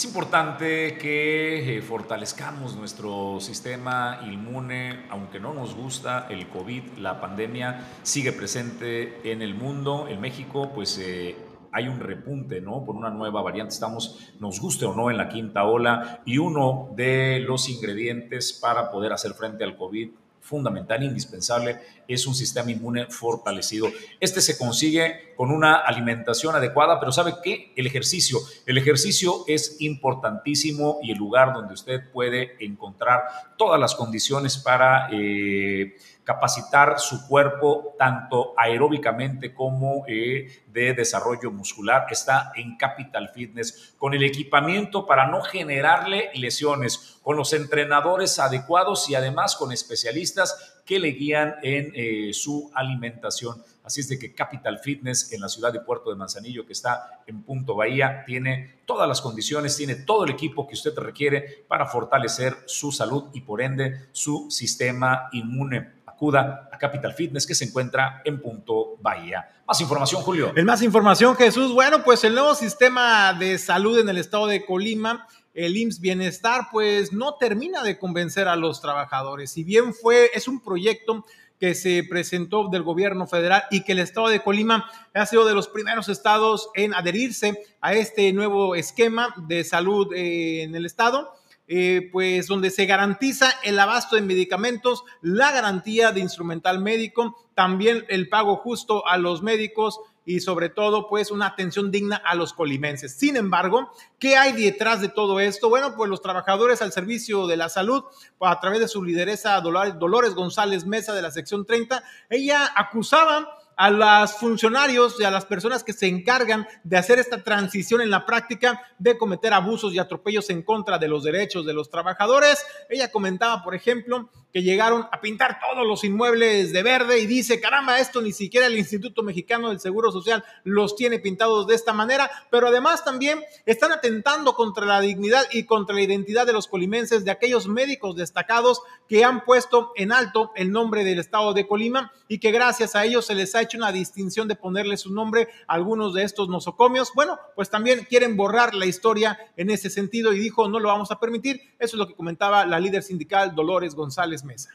Es 0.00 0.06
importante 0.06 0.96
que 0.96 1.76
eh, 1.76 1.82
fortalezcamos 1.82 2.74
nuestro 2.74 3.38
sistema 3.38 4.20
inmune, 4.24 5.04
aunque 5.10 5.38
no 5.38 5.52
nos 5.52 5.74
gusta 5.74 6.26
el 6.30 6.48
COVID, 6.48 6.96
la 6.96 7.20
pandemia 7.20 7.86
sigue 8.02 8.32
presente 8.32 9.30
en 9.30 9.42
el 9.42 9.54
mundo, 9.54 10.08
en 10.08 10.18
México, 10.18 10.72
pues 10.74 10.96
eh, 10.96 11.36
hay 11.70 11.86
un 11.88 12.00
repunte, 12.00 12.62
¿no? 12.62 12.82
Por 12.82 12.96
una 12.96 13.10
nueva 13.10 13.42
variante, 13.42 13.74
estamos, 13.74 14.32
nos 14.40 14.58
guste 14.58 14.86
o 14.86 14.94
no, 14.94 15.10
en 15.10 15.18
la 15.18 15.28
quinta 15.28 15.64
ola, 15.64 16.22
y 16.24 16.38
uno 16.38 16.88
de 16.96 17.40
los 17.40 17.68
ingredientes 17.68 18.54
para 18.54 18.90
poder 18.90 19.12
hacer 19.12 19.34
frente 19.34 19.64
al 19.64 19.76
COVID 19.76 20.12
fundamental, 20.40 21.02
indispensable, 21.02 21.78
es 22.08 22.26
un 22.26 22.34
sistema 22.34 22.70
inmune 22.70 23.06
fortalecido. 23.06 23.88
Este 24.18 24.40
se 24.40 24.58
consigue 24.58 25.34
con 25.36 25.50
una 25.50 25.76
alimentación 25.76 26.54
adecuada, 26.54 26.98
pero 26.98 27.12
¿sabe 27.12 27.34
qué? 27.42 27.72
El 27.76 27.86
ejercicio. 27.86 28.38
El 28.66 28.78
ejercicio 28.78 29.44
es 29.46 29.76
importantísimo 29.80 30.98
y 31.02 31.12
el 31.12 31.18
lugar 31.18 31.52
donde 31.54 31.74
usted 31.74 32.10
puede 32.10 32.56
encontrar 32.64 33.22
todas 33.56 33.78
las 33.80 33.94
condiciones 33.94 34.58
para... 34.58 35.08
Eh, 35.12 35.96
capacitar 36.30 37.00
su 37.00 37.26
cuerpo 37.26 37.96
tanto 37.98 38.54
aeróbicamente 38.56 39.52
como 39.52 40.04
eh, 40.06 40.62
de 40.68 40.94
desarrollo 40.94 41.50
muscular. 41.50 42.06
Está 42.08 42.52
en 42.54 42.76
Capital 42.76 43.30
Fitness 43.34 43.94
con 43.98 44.14
el 44.14 44.22
equipamiento 44.22 45.06
para 45.06 45.26
no 45.26 45.42
generarle 45.42 46.30
lesiones, 46.34 47.18
con 47.24 47.36
los 47.36 47.52
entrenadores 47.52 48.38
adecuados 48.38 49.10
y 49.10 49.16
además 49.16 49.56
con 49.56 49.72
especialistas 49.72 50.80
que 50.86 51.00
le 51.00 51.08
guían 51.08 51.56
en 51.64 51.92
eh, 51.96 52.32
su 52.32 52.70
alimentación. 52.74 53.60
Así 53.82 54.00
es 54.00 54.08
de 54.08 54.18
que 54.18 54.32
Capital 54.32 54.78
Fitness 54.78 55.32
en 55.32 55.40
la 55.40 55.48
ciudad 55.48 55.72
de 55.72 55.80
Puerto 55.80 56.10
de 56.10 56.16
Manzanillo, 56.16 56.64
que 56.64 56.74
está 56.74 57.22
en 57.26 57.42
Punto 57.42 57.74
Bahía, 57.74 58.22
tiene 58.24 58.82
todas 58.86 59.08
las 59.08 59.20
condiciones, 59.20 59.76
tiene 59.76 59.96
todo 59.96 60.24
el 60.24 60.30
equipo 60.30 60.68
que 60.68 60.74
usted 60.74 60.96
requiere 60.96 61.64
para 61.66 61.86
fortalecer 61.86 62.56
su 62.66 62.92
salud 62.92 63.30
y 63.32 63.40
por 63.40 63.60
ende 63.62 64.08
su 64.12 64.48
sistema 64.50 65.28
inmune 65.32 65.99
acuda 66.20 66.68
a 66.70 66.76
Capital 66.76 67.14
Fitness 67.14 67.46
que 67.46 67.54
se 67.54 67.64
encuentra 67.64 68.20
en 68.26 68.42
Punto 68.42 68.98
Bahía. 69.00 69.48
Más 69.66 69.80
información, 69.80 70.20
Julio. 70.20 70.52
En 70.54 70.66
más 70.66 70.82
información, 70.82 71.34
Jesús. 71.34 71.72
Bueno, 71.72 72.04
pues 72.04 72.22
el 72.24 72.34
nuevo 72.34 72.54
sistema 72.54 73.32
de 73.32 73.56
salud 73.56 73.98
en 73.98 74.06
el 74.10 74.18
estado 74.18 74.46
de 74.46 74.66
Colima, 74.66 75.26
el 75.54 75.78
IMSS 75.78 76.00
Bienestar, 76.00 76.66
pues 76.70 77.14
no 77.14 77.36
termina 77.36 77.82
de 77.82 77.98
convencer 77.98 78.48
a 78.48 78.56
los 78.56 78.82
trabajadores. 78.82 79.50
Si 79.50 79.64
bien 79.64 79.94
fue, 79.94 80.30
es 80.34 80.46
un 80.46 80.60
proyecto 80.60 81.24
que 81.58 81.74
se 81.74 82.04
presentó 82.06 82.68
del 82.68 82.82
gobierno 82.82 83.26
federal 83.26 83.62
y 83.70 83.82
que 83.82 83.92
el 83.92 84.00
estado 84.00 84.28
de 84.28 84.42
Colima 84.42 84.90
ha 85.14 85.24
sido 85.24 85.46
de 85.46 85.54
los 85.54 85.68
primeros 85.68 86.10
estados 86.10 86.68
en 86.74 86.92
adherirse 86.92 87.62
a 87.80 87.94
este 87.94 88.30
nuevo 88.34 88.74
esquema 88.74 89.34
de 89.48 89.64
salud 89.64 90.12
eh, 90.12 90.64
en 90.64 90.74
el 90.74 90.84
estado 90.84 91.39
eh, 91.72 92.08
pues 92.10 92.48
donde 92.48 92.68
se 92.70 92.84
garantiza 92.84 93.48
el 93.62 93.78
abasto 93.78 94.16
de 94.16 94.22
medicamentos, 94.22 95.04
la 95.22 95.52
garantía 95.52 96.10
de 96.10 96.18
instrumental 96.18 96.80
médico, 96.80 97.36
también 97.54 98.04
el 98.08 98.28
pago 98.28 98.56
justo 98.56 99.06
a 99.06 99.18
los 99.18 99.40
médicos 99.40 100.00
y 100.24 100.40
sobre 100.40 100.68
todo 100.68 101.08
pues 101.08 101.30
una 101.30 101.46
atención 101.46 101.92
digna 101.92 102.16
a 102.16 102.34
los 102.34 102.54
colimenses. 102.54 103.14
Sin 103.16 103.36
embargo, 103.36 103.92
¿qué 104.18 104.36
hay 104.36 104.52
detrás 104.52 105.00
de 105.00 105.10
todo 105.10 105.38
esto? 105.38 105.68
Bueno, 105.68 105.94
pues 105.96 106.10
los 106.10 106.22
trabajadores 106.22 106.82
al 106.82 106.90
servicio 106.90 107.46
de 107.46 107.56
la 107.56 107.68
salud, 107.68 108.02
a 108.40 108.58
través 108.58 108.80
de 108.80 108.88
su 108.88 109.04
lideresa 109.04 109.60
Dolores 109.60 110.34
González 110.34 110.86
Mesa 110.86 111.14
de 111.14 111.22
la 111.22 111.30
sección 111.30 111.66
30, 111.66 112.02
ella 112.30 112.68
acusaba 112.74 113.59
a 113.80 113.88
los 113.88 114.34
funcionarios 114.34 115.18
y 115.18 115.24
a 115.24 115.30
las 115.30 115.46
personas 115.46 115.82
que 115.82 115.94
se 115.94 116.06
encargan 116.06 116.68
de 116.84 116.98
hacer 116.98 117.18
esta 117.18 117.42
transición 117.42 118.02
en 118.02 118.10
la 118.10 118.26
práctica 118.26 118.82
de 118.98 119.16
cometer 119.16 119.54
abusos 119.54 119.94
y 119.94 119.98
atropellos 119.98 120.50
en 120.50 120.62
contra 120.62 120.98
de 120.98 121.08
los 121.08 121.24
derechos 121.24 121.64
de 121.64 121.72
los 121.72 121.88
trabajadores. 121.88 122.62
Ella 122.90 123.10
comentaba, 123.10 123.64
por 123.64 123.74
ejemplo, 123.74 124.28
que 124.52 124.62
llegaron 124.62 125.06
a 125.10 125.20
pintar 125.20 125.60
todos 125.60 125.86
los 125.86 126.04
inmuebles 126.04 126.72
de 126.72 126.82
verde 126.82 127.20
y 127.20 127.26
dice, 127.26 127.60
caramba, 127.60 128.00
esto 128.00 128.20
ni 128.20 128.32
siquiera 128.32 128.66
el 128.66 128.76
Instituto 128.76 129.22
Mexicano 129.22 129.68
del 129.68 129.80
Seguro 129.80 130.12
Social 130.12 130.44
los 130.64 130.96
tiene 130.96 131.18
pintados 131.18 131.66
de 131.66 131.74
esta 131.74 131.92
manera, 131.92 132.30
pero 132.50 132.68
además 132.68 133.04
también 133.04 133.42
están 133.64 133.92
atentando 133.92 134.54
contra 134.54 134.84
la 134.84 135.00
dignidad 135.00 135.44
y 135.52 135.64
contra 135.64 135.94
la 135.94 136.02
identidad 136.02 136.46
de 136.46 136.52
los 136.52 136.66
colimenses, 136.66 137.24
de 137.24 137.30
aquellos 137.30 137.68
médicos 137.68 138.16
destacados 138.16 138.82
que 139.08 139.24
han 139.24 139.44
puesto 139.44 139.92
en 139.96 140.12
alto 140.12 140.52
el 140.56 140.72
nombre 140.72 141.04
del 141.04 141.20
estado 141.20 141.54
de 141.54 141.66
Colima 141.66 142.12
y 142.28 142.40
que 142.40 142.50
gracias 142.50 142.94
a 142.96 143.04
ellos 143.04 143.26
se 143.26 143.34
les 143.34 143.54
ha 143.54 143.62
hecho 143.62 143.69
una 143.76 143.92
distinción 143.92 144.48
de 144.48 144.56
ponerle 144.56 144.96
su 144.96 145.12
nombre 145.12 145.48
a 145.66 145.74
algunos 145.74 146.14
de 146.14 146.22
estos 146.22 146.48
nosocomios. 146.48 147.12
Bueno, 147.14 147.38
pues 147.54 147.70
también 147.70 148.06
quieren 148.08 148.36
borrar 148.36 148.74
la 148.74 148.86
historia 148.86 149.38
en 149.56 149.70
ese 149.70 149.90
sentido 149.90 150.32
y 150.32 150.38
dijo, 150.38 150.68
no 150.68 150.80
lo 150.80 150.88
vamos 150.88 151.10
a 151.10 151.18
permitir. 151.18 151.60
Eso 151.78 151.96
es 151.96 151.98
lo 151.98 152.06
que 152.06 152.14
comentaba 152.14 152.66
la 152.66 152.80
líder 152.80 153.02
sindical 153.02 153.54
Dolores 153.54 153.94
González 153.94 154.44
Mesa. 154.44 154.70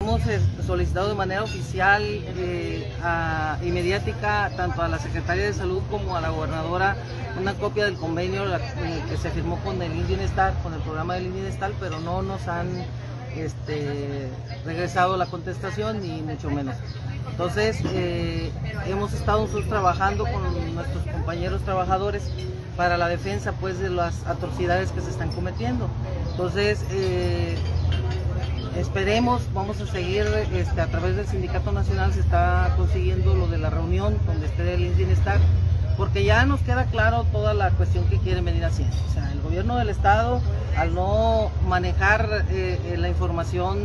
Hemos 0.00 0.26
eh, 0.26 0.40
solicitado 0.66 1.08
de 1.08 1.14
manera 1.14 1.44
oficial 1.44 2.02
eh, 2.02 2.92
mediática 3.62 4.50
tanto 4.56 4.82
a 4.82 4.88
la 4.88 4.98
Secretaría 4.98 5.44
de 5.44 5.52
Salud 5.52 5.80
como 5.92 6.16
a 6.16 6.20
la 6.20 6.30
gobernadora 6.30 6.96
una 7.38 7.54
copia 7.54 7.84
del 7.84 7.94
convenio 7.94 8.44
que 9.08 9.16
se 9.16 9.30
firmó 9.30 9.58
con 9.62 9.80
el 9.80 9.92
Bienestar, 10.04 10.60
con 10.64 10.74
el 10.74 10.80
programa 10.80 11.14
del 11.14 11.30
Bienestar, 11.30 11.72
pero 11.78 12.00
no 12.00 12.20
nos 12.20 12.48
han 12.48 12.84
este, 13.36 14.28
regresado 14.64 15.16
la 15.16 15.26
contestación 15.26 16.00
ni 16.00 16.22
mucho 16.22 16.50
menos. 16.50 16.76
Entonces, 17.30 17.80
hemos 18.86 19.12
estado 19.12 19.42
nosotros 19.42 19.68
trabajando 19.68 20.24
con 20.24 20.74
nuestros 20.74 21.04
compañeros 21.06 21.62
trabajadores 21.62 22.30
para 22.76 22.98
la 22.98 23.08
defensa 23.08 23.52
pues 23.52 23.78
de 23.78 23.90
las 23.90 24.26
atrocidades 24.26 24.92
que 24.92 25.00
se 25.00 25.10
están 25.10 25.30
cometiendo. 25.32 25.88
Entonces, 26.32 26.84
Esperemos, 28.76 29.42
vamos 29.52 29.78
a 29.82 29.86
seguir 29.86 30.26
este, 30.54 30.80
a 30.80 30.86
través 30.86 31.14
del 31.14 31.26
Sindicato 31.26 31.72
Nacional, 31.72 32.14
se 32.14 32.20
está 32.20 32.72
consiguiendo 32.78 33.34
lo 33.34 33.46
de 33.46 33.58
la 33.58 33.68
reunión 33.68 34.16
donde 34.26 34.46
esté 34.46 34.72
el 34.72 34.94
bienestar, 34.94 35.38
porque 35.96 36.24
ya 36.24 36.44
nos 36.46 36.60
queda 36.60 36.84
claro 36.86 37.24
toda 37.32 37.54
la 37.54 37.70
cuestión 37.70 38.04
que 38.06 38.18
quieren 38.18 38.44
venir 38.44 38.64
haciendo. 38.64 38.96
O 39.08 39.12
sea, 39.12 39.30
el 39.32 39.40
gobierno 39.40 39.76
del 39.76 39.88
Estado, 39.88 40.40
al 40.76 40.94
no 40.94 41.50
manejar 41.66 42.46
eh, 42.50 42.78
eh, 42.84 42.96
la 42.96 43.08
información 43.08 43.78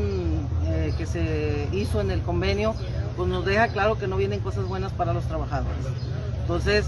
eh, 0.65 0.93
que 0.97 1.05
se 1.05 1.67
hizo 1.71 2.01
en 2.01 2.11
el 2.11 2.21
convenio, 2.21 2.75
pues 3.15 3.29
nos 3.29 3.45
deja 3.45 3.67
claro 3.69 3.97
que 3.97 4.07
no 4.07 4.17
vienen 4.17 4.39
cosas 4.39 4.65
buenas 4.65 4.91
para 4.93 5.13
los 5.13 5.25
trabajadores. 5.25 5.85
Entonces, 6.41 6.85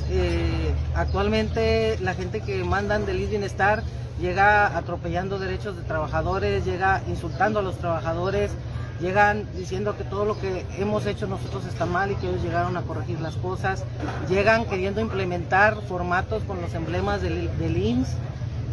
actualmente 0.95 1.97
la 1.99 2.13
gente 2.13 2.39
que 2.39 2.63
mandan 2.63 3.05
del 3.05 3.27
bienestar 3.27 3.83
llega 4.21 4.77
atropellando 4.77 5.37
derechos 5.37 5.75
de 5.75 5.81
trabajadores, 5.83 6.63
llega 6.63 7.01
insultando 7.09 7.59
a 7.59 7.61
los 7.61 7.77
trabajadores, 7.77 8.51
llegan 8.99 9.47
diciendo 9.55 9.95
que 9.97 10.03
todo 10.03 10.25
lo 10.25 10.39
que 10.39 10.65
hemos 10.77 11.05
hecho 11.05 11.27
nosotros 11.27 11.65
está 11.65 11.85
mal 11.85 12.11
y 12.11 12.15
que 12.15 12.27
ellos 12.27 12.43
llegaron 12.43 12.77
a 12.77 12.81
corregir 12.83 13.19
las 13.19 13.35
cosas, 13.35 13.83
llegan 14.29 14.65
queriendo 14.65 15.01
implementar 15.01 15.77
formatos 15.87 16.43
con 16.43 16.61
los 16.61 16.73
emblemas 16.73 17.21
del, 17.21 17.49
del 17.57 17.77
IMSS. 17.77 18.15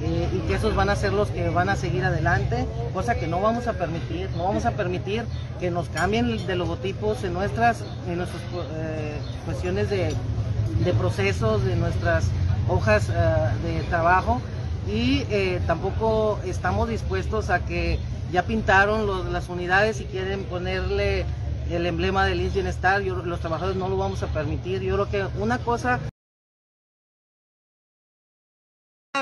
Eh, 0.03 0.29
y 0.31 0.47
que 0.47 0.57
esos 0.57 0.77
van 0.77 0.91
a 0.91 0.95
ser 0.95 1.15
los 1.15 1.31
que 1.31 1.49
van 1.49 1.71
a 1.71 1.77
seguir 1.77 2.05
adelante, 2.05 2.67
cosa 2.93 3.15
que 3.15 3.27
no 3.27 3.41
vamos 3.41 3.67
a 3.67 3.73
permitir, 3.73 4.29
no 4.37 4.45
vamos 4.45 4.67
a 4.67 4.73
permitir 4.73 5.25
que 5.59 5.71
nos 5.71 5.89
cambien 5.89 6.47
de 6.47 6.55
logotipos 6.55 7.25
en 7.25 7.33
nuestras, 7.33 7.83
en 8.07 8.19
nuestras 8.19 8.43
eh, 8.75 9.17
cuestiones 9.47 9.89
de, 9.89 10.15
de, 10.85 10.93
procesos, 10.93 11.65
de 11.65 11.77
nuestras 11.77 12.27
hojas 12.69 13.09
eh, 13.09 13.13
de 13.67 13.83
trabajo, 13.85 14.43
y 14.87 15.25
eh, 15.31 15.61
tampoco 15.67 16.39
estamos 16.45 16.89
dispuestos 16.89 17.51
a 17.51 17.61
que 17.61 17.99
ya 18.33 18.43
pintaron 18.45 19.33
las 19.33 19.49
unidades 19.49 20.01
y 20.01 20.05
quieren 20.05 20.45
ponerle 20.45 21.25
el 21.71 21.87
emblema 21.87 22.25
del 22.27 22.41
INS 22.41 22.55
Bienestar, 22.55 23.03
los 23.03 23.41
trabajadores 23.41 23.77
no 23.77 23.89
lo 23.89 23.97
vamos 23.97 24.23
a 24.23 24.29
permitir. 24.29 24.83
Yo 24.83 24.95
creo 24.95 25.11
que 25.11 25.41
una 25.41 25.59
cosa 25.59 26.01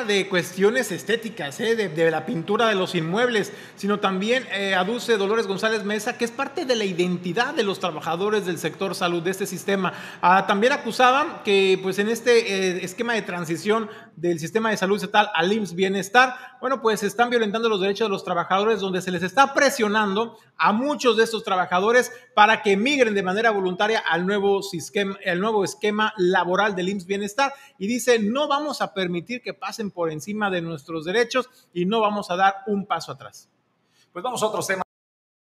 de 0.03 0.29
cuestiones 0.29 0.91
estéticas, 0.91 1.61
¿eh? 1.61 1.77
de, 1.77 2.11
la 2.11 2.27
pintura 2.27 2.67
de 2.67 2.75
los 2.75 2.97
inmuebles, 2.97 3.53
sino 3.77 4.01
también 4.01 4.45
eh, 4.53 4.75
aduce 4.75 5.17
Dolores 5.17 5.47
González 5.47 5.85
Mesa 5.85 6.19
que 6.19 6.25
es 6.25 6.33
parte 6.33 6.65
de 6.65 6.75
la 6.75 6.85
identidad 6.85 7.55
de 7.55 7.63
los 7.63 7.79
trabajadores 7.79 8.45
del 8.45 8.59
sector 8.59 8.97
salud 8.97 9.23
de 9.23 9.31
este 9.31 9.47
sistema. 9.47 9.93
Ah, 10.21 10.47
también 10.49 10.73
acusaban 10.73 11.43
que 11.45 11.79
pues 11.83 12.01
en 12.01 12.09
este 12.09 12.79
eh, 12.79 12.85
esquema 12.85 13.13
de 13.13 13.23
transición 13.23 13.89
del 14.17 14.41
sistema 14.41 14.71
de 14.71 14.77
salud 14.77 14.97
estatal 14.97 15.31
al 15.35 15.53
IMSS 15.53 15.75
Bienestar, 15.75 16.37
bueno, 16.61 16.81
pues 16.81 17.03
están 17.03 17.31
violentando 17.31 17.69
los 17.69 17.81
derechos 17.81 18.07
de 18.07 18.13
los 18.13 18.25
trabajadores 18.25 18.81
donde 18.81 19.03
se 19.03 19.11
les 19.11 19.23
está 19.23 19.55
presionando 19.55 20.39
a 20.57 20.73
muchos 20.73 21.17
de 21.17 21.25
estos 21.25 21.45
trabajadores 21.45 22.13
para 22.35 22.63
que 22.63 22.77
migren 22.77 23.15
de 23.15 23.23
manera 23.23 23.51
voluntaria 23.51 23.99
al 23.99 24.27
nuevo, 24.27 24.63
sistema, 24.63 25.17
al 25.27 25.41
nuevo 25.41 25.65
esquema 25.65 26.15
laboral 26.17 26.75
del 26.75 26.89
IMSS 26.89 27.07
Bienestar 27.07 27.53
y 27.79 27.87
dice, 27.87 28.19
no 28.19 28.49
vamos 28.49 28.81
a 28.81 28.95
permitir 28.95 29.43
que 29.43 29.55
pasen 29.55 29.84
por 29.91 30.11
encima 30.11 30.51
de 30.51 30.63
nuestros 30.63 31.05
derechos 31.05 31.49
y 31.73 31.87
no 31.87 32.01
vamos 32.01 32.31
a 32.31 32.37
dar 32.37 32.57
un 32.67 32.87
paso 32.87 33.13
atrás. 33.13 33.49
Pues 34.13 34.23
vamos 34.23 34.43
a 34.43 34.47
otros 34.47 34.67
temas. 34.67 34.85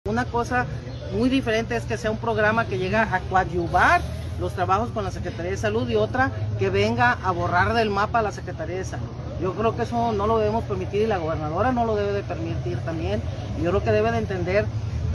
Una 0.05 0.25
cosa 0.25 0.65
muy 1.13 1.29
diferente 1.29 1.75
es 1.75 1.85
que 1.85 1.97
sea 1.97 2.11
un 2.11 2.17
programa 2.17 2.65
que 2.65 2.77
llega 2.77 3.15
a 3.15 3.21
coadyuvar 3.21 4.01
los 4.39 4.53
trabajos 4.53 4.89
con 4.89 5.03
la 5.03 5.11
Secretaría 5.11 5.51
de 5.51 5.57
Salud 5.57 5.87
y 5.89 5.95
otra 5.95 6.31
que 6.59 6.69
venga 6.69 7.13
a 7.23 7.31
borrar 7.31 7.73
del 7.73 7.89
mapa 7.89 8.19
a 8.19 8.21
la 8.21 8.31
Secretaría 8.31 8.77
de 8.77 8.85
Salud. 8.85 9.07
Yo 9.41 9.53
creo 9.53 9.75
que 9.75 9.83
eso 9.83 10.11
no 10.11 10.27
lo 10.27 10.37
debemos 10.37 10.63
permitir 10.65 11.03
y 11.03 11.07
la 11.07 11.17
gobernadora 11.17 11.71
no 11.71 11.85
lo 11.85 11.95
debe 11.95 12.13
de 12.13 12.23
permitir 12.23 12.79
también. 12.79 13.21
Yo 13.61 13.69
creo 13.69 13.83
que 13.83 13.91
debe 13.91 14.11
de 14.11 14.17
entender 14.17 14.65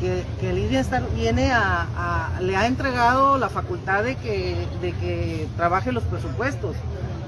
que, 0.00 0.24
que 0.40 0.50
el 0.50 0.58
IDESTAR 0.58 1.02
viene 1.14 1.50
a, 1.52 2.38
le 2.40 2.56
ha 2.56 2.66
entregado 2.66 3.38
la 3.38 3.48
facultad 3.48 4.04
de 4.04 4.16
que, 4.16 4.66
de 4.80 4.92
que 4.92 5.48
trabaje 5.56 5.92
los 5.92 6.04
presupuestos, 6.04 6.76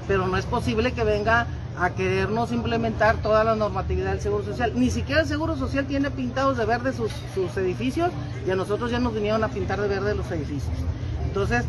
pero 0.07 0.27
no 0.27 0.37
es 0.37 0.45
posible 0.45 0.93
que 0.93 1.03
venga 1.03 1.47
a 1.79 1.91
querernos 1.91 2.51
implementar 2.51 3.17
toda 3.17 3.43
la 3.43 3.55
normatividad 3.55 4.11
del 4.11 4.21
Seguro 4.21 4.43
Social. 4.43 4.73
Ni 4.75 4.89
siquiera 4.89 5.21
el 5.21 5.27
Seguro 5.27 5.55
Social 5.55 5.85
tiene 5.85 6.11
pintados 6.11 6.57
de 6.57 6.65
verde 6.65 6.93
sus, 6.93 7.11
sus 7.33 7.55
edificios 7.57 8.11
y 8.45 8.51
a 8.51 8.55
nosotros 8.55 8.91
ya 8.91 8.99
nos 8.99 9.13
vinieron 9.13 9.43
a 9.43 9.49
pintar 9.49 9.81
de 9.81 9.87
verde 9.87 10.15
los 10.15 10.29
edificios. 10.31 10.75
Entonces, 11.25 11.65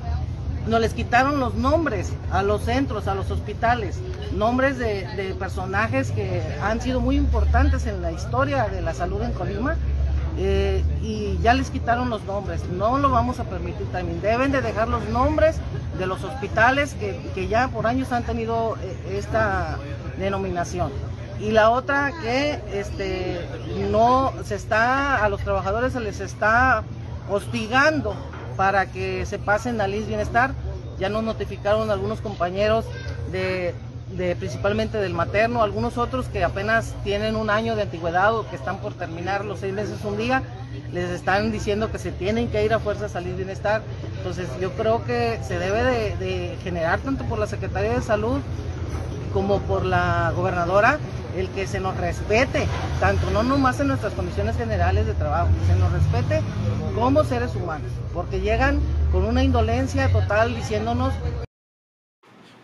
nos 0.66 0.80
les 0.80 0.94
quitaron 0.94 1.40
los 1.40 1.54
nombres 1.54 2.12
a 2.30 2.42
los 2.42 2.62
centros, 2.62 3.08
a 3.08 3.14
los 3.14 3.30
hospitales, 3.30 3.98
nombres 4.32 4.78
de, 4.78 5.34
personajes 5.38 6.10
que 6.12 6.42
han 6.62 6.80
sido 6.80 7.00
muy 7.00 7.16
importantes 7.16 7.86
en 7.86 8.00
la 8.02 8.12
historia 8.12 8.68
de 8.68 8.80
la 8.80 8.94
salud 8.94 9.22
en 9.22 9.32
Colima. 9.32 9.76
Eh, 10.38 10.82
y 11.02 11.38
ya 11.42 11.52
les 11.52 11.68
quitaron 11.68 12.08
los 12.08 12.24
nombres, 12.24 12.62
no 12.70 12.96
lo 12.96 13.10
vamos 13.10 13.38
a 13.38 13.44
permitir 13.44 13.86
también, 13.92 14.22
deben 14.22 14.50
de 14.50 14.62
dejar 14.62 14.88
los 14.88 15.06
nombres 15.10 15.56
de 15.98 16.06
los 16.06 16.24
hospitales 16.24 16.94
que, 16.94 17.48
ya 17.48 17.68
por 17.68 17.86
años 17.86 18.12
han 18.12 18.24
tenido 18.24 18.76
eh, 18.82 19.18
esta 19.18 19.78
denominación. 20.18 20.90
Y 21.40 21.50
la 21.50 21.70
otra 21.70 22.12
que 22.22 22.60
este, 22.72 23.40
no 23.90 24.32
se 24.44 24.54
está, 24.54 25.24
a 25.24 25.28
los 25.28 25.40
trabajadores 25.40 25.92
se 25.92 26.00
les 26.00 26.20
está 26.20 26.84
hostigando 27.28 28.14
para 28.56 28.86
que 28.86 29.26
se 29.26 29.38
pasen 29.38 29.80
al 29.80 29.94
IS 29.94 30.06
Bienestar. 30.06 30.52
Ya 30.98 31.08
nos 31.08 31.24
notificaron 31.24 31.90
algunos 31.90 32.20
compañeros 32.20 32.84
de, 33.32 33.74
principalmente 34.38 34.98
del 34.98 35.14
materno, 35.14 35.62
algunos 35.62 35.98
otros 35.98 36.26
que 36.26 36.44
apenas 36.44 36.94
tienen 37.04 37.36
un 37.36 37.50
año 37.50 37.76
de 37.76 37.82
antigüedad 37.82 38.34
o 38.34 38.48
que 38.48 38.56
están 38.56 38.78
por 38.78 38.94
terminar 38.94 39.44
los 39.44 39.60
seis 39.60 39.72
meses 39.72 40.04
un 40.04 40.16
día, 40.16 40.42
les 40.92 41.10
están 41.10 41.52
diciendo 41.52 41.90
que 41.90 41.98
se 41.98 42.12
tienen 42.12 42.48
que 42.48 42.64
ir 42.64 42.74
a 42.74 42.78
fuerzas 42.78 43.16
al 43.16 43.26
IS 43.26 43.36
Bienestar. 43.36 43.82
Entonces 44.18 44.48
yo 44.60 44.72
creo 44.72 45.04
que 45.04 45.40
se 45.46 45.58
debe 45.58 45.82
de, 45.82 46.16
de 46.16 46.56
generar 46.62 47.00
tanto 47.00 47.24
por 47.24 47.38
la 47.38 47.46
Secretaría 47.46 47.92
de 47.92 48.02
Salud 48.02 48.40
como 49.32 49.60
por 49.60 49.84
la 49.84 50.32
gobernadora 50.36 50.98
el 51.36 51.48
que 51.48 51.66
se 51.66 51.80
nos 51.80 51.96
respete, 51.96 52.66
tanto 53.00 53.30
no 53.30 53.42
nomás 53.42 53.80
en 53.80 53.88
nuestras 53.88 54.12
condiciones 54.12 54.56
generales 54.56 55.06
de 55.06 55.14
trabajo, 55.14 55.48
que 55.60 55.72
se 55.72 55.78
nos 55.78 55.92
respete 55.92 56.42
como 56.94 57.24
seres 57.24 57.54
humanos, 57.56 57.90
porque 58.12 58.40
llegan 58.40 58.80
con 59.10 59.24
una 59.24 59.42
indolencia 59.42 60.10
total 60.12 60.54
diciéndonos... 60.54 61.14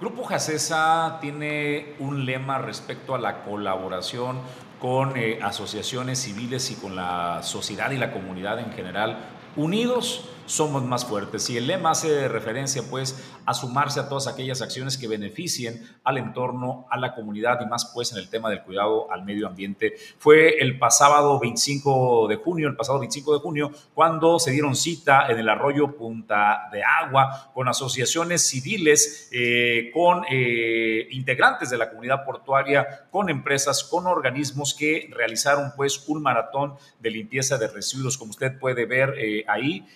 Grupo 0.00 0.22
Jacesa 0.22 1.18
tiene 1.20 1.94
un 1.98 2.24
lema 2.24 2.58
respecto 2.58 3.16
a 3.16 3.18
la 3.18 3.42
colaboración 3.42 4.38
con 4.80 5.16
eh, 5.16 5.40
asociaciones 5.42 6.20
civiles 6.20 6.70
y 6.70 6.76
con 6.76 6.94
la 6.94 7.40
sociedad 7.42 7.90
y 7.90 7.96
la 7.96 8.12
comunidad 8.12 8.60
en 8.60 8.72
general, 8.72 9.18
unidos 9.56 10.28
somos 10.48 10.82
más 10.82 11.04
fuertes. 11.04 11.48
Y 11.50 11.56
el 11.56 11.66
lema 11.66 11.90
hace 11.90 12.26
referencia 12.26 12.82
pues 12.90 13.22
a 13.46 13.54
sumarse 13.54 14.00
a 14.00 14.08
todas 14.08 14.26
aquellas 14.26 14.62
acciones 14.62 14.98
que 14.98 15.06
beneficien 15.06 15.86
al 16.04 16.18
entorno, 16.18 16.86
a 16.90 16.98
la 16.98 17.14
comunidad 17.14 17.60
y 17.60 17.66
más 17.66 17.92
pues 17.94 18.12
en 18.12 18.18
el 18.18 18.28
tema 18.28 18.50
del 18.50 18.62
cuidado 18.62 19.10
al 19.12 19.24
medio 19.24 19.46
ambiente. 19.46 19.94
Fue 20.18 20.58
el 20.58 20.78
pasado 20.78 21.38
25 21.38 22.26
de 22.28 22.36
junio, 22.36 22.68
el 22.68 22.76
pasado 22.76 22.98
25 22.98 23.34
de 23.34 23.38
junio, 23.40 23.70
cuando 23.94 24.38
se 24.38 24.50
dieron 24.50 24.74
cita 24.74 25.28
en 25.28 25.38
el 25.38 25.48
arroyo 25.48 25.96
Punta 25.96 26.68
de 26.72 26.82
Agua 26.82 27.50
con 27.54 27.68
asociaciones 27.68 28.46
civiles, 28.46 29.28
eh, 29.32 29.90
con 29.92 30.24
eh, 30.30 31.08
integrantes 31.10 31.70
de 31.70 31.78
la 31.78 31.90
comunidad 31.90 32.24
portuaria, 32.24 33.06
con 33.10 33.28
empresas, 33.28 33.84
con 33.84 34.06
organismos 34.06 34.74
que 34.74 35.10
realizaron 35.12 35.72
pues 35.76 36.08
un 36.08 36.22
maratón 36.22 36.74
de 37.00 37.10
limpieza 37.10 37.58
de 37.58 37.68
residuos, 37.68 38.16
como 38.16 38.30
usted 38.30 38.58
puede 38.58 38.86
ver 38.86 39.14
eh, 39.18 39.44
ahí, 39.46 39.86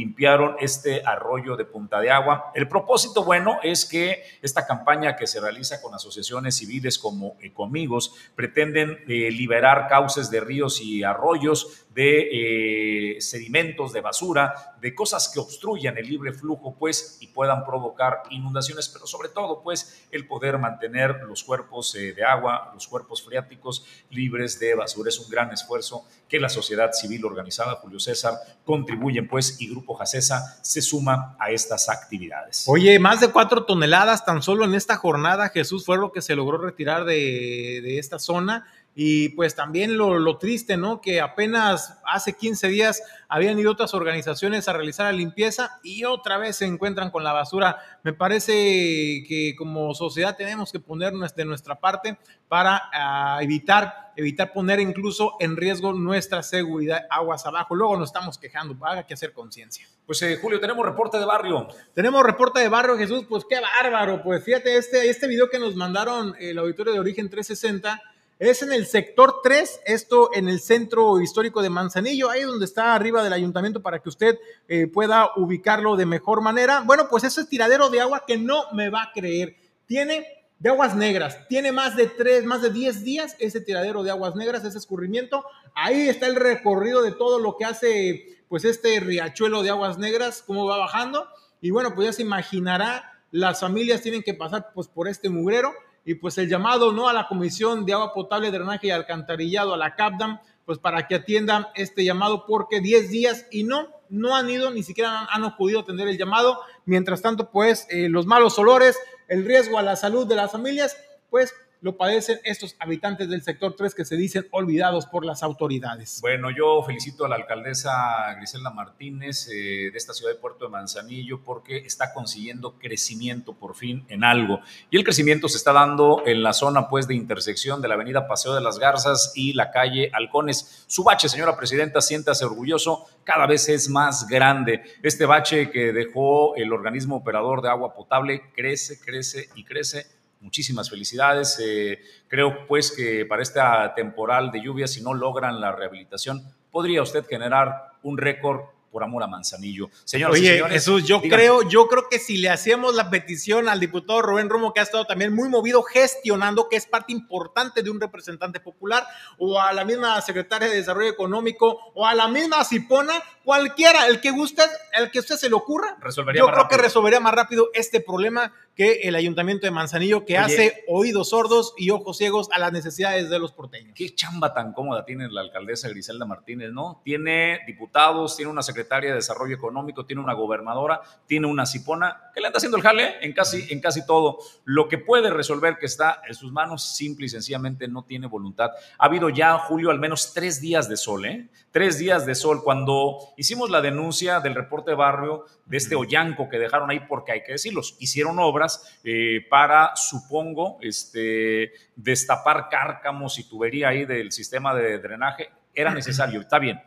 limpiaron 0.00 0.56
este 0.60 1.02
arroyo 1.04 1.56
de 1.56 1.64
Punta 1.64 2.00
de 2.00 2.10
Agua. 2.10 2.50
El 2.54 2.68
propósito 2.68 3.22
bueno 3.22 3.58
es 3.62 3.84
que 3.84 4.22
esta 4.40 4.66
campaña 4.66 5.16
que 5.16 5.26
se 5.26 5.40
realiza 5.40 5.80
con 5.82 5.94
asociaciones 5.94 6.56
civiles 6.56 6.98
como 6.98 7.36
Ecomigos 7.40 8.14
pretenden 8.34 8.98
liberar 9.06 9.88
cauces 9.88 10.30
de 10.30 10.40
ríos 10.40 10.80
y 10.80 11.04
arroyos 11.04 11.86
de 11.94 13.16
eh, 13.16 13.20
sedimentos, 13.20 13.92
de 13.92 14.00
basura, 14.00 14.76
de 14.80 14.94
cosas 14.94 15.28
que 15.28 15.40
obstruyan 15.40 15.98
el 15.98 16.06
libre 16.06 16.32
flujo, 16.32 16.76
pues, 16.78 17.18
y 17.20 17.26
puedan 17.26 17.64
provocar 17.64 18.22
inundaciones, 18.30 18.88
pero 18.88 19.06
sobre 19.06 19.28
todo, 19.28 19.60
pues, 19.62 20.06
el 20.12 20.26
poder 20.26 20.58
mantener 20.58 21.16
los 21.26 21.42
cuerpos 21.42 21.94
eh, 21.96 22.12
de 22.12 22.24
agua, 22.24 22.70
los 22.72 22.86
cuerpos 22.86 23.22
freáticos 23.24 23.84
libres 24.10 24.60
de 24.60 24.74
basura. 24.74 25.08
Es 25.08 25.18
un 25.18 25.28
gran 25.28 25.50
esfuerzo 25.52 26.06
que 26.28 26.38
la 26.38 26.48
sociedad 26.48 26.92
civil 26.92 27.24
organizada, 27.24 27.74
Julio 27.76 27.98
César, 27.98 28.34
contribuyen, 28.64 29.26
pues, 29.26 29.60
y 29.60 29.68
Grupo 29.68 29.94
Jacesa 29.94 30.58
se 30.62 30.82
suma 30.82 31.36
a 31.40 31.50
estas 31.50 31.88
actividades. 31.88 32.64
Oye, 32.68 32.98
más 33.00 33.20
de 33.20 33.28
cuatro 33.28 33.64
toneladas 33.64 34.24
tan 34.24 34.42
solo 34.42 34.64
en 34.64 34.74
esta 34.74 34.96
jornada, 34.96 35.48
Jesús, 35.48 35.84
fue 35.84 35.98
lo 35.98 36.12
que 36.12 36.22
se 36.22 36.36
logró 36.36 36.58
retirar 36.58 37.04
de, 37.04 37.80
de 37.82 37.98
esta 37.98 38.20
zona 38.20 38.64
y 38.94 39.30
pues 39.30 39.54
también 39.54 39.96
lo, 39.96 40.36
triste, 40.38 40.76
¿no? 40.76 41.00
Que 41.00 41.20
apenas 41.20 42.00
hace 42.04 42.32
15 42.34 42.68
días 42.68 43.02
habían 43.28 43.58
ido 43.58 43.70
otras 43.70 43.94
organizaciones 43.94 44.68
a 44.68 44.72
realizar 44.72 45.06
la 45.06 45.12
limpieza 45.12 45.78
y 45.84 46.04
otra 46.04 46.38
vez 46.38 46.56
se 46.56 46.66
encuentran 46.66 47.10
con 47.10 47.22
la 47.22 47.32
basura. 47.32 47.78
Me 48.02 48.12
parece 48.12 48.52
que 48.52 49.54
como 49.56 49.94
sociedad 49.94 50.36
tenemos 50.36 50.72
que 50.72 50.80
ponernos 50.80 51.34
de 51.34 51.44
nuestra 51.44 51.78
parte 51.78 52.18
para 52.48 52.90
ah, 52.92 53.38
evitar, 53.42 54.12
evitar 54.16 54.52
poner 54.52 54.80
incluso 54.80 55.34
en 55.38 55.56
riesgo 55.56 55.92
nuestra 55.92 56.42
seguridad 56.42 57.06
aguas 57.10 57.46
abajo. 57.46 57.76
Luego 57.76 57.96
nos 57.96 58.08
estamos 58.08 58.38
quejando, 58.38 58.76
haga 58.84 59.06
que 59.06 59.14
hacer 59.14 59.32
conciencia. 59.32 59.86
Pues 60.04 60.20
eh, 60.22 60.36
Julio, 60.42 60.58
tenemos 60.58 60.84
reporte 60.84 61.16
de 61.16 61.24
barrio. 61.24 61.68
Tenemos 61.94 62.24
reporte 62.24 62.58
de 62.58 62.68
barrio, 62.68 62.98
Jesús, 62.98 63.24
pues 63.28 63.44
qué 63.48 63.60
bárbaro. 63.60 64.20
Pues 64.22 64.42
fíjate, 64.42 64.76
este, 64.76 65.08
este 65.08 65.28
video 65.28 65.48
que 65.48 65.60
nos 65.60 65.76
mandaron 65.76 66.34
el 66.40 66.58
auditorio 66.58 66.92
de 66.92 66.98
Origen 66.98 67.30
360 67.30 68.02
es 68.40 68.62
en 68.62 68.72
el 68.72 68.86
sector 68.86 69.40
3, 69.42 69.82
esto 69.84 70.30
en 70.32 70.48
el 70.48 70.60
centro 70.60 71.20
histórico 71.20 71.60
de 71.60 71.68
Manzanillo, 71.68 72.30
ahí 72.30 72.42
donde 72.42 72.64
está 72.64 72.94
arriba 72.94 73.22
del 73.22 73.34
ayuntamiento 73.34 73.82
para 73.82 73.98
que 73.98 74.08
usted 74.08 74.38
eh, 74.66 74.86
pueda 74.86 75.28
ubicarlo 75.36 75.94
de 75.94 76.06
mejor 76.06 76.40
manera. 76.40 76.80
Bueno, 76.80 77.06
pues 77.10 77.22
ese 77.22 77.44
tiradero 77.44 77.90
de 77.90 78.00
agua 78.00 78.24
que 78.26 78.38
no 78.38 78.64
me 78.72 78.88
va 78.88 79.02
a 79.02 79.12
creer. 79.12 79.56
Tiene 79.84 80.26
de 80.58 80.70
aguas 80.70 80.96
negras, 80.96 81.46
tiene 81.48 81.70
más 81.70 81.96
de 81.96 82.06
3, 82.06 82.46
más 82.46 82.62
de 82.62 82.70
10 82.70 83.04
días 83.04 83.36
ese 83.40 83.60
tiradero 83.60 84.02
de 84.02 84.10
aguas 84.10 84.34
negras, 84.34 84.64
ese 84.64 84.78
escurrimiento. 84.78 85.44
Ahí 85.74 86.08
está 86.08 86.26
el 86.26 86.36
recorrido 86.36 87.02
de 87.02 87.12
todo 87.12 87.38
lo 87.40 87.58
que 87.58 87.66
hace 87.66 88.42
pues 88.48 88.64
este 88.64 89.00
riachuelo 89.00 89.62
de 89.62 89.68
aguas 89.68 89.98
negras, 89.98 90.42
cómo 90.46 90.64
va 90.64 90.78
bajando. 90.78 91.28
Y 91.60 91.72
bueno, 91.72 91.94
pues 91.94 92.06
ya 92.06 92.12
se 92.14 92.22
imaginará, 92.22 93.22
las 93.32 93.60
familias 93.60 94.00
tienen 94.00 94.22
que 94.22 94.32
pasar 94.32 94.72
pues 94.74 94.88
por 94.88 95.08
este 95.08 95.28
mugrero 95.28 95.74
y 96.04 96.14
pues 96.14 96.38
el 96.38 96.48
llamado 96.48 96.92
no 96.92 97.08
a 97.08 97.12
la 97.12 97.28
Comisión 97.28 97.84
de 97.84 97.92
Agua 97.92 98.12
Potable, 98.12 98.50
Drenaje 98.50 98.88
y 98.88 98.90
Alcantarillado, 98.90 99.74
a 99.74 99.76
la 99.76 99.94
CAPDAM, 99.94 100.40
pues 100.64 100.78
para 100.78 101.06
que 101.06 101.16
atiendan 101.16 101.66
este 101.74 102.04
llamado 102.04 102.46
porque 102.46 102.80
10 102.80 103.10
días 103.10 103.46
y 103.50 103.64
no, 103.64 103.88
no 104.08 104.36
han 104.36 104.48
ido, 104.48 104.70
ni 104.70 104.82
siquiera 104.82 105.26
han, 105.30 105.56
podido 105.56 105.80
atender 105.80 106.08
el 106.08 106.18
llamado. 106.18 106.60
Mientras 106.84 107.22
tanto, 107.22 107.50
pues 107.50 107.86
eh, 107.90 108.08
los 108.08 108.26
malos 108.26 108.58
olores, 108.58 108.98
el 109.28 109.44
riesgo 109.44 109.78
a 109.78 109.82
la 109.82 109.96
salud 109.96 110.26
de 110.26 110.36
las 110.36 110.52
familias, 110.52 110.96
pues 111.28 111.54
lo 111.80 111.96
padecen 111.96 112.38
estos 112.44 112.76
habitantes 112.78 113.28
del 113.28 113.42
sector 113.42 113.74
3 113.74 113.94
que 113.94 114.04
se 114.04 114.16
dicen 114.16 114.46
olvidados 114.50 115.06
por 115.06 115.24
las 115.24 115.42
autoridades. 115.42 116.18
Bueno, 116.20 116.50
yo 116.50 116.82
felicito 116.82 117.24
a 117.24 117.28
la 117.28 117.36
alcaldesa 117.36 118.34
Griselda 118.36 118.70
Martínez 118.70 119.48
eh, 119.48 119.90
de 119.90 119.96
esta 119.96 120.12
ciudad 120.12 120.32
de 120.32 120.38
Puerto 120.38 120.66
de 120.66 120.70
Manzanillo 120.70 121.42
porque 121.42 121.78
está 121.78 122.12
consiguiendo 122.12 122.78
crecimiento 122.78 123.54
por 123.54 123.74
fin 123.74 124.04
en 124.08 124.24
algo. 124.24 124.60
Y 124.90 124.98
el 124.98 125.04
crecimiento 125.04 125.48
se 125.48 125.56
está 125.56 125.72
dando 125.72 126.22
en 126.26 126.42
la 126.42 126.52
zona 126.52 126.88
pues 126.88 127.08
de 127.08 127.14
intersección 127.14 127.80
de 127.80 127.88
la 127.88 127.94
avenida 127.94 128.28
Paseo 128.28 128.54
de 128.54 128.60
las 128.60 128.78
Garzas 128.78 129.32
y 129.34 129.54
la 129.54 129.70
calle 129.70 130.10
Halcones. 130.12 130.84
Su 130.86 131.02
bache, 131.02 131.28
señora 131.28 131.56
presidenta, 131.56 132.00
siéntase 132.00 132.44
orgulloso, 132.44 133.06
cada 133.24 133.46
vez 133.46 133.68
es 133.68 133.88
más 133.88 134.26
grande. 134.28 134.82
Este 135.02 135.24
bache 135.24 135.70
que 135.70 135.92
dejó 135.92 136.56
el 136.56 136.72
organismo 136.72 137.16
operador 137.16 137.62
de 137.62 137.70
agua 137.70 137.94
potable 137.94 138.42
crece, 138.54 139.00
crece 139.00 139.48
y 139.54 139.64
crece 139.64 140.19
Muchísimas 140.40 140.88
felicidades. 140.88 141.58
Eh, 141.62 142.00
creo 142.26 142.66
pues 142.66 142.92
que 142.92 143.26
para 143.26 143.42
esta 143.42 143.94
temporal 143.94 144.50
de 144.50 144.62
lluvia, 144.62 144.88
si 144.88 145.02
no 145.02 145.14
logran 145.14 145.60
la 145.60 145.72
rehabilitación, 145.72 146.42
podría 146.70 147.02
usted 147.02 147.26
generar 147.26 147.92
un 148.02 148.16
récord 148.16 148.62
por 148.90 149.04
amor 149.04 149.22
a 149.22 149.26
Manzanillo. 149.26 149.88
Señoras 150.04 150.34
Oye, 150.34 150.42
y 150.42 150.50
señores, 150.52 150.72
Jesús, 150.72 151.04
yo 151.04 151.20
creo, 151.22 151.68
yo 151.68 151.86
creo 151.86 152.08
que 152.10 152.18
si 152.18 152.38
le 152.38 152.50
hacíamos 152.50 152.94
la 152.94 153.08
petición 153.08 153.68
al 153.68 153.78
diputado 153.78 154.20
Rubén 154.22 154.48
Romo, 154.48 154.72
que 154.72 154.80
ha 154.80 154.82
estado 154.82 155.04
también 155.04 155.32
muy 155.32 155.48
movido 155.48 155.82
gestionando, 155.82 156.68
que 156.68 156.76
es 156.76 156.86
parte 156.86 157.12
importante 157.12 157.82
de 157.82 157.90
un 157.90 158.00
representante 158.00 158.60
popular, 158.60 159.06
o 159.38 159.60
a 159.60 159.72
la 159.72 159.84
misma 159.84 160.20
secretaria 160.22 160.68
de 160.68 160.76
Desarrollo 160.76 161.10
Económico, 161.10 161.92
o 161.94 162.06
a 162.06 162.14
la 162.14 162.28
misma 162.28 162.64
Cipona, 162.64 163.14
cualquiera, 163.44 164.06
el 164.06 164.20
que 164.20 164.30
guste, 164.30 164.62
el 164.98 165.10
que 165.10 165.20
usted 165.20 165.36
se 165.36 165.48
le 165.48 165.54
ocurra, 165.54 165.96
resolvería 166.00 166.40
yo 166.40 166.50
creo 166.50 166.68
que 166.68 166.76
resolvería 166.76 167.20
más 167.20 167.34
rápido 167.34 167.70
este 167.74 168.00
problema 168.00 168.52
que 168.74 169.00
el 169.02 169.14
ayuntamiento 169.14 169.66
de 169.66 169.70
Manzanillo, 169.70 170.24
que 170.24 170.38
hace 170.38 170.84
oídos 170.88 171.30
sordos 171.30 171.74
y 171.76 171.90
ojos 171.90 172.16
ciegos 172.16 172.48
a 172.52 172.58
las 172.58 172.72
necesidades 172.72 173.28
de 173.28 173.38
los 173.38 173.52
porteños. 173.52 173.92
Qué 173.94 174.14
chamba 174.14 174.54
tan 174.54 174.72
cómoda 174.72 175.04
tiene 175.04 175.28
la 175.28 175.42
alcaldesa 175.42 175.88
Griselda 175.88 176.24
Martínez, 176.24 176.70
¿no? 176.72 177.02
Tiene 177.04 177.60
diputados, 177.66 178.36
tiene 178.36 178.50
una 178.50 178.62
secretaria 178.62 179.10
de 179.10 179.16
Desarrollo 179.16 179.54
Económico, 179.54 180.06
tiene 180.06 180.22
una 180.22 180.32
gobernadora, 180.34 181.00
tiene 181.26 181.46
una 181.46 181.66
cipona, 181.66 182.30
que 182.32 182.40
le 182.40 182.46
anda 182.46 182.56
haciendo 182.56 182.76
el 182.78 182.82
jale 182.82 183.16
en 183.20 183.32
casi, 183.32 183.66
en 183.70 183.80
casi 183.80 184.06
todo. 184.06 184.38
Lo 184.64 184.88
que 184.88 184.98
puede 184.98 185.30
resolver 185.30 185.76
que 185.78 185.86
está 185.86 186.22
en 186.26 186.34
sus 186.34 186.52
manos, 186.52 186.82
simple 186.82 187.26
y 187.26 187.28
sencillamente 187.28 187.88
no 187.88 188.04
tiene 188.04 188.28
voluntad. 188.28 188.70
Ha 188.98 189.06
habido 189.06 189.28
ya, 189.28 189.58
Julio, 189.58 189.90
al 189.90 189.98
menos 189.98 190.32
tres 190.32 190.60
días 190.60 190.88
de 190.88 190.96
sol, 190.96 191.26
¿eh? 191.26 191.48
Tres 191.70 191.98
días 191.98 192.24
de 192.24 192.34
sol. 192.34 192.62
Cuando 192.64 193.18
hicimos 193.36 193.70
la 193.70 193.80
denuncia 193.80 194.40
del 194.40 194.54
reporte 194.54 194.92
de 194.92 194.96
barrio 194.96 195.44
de 195.66 195.76
este 195.76 195.94
Ollanco 195.94 196.48
que 196.48 196.58
dejaron 196.58 196.90
ahí, 196.90 197.00
porque 197.00 197.32
hay 197.32 197.42
que 197.42 197.52
decirlos, 197.52 197.96
hicieron 198.00 198.38
obras 198.60 198.98
eh, 199.02 199.46
para, 199.48 199.96
supongo, 199.96 200.78
este, 200.80 201.72
destapar 201.96 202.68
cárcamos 202.68 203.38
y 203.38 203.44
tubería 203.44 203.88
ahí 203.88 204.04
del 204.04 204.32
sistema 204.32 204.74
de 204.74 204.98
drenaje. 204.98 205.50
Era 205.74 205.94
necesario, 205.94 206.40
está 206.40 206.58
bien. 206.58 206.80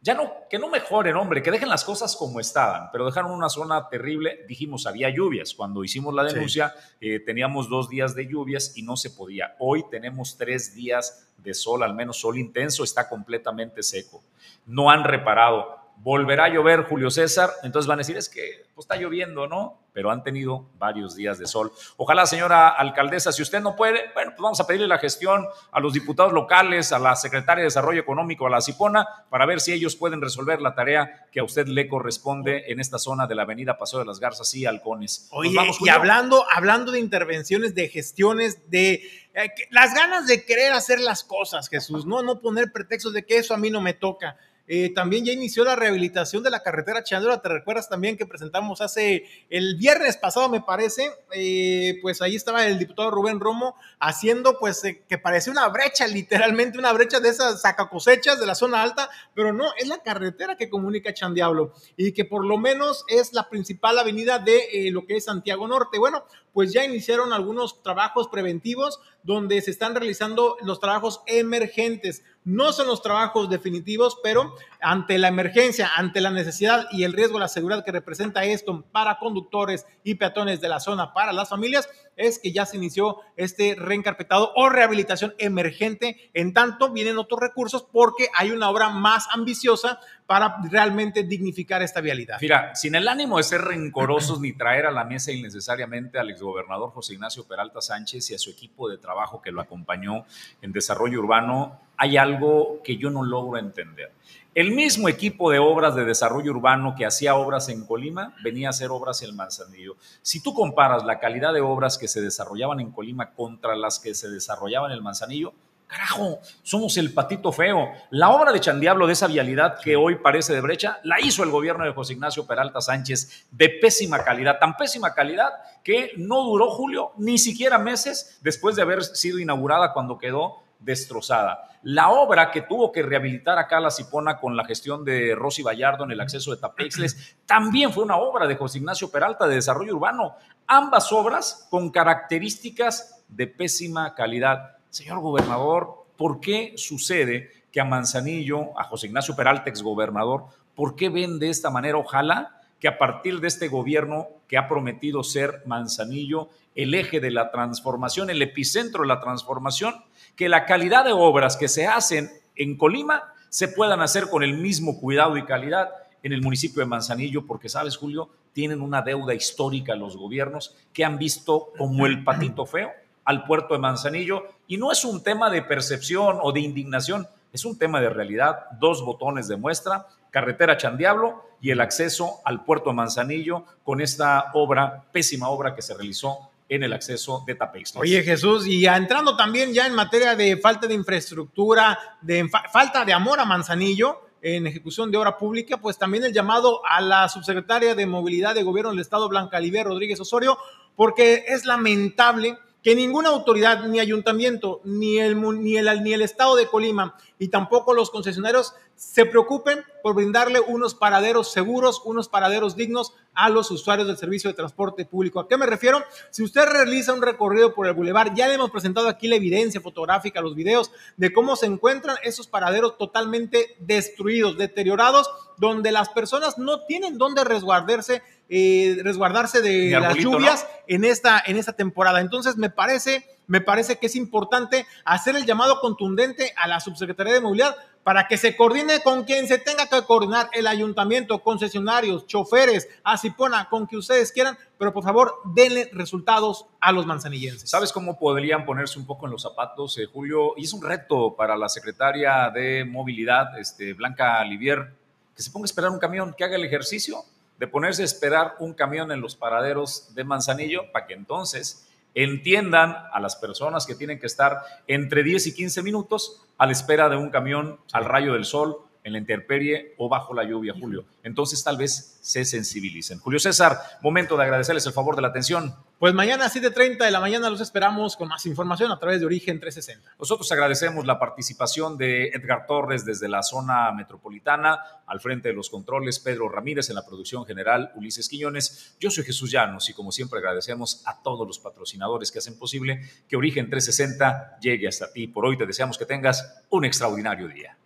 Ya 0.00 0.14
no, 0.14 0.32
que 0.50 0.58
no 0.58 0.68
mejoren, 0.68 1.14
hombre, 1.14 1.42
que 1.42 1.52
dejen 1.52 1.68
las 1.68 1.84
cosas 1.84 2.16
como 2.16 2.40
estaban, 2.40 2.88
pero 2.90 3.06
dejaron 3.06 3.30
una 3.30 3.48
zona 3.48 3.88
terrible. 3.88 4.44
Dijimos, 4.48 4.86
había 4.86 5.08
lluvias. 5.10 5.54
Cuando 5.54 5.84
hicimos 5.84 6.12
la 6.12 6.24
denuncia, 6.24 6.74
eh, 7.00 7.20
teníamos 7.20 7.68
dos 7.68 7.88
días 7.88 8.16
de 8.16 8.26
lluvias 8.26 8.76
y 8.76 8.82
no 8.82 8.96
se 8.96 9.10
podía. 9.10 9.54
Hoy 9.60 9.84
tenemos 9.90 10.36
tres 10.36 10.74
días 10.74 11.28
de 11.36 11.54
sol, 11.54 11.84
al 11.84 11.94
menos 11.94 12.18
sol 12.20 12.36
intenso, 12.36 12.82
está 12.82 13.08
completamente 13.08 13.84
seco. 13.84 14.24
No 14.66 14.90
han 14.90 15.04
reparado 15.04 15.81
volverá 16.02 16.46
a 16.46 16.48
llover 16.48 16.84
Julio 16.84 17.10
César, 17.10 17.50
entonces 17.62 17.86
van 17.86 17.98
a 17.98 18.00
decir, 18.00 18.16
es 18.16 18.28
que 18.28 18.66
pues, 18.74 18.84
está 18.84 18.96
lloviendo, 18.96 19.46
¿no? 19.46 19.78
Pero 19.92 20.10
han 20.10 20.24
tenido 20.24 20.66
varios 20.78 21.14
días 21.14 21.38
de 21.38 21.46
sol. 21.46 21.70
Ojalá, 21.96 22.26
señora 22.26 22.70
alcaldesa, 22.70 23.30
si 23.30 23.42
usted 23.42 23.60
no 23.60 23.76
puede, 23.76 24.10
bueno, 24.14 24.32
pues 24.32 24.40
vamos 24.40 24.60
a 24.60 24.66
pedirle 24.66 24.88
la 24.88 24.98
gestión 24.98 25.46
a 25.70 25.80
los 25.80 25.92
diputados 25.92 26.32
locales, 26.32 26.92
a 26.92 26.98
la 26.98 27.14
secretaria 27.14 27.60
de 27.60 27.66
Desarrollo 27.66 28.00
Económico, 28.00 28.46
a 28.46 28.50
la 28.50 28.60
Cipona, 28.60 29.06
para 29.30 29.46
ver 29.46 29.60
si 29.60 29.72
ellos 29.72 29.94
pueden 29.94 30.20
resolver 30.20 30.60
la 30.60 30.74
tarea 30.74 31.28
que 31.30 31.40
a 31.40 31.44
usted 31.44 31.68
le 31.68 31.88
corresponde 31.88 32.64
en 32.72 32.80
esta 32.80 32.98
zona 32.98 33.26
de 33.26 33.34
la 33.34 33.42
avenida 33.42 33.78
Paseo 33.78 34.00
de 34.00 34.06
las 34.06 34.18
Garzas 34.18 34.52
y 34.54 34.66
Halcones. 34.66 35.28
Oye, 35.30 35.54
y 35.80 35.88
hablando, 35.88 36.44
hablando 36.50 36.90
de 36.90 36.98
intervenciones, 36.98 37.74
de 37.74 37.88
gestiones, 37.88 38.70
de 38.70 38.94
eh, 39.34 39.50
las 39.70 39.94
ganas 39.94 40.26
de 40.26 40.44
querer 40.44 40.72
hacer 40.72 40.98
las 41.00 41.22
cosas, 41.22 41.68
Jesús, 41.68 42.06
no, 42.06 42.22
no 42.22 42.40
poner 42.40 42.72
pretextos 42.72 43.12
de 43.12 43.24
que 43.24 43.36
eso 43.36 43.54
a 43.54 43.58
mí 43.58 43.70
no 43.70 43.80
me 43.80 43.92
toca. 43.92 44.36
Eh, 44.68 44.92
también 44.94 45.24
ya 45.24 45.32
inició 45.32 45.64
la 45.64 45.76
rehabilitación 45.76 46.42
de 46.42 46.50
la 46.50 46.62
carretera 46.62 47.02
Chandra. 47.02 47.42
Te 47.42 47.48
recuerdas 47.48 47.88
también 47.88 48.16
que 48.16 48.26
presentamos 48.26 48.80
hace 48.80 49.24
el 49.50 49.76
viernes 49.76 50.16
pasado, 50.16 50.48
me 50.48 50.60
parece, 50.60 51.10
eh, 51.32 51.98
pues 52.00 52.22
ahí 52.22 52.36
estaba 52.36 52.66
el 52.66 52.78
diputado 52.78 53.10
Rubén 53.10 53.40
Romo 53.40 53.76
haciendo 53.98 54.58
pues 54.58 54.84
eh, 54.84 55.02
que 55.08 55.18
parece 55.18 55.50
una 55.50 55.68
brecha, 55.68 56.06
literalmente 56.06 56.78
una 56.78 56.92
brecha 56.92 57.20
de 57.20 57.28
esas 57.28 57.62
sacacosechas 57.62 58.38
de 58.38 58.46
la 58.46 58.54
zona 58.54 58.82
alta, 58.82 59.10
pero 59.34 59.52
no, 59.52 59.66
es 59.78 59.88
la 59.88 59.98
carretera 59.98 60.56
que 60.56 60.70
comunica 60.70 61.12
Chandiablo 61.12 61.74
y 61.96 62.12
que 62.12 62.24
por 62.24 62.44
lo 62.44 62.56
menos 62.56 63.04
es 63.08 63.32
la 63.32 63.48
principal 63.48 63.98
avenida 63.98 64.38
de 64.38 64.88
lo 64.92 65.06
que 65.06 65.16
es 65.16 65.24
Santiago 65.24 65.66
Norte. 65.66 65.98
Bueno, 65.98 66.24
pues 66.52 66.72
ya 66.72 66.84
iniciaron 66.84 67.32
algunos 67.32 67.82
trabajos 67.82 68.28
preventivos 68.28 69.00
donde 69.22 69.60
se 69.62 69.70
están 69.70 69.94
realizando 69.94 70.56
los 70.62 70.80
trabajos 70.80 71.22
emergentes. 71.26 72.24
No 72.44 72.72
son 72.72 72.88
los 72.88 73.02
trabajos 73.02 73.48
definitivos, 73.48 74.18
pero 74.22 74.54
ante 74.80 75.18
la 75.18 75.28
emergencia, 75.28 75.90
ante 75.96 76.20
la 76.20 76.30
necesidad 76.30 76.86
y 76.90 77.04
el 77.04 77.12
riesgo 77.12 77.38
la 77.38 77.48
seguridad 77.48 77.84
que 77.84 77.92
representa 77.92 78.44
esto 78.44 78.84
para 78.92 79.18
conductores 79.18 79.86
y 80.02 80.16
peatones 80.16 80.60
de 80.60 80.68
la 80.68 80.80
zona, 80.80 81.14
para 81.14 81.32
las 81.32 81.48
familias, 81.48 81.88
es 82.16 82.38
que 82.38 82.52
ya 82.52 82.66
se 82.66 82.76
inició 82.76 83.18
este 83.36 83.74
reencarpetado 83.74 84.52
o 84.54 84.68
rehabilitación 84.68 85.34
emergente. 85.38 86.30
En 86.34 86.52
tanto, 86.52 86.92
vienen 86.92 87.18
otros 87.18 87.40
recursos 87.40 87.86
porque 87.90 88.28
hay 88.34 88.50
una 88.50 88.70
obra 88.70 88.90
más 88.90 89.26
ambiciosa 89.32 90.00
para 90.26 90.56
realmente 90.70 91.24
dignificar 91.24 91.82
esta 91.82 92.00
vialidad. 92.00 92.38
Mira, 92.40 92.74
sin 92.74 92.94
el 92.94 93.08
ánimo 93.08 93.36
de 93.36 93.42
ser 93.42 93.60
rencorosos 93.62 94.40
ni 94.40 94.52
traer 94.52 94.86
a 94.86 94.90
la 94.90 95.04
mesa 95.04 95.32
innecesariamente 95.32 96.18
al 96.18 96.30
exgobernador 96.30 96.90
José 96.90 97.14
Ignacio 97.14 97.46
Peralta 97.46 97.80
Sánchez 97.80 98.30
y 98.30 98.34
a 98.34 98.38
su 98.38 98.50
equipo 98.50 98.88
de 98.88 98.98
trabajo 98.98 99.42
que 99.42 99.52
lo 99.52 99.60
acompañó 99.60 100.24
en 100.62 100.72
desarrollo 100.72 101.18
urbano, 101.20 101.80
hay 101.96 102.16
algo 102.16 102.80
que 102.82 102.96
yo 102.96 103.10
no 103.10 103.22
logro 103.22 103.58
entender. 103.58 104.12
El 104.54 104.72
mismo 104.72 105.08
equipo 105.08 105.50
de 105.50 105.58
obras 105.58 105.94
de 105.94 106.04
desarrollo 106.04 106.50
urbano 106.50 106.94
que 106.94 107.06
hacía 107.06 107.36
obras 107.36 107.70
en 107.70 107.86
Colima 107.86 108.36
venía 108.44 108.68
a 108.68 108.70
hacer 108.70 108.90
obras 108.90 109.22
en 109.22 109.34
Manzanillo. 109.34 109.96
Si 110.20 110.42
tú 110.42 110.52
comparas 110.52 111.04
la 111.04 111.18
calidad 111.20 111.54
de 111.54 111.62
obras 111.62 111.96
que 111.96 112.06
se 112.06 112.20
desarrollaban 112.20 112.78
en 112.78 112.90
Colima 112.90 113.30
contra 113.30 113.74
las 113.76 113.98
que 113.98 114.14
se 114.14 114.28
desarrollaban 114.28 114.90
en 114.90 114.98
el 114.98 115.02
Manzanillo, 115.02 115.54
carajo, 115.86 116.38
somos 116.62 116.98
el 116.98 117.14
patito 117.14 117.50
feo. 117.50 117.92
La 118.10 118.28
obra 118.28 118.52
de 118.52 118.60
Chandiablo 118.60 119.06
de 119.06 119.14
esa 119.14 119.26
vialidad 119.26 119.80
que 119.82 119.96
hoy 119.96 120.16
parece 120.16 120.52
de 120.52 120.60
brecha, 120.60 121.00
la 121.02 121.18
hizo 121.18 121.42
el 121.44 121.50
gobierno 121.50 121.86
de 121.86 121.94
José 121.94 122.12
Ignacio 122.12 122.46
Peralta 122.46 122.82
Sánchez 122.82 123.46
de 123.52 123.70
pésima 123.70 124.22
calidad, 124.22 124.58
tan 124.58 124.76
pésima 124.76 125.14
calidad 125.14 125.48
que 125.82 126.10
no 126.18 126.42
duró 126.42 126.68
Julio 126.68 127.12
ni 127.16 127.38
siquiera 127.38 127.78
meses 127.78 128.38
después 128.42 128.76
de 128.76 128.82
haber 128.82 129.02
sido 129.02 129.38
inaugurada 129.38 129.94
cuando 129.94 130.18
quedó 130.18 130.61
destrozada. 130.82 131.68
La 131.82 132.10
obra 132.10 132.50
que 132.50 132.62
tuvo 132.62 132.92
que 132.92 133.02
rehabilitar 133.02 133.58
acá 133.58 133.80
la 133.80 133.90
Cipona 133.90 134.38
con 134.38 134.56
la 134.56 134.64
gestión 134.64 135.04
de 135.04 135.34
Rosy 135.34 135.62
Vallardo 135.62 136.04
en 136.04 136.12
el 136.12 136.20
acceso 136.20 136.50
de 136.50 136.58
Tapexles 136.58 137.36
también 137.46 137.92
fue 137.92 138.04
una 138.04 138.16
obra 138.16 138.46
de 138.46 138.56
José 138.56 138.78
Ignacio 138.78 139.10
Peralta 139.10 139.46
de 139.46 139.56
desarrollo 139.56 139.94
urbano. 139.94 140.36
Ambas 140.66 141.12
obras 141.12 141.66
con 141.70 141.90
características 141.90 143.24
de 143.28 143.46
pésima 143.46 144.14
calidad. 144.14 144.76
Señor 144.90 145.20
gobernador, 145.20 146.06
¿por 146.16 146.40
qué 146.40 146.74
sucede 146.76 147.50
que 147.72 147.80
a 147.80 147.84
Manzanillo, 147.84 148.78
a 148.78 148.84
José 148.84 149.06
Ignacio 149.06 149.34
Peralta, 149.34 149.70
exgobernador, 149.70 150.44
¿por 150.74 150.94
qué 150.94 151.08
ven 151.08 151.38
de 151.38 151.48
esta 151.48 151.70
manera? 151.70 151.98
Ojalá 151.98 152.60
que 152.78 152.88
a 152.88 152.98
partir 152.98 153.40
de 153.40 153.48
este 153.48 153.68
gobierno 153.68 154.28
que 154.46 154.58
ha 154.58 154.68
prometido 154.68 155.22
ser 155.24 155.62
Manzanillo 155.66 156.50
el 156.74 156.94
eje 156.94 157.20
de 157.20 157.30
la 157.30 157.50
transformación, 157.50 158.30
el 158.30 158.42
epicentro 158.42 159.02
de 159.02 159.08
la 159.08 159.20
transformación, 159.20 159.94
que 160.36 160.48
la 160.48 160.66
calidad 160.66 161.04
de 161.04 161.12
obras 161.12 161.56
que 161.56 161.68
se 161.68 161.86
hacen 161.86 162.30
en 162.56 162.76
Colima 162.76 163.32
se 163.48 163.68
puedan 163.68 164.00
hacer 164.00 164.28
con 164.28 164.42
el 164.42 164.54
mismo 164.54 164.98
cuidado 164.98 165.36
y 165.36 165.44
calidad 165.44 165.90
en 166.22 166.32
el 166.32 166.42
municipio 166.42 166.80
de 166.80 166.86
Manzanillo, 166.86 167.46
porque 167.46 167.68
sabes, 167.68 167.96
Julio, 167.96 168.30
tienen 168.52 168.80
una 168.80 169.02
deuda 169.02 169.34
histórica 169.34 169.94
los 169.94 170.16
gobiernos 170.16 170.74
que 170.92 171.04
han 171.04 171.18
visto 171.18 171.68
como 171.76 172.06
el 172.06 172.22
patito 172.24 172.66
feo 172.66 172.90
al 173.24 173.44
puerto 173.44 173.74
de 173.74 173.80
Manzanillo. 173.80 174.44
Y 174.66 174.76
no 174.76 174.92
es 174.92 175.04
un 175.04 175.22
tema 175.22 175.50
de 175.50 175.62
percepción 175.62 176.38
o 176.42 176.52
de 176.52 176.60
indignación, 176.60 177.26
es 177.52 177.64
un 177.64 177.78
tema 177.78 178.00
de 178.00 178.08
realidad, 178.08 178.70
dos 178.78 179.04
botones 179.04 179.48
de 179.48 179.56
muestra, 179.56 180.06
carretera 180.30 180.76
Chandiablo 180.76 181.44
y 181.60 181.70
el 181.70 181.80
acceso 181.80 182.40
al 182.44 182.64
puerto 182.64 182.90
de 182.90 182.96
Manzanillo 182.96 183.64
con 183.84 184.00
esta 184.00 184.50
obra, 184.54 185.04
pésima 185.12 185.48
obra 185.48 185.74
que 185.74 185.82
se 185.82 185.94
realizó 185.94 186.50
en 186.68 186.82
el 186.82 186.92
acceso 186.92 187.44
de 187.46 187.54
Tapex. 187.54 187.96
Oye 187.96 188.22
Jesús, 188.22 188.66
y 188.66 188.86
entrando 188.86 189.36
también 189.36 189.72
ya 189.72 189.86
en 189.86 189.94
materia 189.94 190.34
de 190.34 190.56
falta 190.56 190.86
de 190.86 190.94
infraestructura, 190.94 191.98
de 192.20 192.48
falta 192.72 193.04
de 193.04 193.12
amor 193.12 193.40
a 193.40 193.44
Manzanillo, 193.44 194.20
en 194.42 194.66
ejecución 194.66 195.10
de 195.10 195.18
obra 195.18 195.38
pública, 195.38 195.76
pues 195.76 195.96
también 195.96 196.24
el 196.24 196.32
llamado 196.32 196.82
a 196.84 197.00
la 197.00 197.28
subsecretaria 197.28 197.94
de 197.94 198.06
Movilidad 198.06 198.54
de 198.54 198.64
Gobierno 198.64 198.90
del 198.90 199.00
Estado, 199.00 199.28
Blanca 199.28 199.58
Oliver 199.58 199.86
Rodríguez 199.86 200.18
Osorio, 200.18 200.58
porque 200.96 201.44
es 201.46 201.64
lamentable 201.64 202.58
que 202.82 202.94
ninguna 202.94 203.28
autoridad, 203.28 203.86
ni 203.86 204.00
ayuntamiento, 204.00 204.80
ni 204.84 205.18
el, 205.18 205.40
ni, 205.62 205.76
el, 205.76 206.02
ni 206.02 206.12
el 206.12 206.22
Estado 206.22 206.56
de 206.56 206.66
Colima, 206.66 207.16
y 207.38 207.48
tampoco 207.48 207.94
los 207.94 208.10
concesionarios 208.10 208.74
se 208.96 209.26
preocupen 209.26 209.84
por 210.02 210.14
brindarle 210.14 210.60
unos 210.60 210.94
paraderos 210.94 211.50
seguros, 211.50 212.02
unos 212.04 212.28
paraderos 212.28 212.76
dignos 212.76 213.14
a 213.34 213.48
los 213.48 213.70
usuarios 213.70 214.06
del 214.06 214.16
servicio 214.16 214.50
de 214.50 214.54
transporte 214.54 215.04
público. 215.04 215.40
¿A 215.40 215.48
qué 215.48 215.56
me 215.56 215.66
refiero? 215.66 216.02
Si 216.30 216.42
usted 216.42 216.66
realiza 216.66 217.12
un 217.12 217.22
recorrido 217.22 217.74
por 217.74 217.86
el 217.86 217.94
bulevar, 217.94 218.34
ya 218.34 218.46
le 218.46 218.54
hemos 218.54 218.70
presentado 218.70 219.08
aquí 219.08 219.26
la 219.26 219.36
evidencia 219.36 219.80
fotográfica, 219.80 220.40
los 220.40 220.54
videos 220.54 220.92
de 221.16 221.32
cómo 221.32 221.56
se 221.56 221.66
encuentran 221.66 222.16
esos 222.22 222.46
paraderos 222.46 222.98
totalmente 222.98 223.76
destruidos, 223.80 224.58
deteriorados, 224.58 225.30
donde 225.56 225.92
las 225.92 226.08
personas 226.10 226.58
no 226.58 226.84
tienen 226.84 227.18
dónde 227.18 227.44
resguardarse 227.44 228.22
eh, 228.54 228.98
resguardarse 229.02 229.62
de 229.62 229.98
las 229.98 230.14
lluvias 230.16 230.66
en, 230.86 231.06
esta, 231.06 231.42
en 231.46 231.56
esta 231.56 231.72
temporada. 231.72 232.20
Entonces, 232.20 232.58
me 232.58 232.68
parece, 232.68 233.24
me 233.46 233.62
parece 233.62 233.96
que 233.96 234.08
es 234.08 234.14
importante 234.14 234.86
hacer 235.06 235.36
el 235.36 235.46
llamado 235.46 235.80
contundente 235.80 236.52
a 236.58 236.68
la 236.68 236.78
Subsecretaría 236.78 237.32
de 237.32 237.40
Movilidad 237.40 237.74
para 238.04 238.28
que 238.28 238.36
se 238.36 238.54
coordine 238.54 239.00
con 239.00 239.24
quien 239.24 239.48
se 239.48 239.56
tenga 239.56 239.86
que 239.86 240.02
coordinar, 240.02 240.50
el 240.52 240.66
ayuntamiento, 240.66 241.42
concesionarios, 241.42 242.26
choferes, 242.26 242.90
Asipona, 243.04 243.70
con 243.70 243.86
que 243.86 243.96
ustedes 243.96 244.32
quieran, 244.32 244.58
pero 244.76 244.92
por 244.92 245.02
favor 245.02 245.40
denle 245.46 245.88
resultados 245.94 246.66
a 246.78 246.92
los 246.92 247.06
manzanillenses. 247.06 247.70
¿Sabes 247.70 247.90
cómo 247.90 248.18
podrían 248.18 248.66
ponerse 248.66 248.98
un 248.98 249.06
poco 249.06 249.24
en 249.24 249.32
los 249.32 249.40
zapatos, 249.40 249.96
eh, 249.96 250.04
Julio? 250.04 250.52
Y 250.58 250.64
es 250.64 250.74
un 250.74 250.82
reto 250.82 251.34
para 251.34 251.56
la 251.56 251.70
secretaria 251.70 252.50
de 252.50 252.84
Movilidad, 252.84 253.58
este, 253.58 253.94
Blanca 253.94 254.44
Livier, 254.44 254.92
que 255.34 255.42
se 255.42 255.50
ponga 255.50 255.64
a 255.64 255.66
esperar 255.72 255.90
un 255.90 255.98
camión, 255.98 256.34
que 256.36 256.44
haga 256.44 256.56
el 256.56 256.64
ejercicio 256.64 257.24
de 257.62 257.68
ponerse 257.68 258.02
a 258.02 258.06
esperar 258.06 258.56
un 258.58 258.74
camión 258.74 259.12
en 259.12 259.20
los 259.20 259.36
paraderos 259.36 260.12
de 260.16 260.24
Manzanillo 260.24 260.90
para 260.90 261.06
que 261.06 261.14
entonces 261.14 261.88
entiendan 262.12 262.96
a 263.12 263.20
las 263.20 263.36
personas 263.36 263.86
que 263.86 263.94
tienen 263.94 264.18
que 264.18 264.26
estar 264.26 264.62
entre 264.88 265.22
10 265.22 265.46
y 265.46 265.54
15 265.54 265.80
minutos 265.84 266.42
a 266.58 266.66
la 266.66 266.72
espera 266.72 267.08
de 267.08 267.14
un 267.14 267.30
camión 267.30 267.78
al 267.92 268.04
rayo 268.04 268.32
del 268.32 268.46
sol 268.46 268.78
en 269.04 269.12
la 269.12 269.18
intemperie 269.18 269.94
o 269.98 270.08
bajo 270.08 270.34
la 270.34 270.44
lluvia, 270.44 270.74
Julio. 270.78 271.04
Entonces 271.22 271.62
tal 271.62 271.76
vez 271.76 272.18
se 272.20 272.44
sensibilicen. 272.44 273.18
Julio 273.18 273.40
César, 273.40 273.78
momento 274.00 274.36
de 274.36 274.44
agradecerles 274.44 274.86
el 274.86 274.92
favor 274.92 275.16
de 275.16 275.22
la 275.22 275.28
atención. 275.28 275.74
Pues 275.98 276.14
mañana 276.14 276.46
a 276.46 276.50
7.30 276.50 277.04
de 277.04 277.10
la 277.10 277.20
mañana 277.20 277.48
los 277.48 277.60
esperamos 277.60 278.16
con 278.16 278.28
más 278.28 278.44
información 278.46 278.90
a 278.90 278.98
través 278.98 279.20
de 279.20 279.26
Origen 279.26 279.60
360. 279.60 280.16
Nosotros 280.18 280.50
agradecemos 280.50 281.06
la 281.06 281.18
participación 281.18 281.96
de 281.96 282.28
Edgar 282.28 282.66
Torres 282.66 283.04
desde 283.04 283.28
la 283.28 283.42
zona 283.42 283.92
metropolitana, 283.92 284.80
al 285.06 285.20
frente 285.20 285.48
de 285.48 285.54
los 285.54 285.70
controles 285.70 286.18
Pedro 286.18 286.48
Ramírez, 286.48 286.88
en 286.88 286.96
la 286.96 287.06
producción 287.06 287.44
general 287.44 287.92
Ulises 287.94 288.28
Quiñones. 288.28 288.96
Yo 288.98 289.10
soy 289.10 289.24
Jesús 289.24 289.50
Llanos 289.50 289.88
y 289.90 289.94
como 289.94 290.10
siempre 290.10 290.38
agradecemos 290.38 291.02
a 291.06 291.22
todos 291.22 291.46
los 291.46 291.58
patrocinadores 291.58 292.32
que 292.32 292.38
hacen 292.38 292.58
posible 292.58 293.00
que 293.28 293.36
Origen 293.36 293.70
360 293.70 294.58
llegue 294.60 294.88
hasta 294.88 295.12
ti. 295.12 295.28
Por 295.28 295.46
hoy 295.46 295.56
te 295.56 295.66
deseamos 295.66 295.98
que 295.98 296.06
tengas 296.06 296.64
un 296.70 296.84
extraordinario 296.84 297.46
día. 297.48 297.76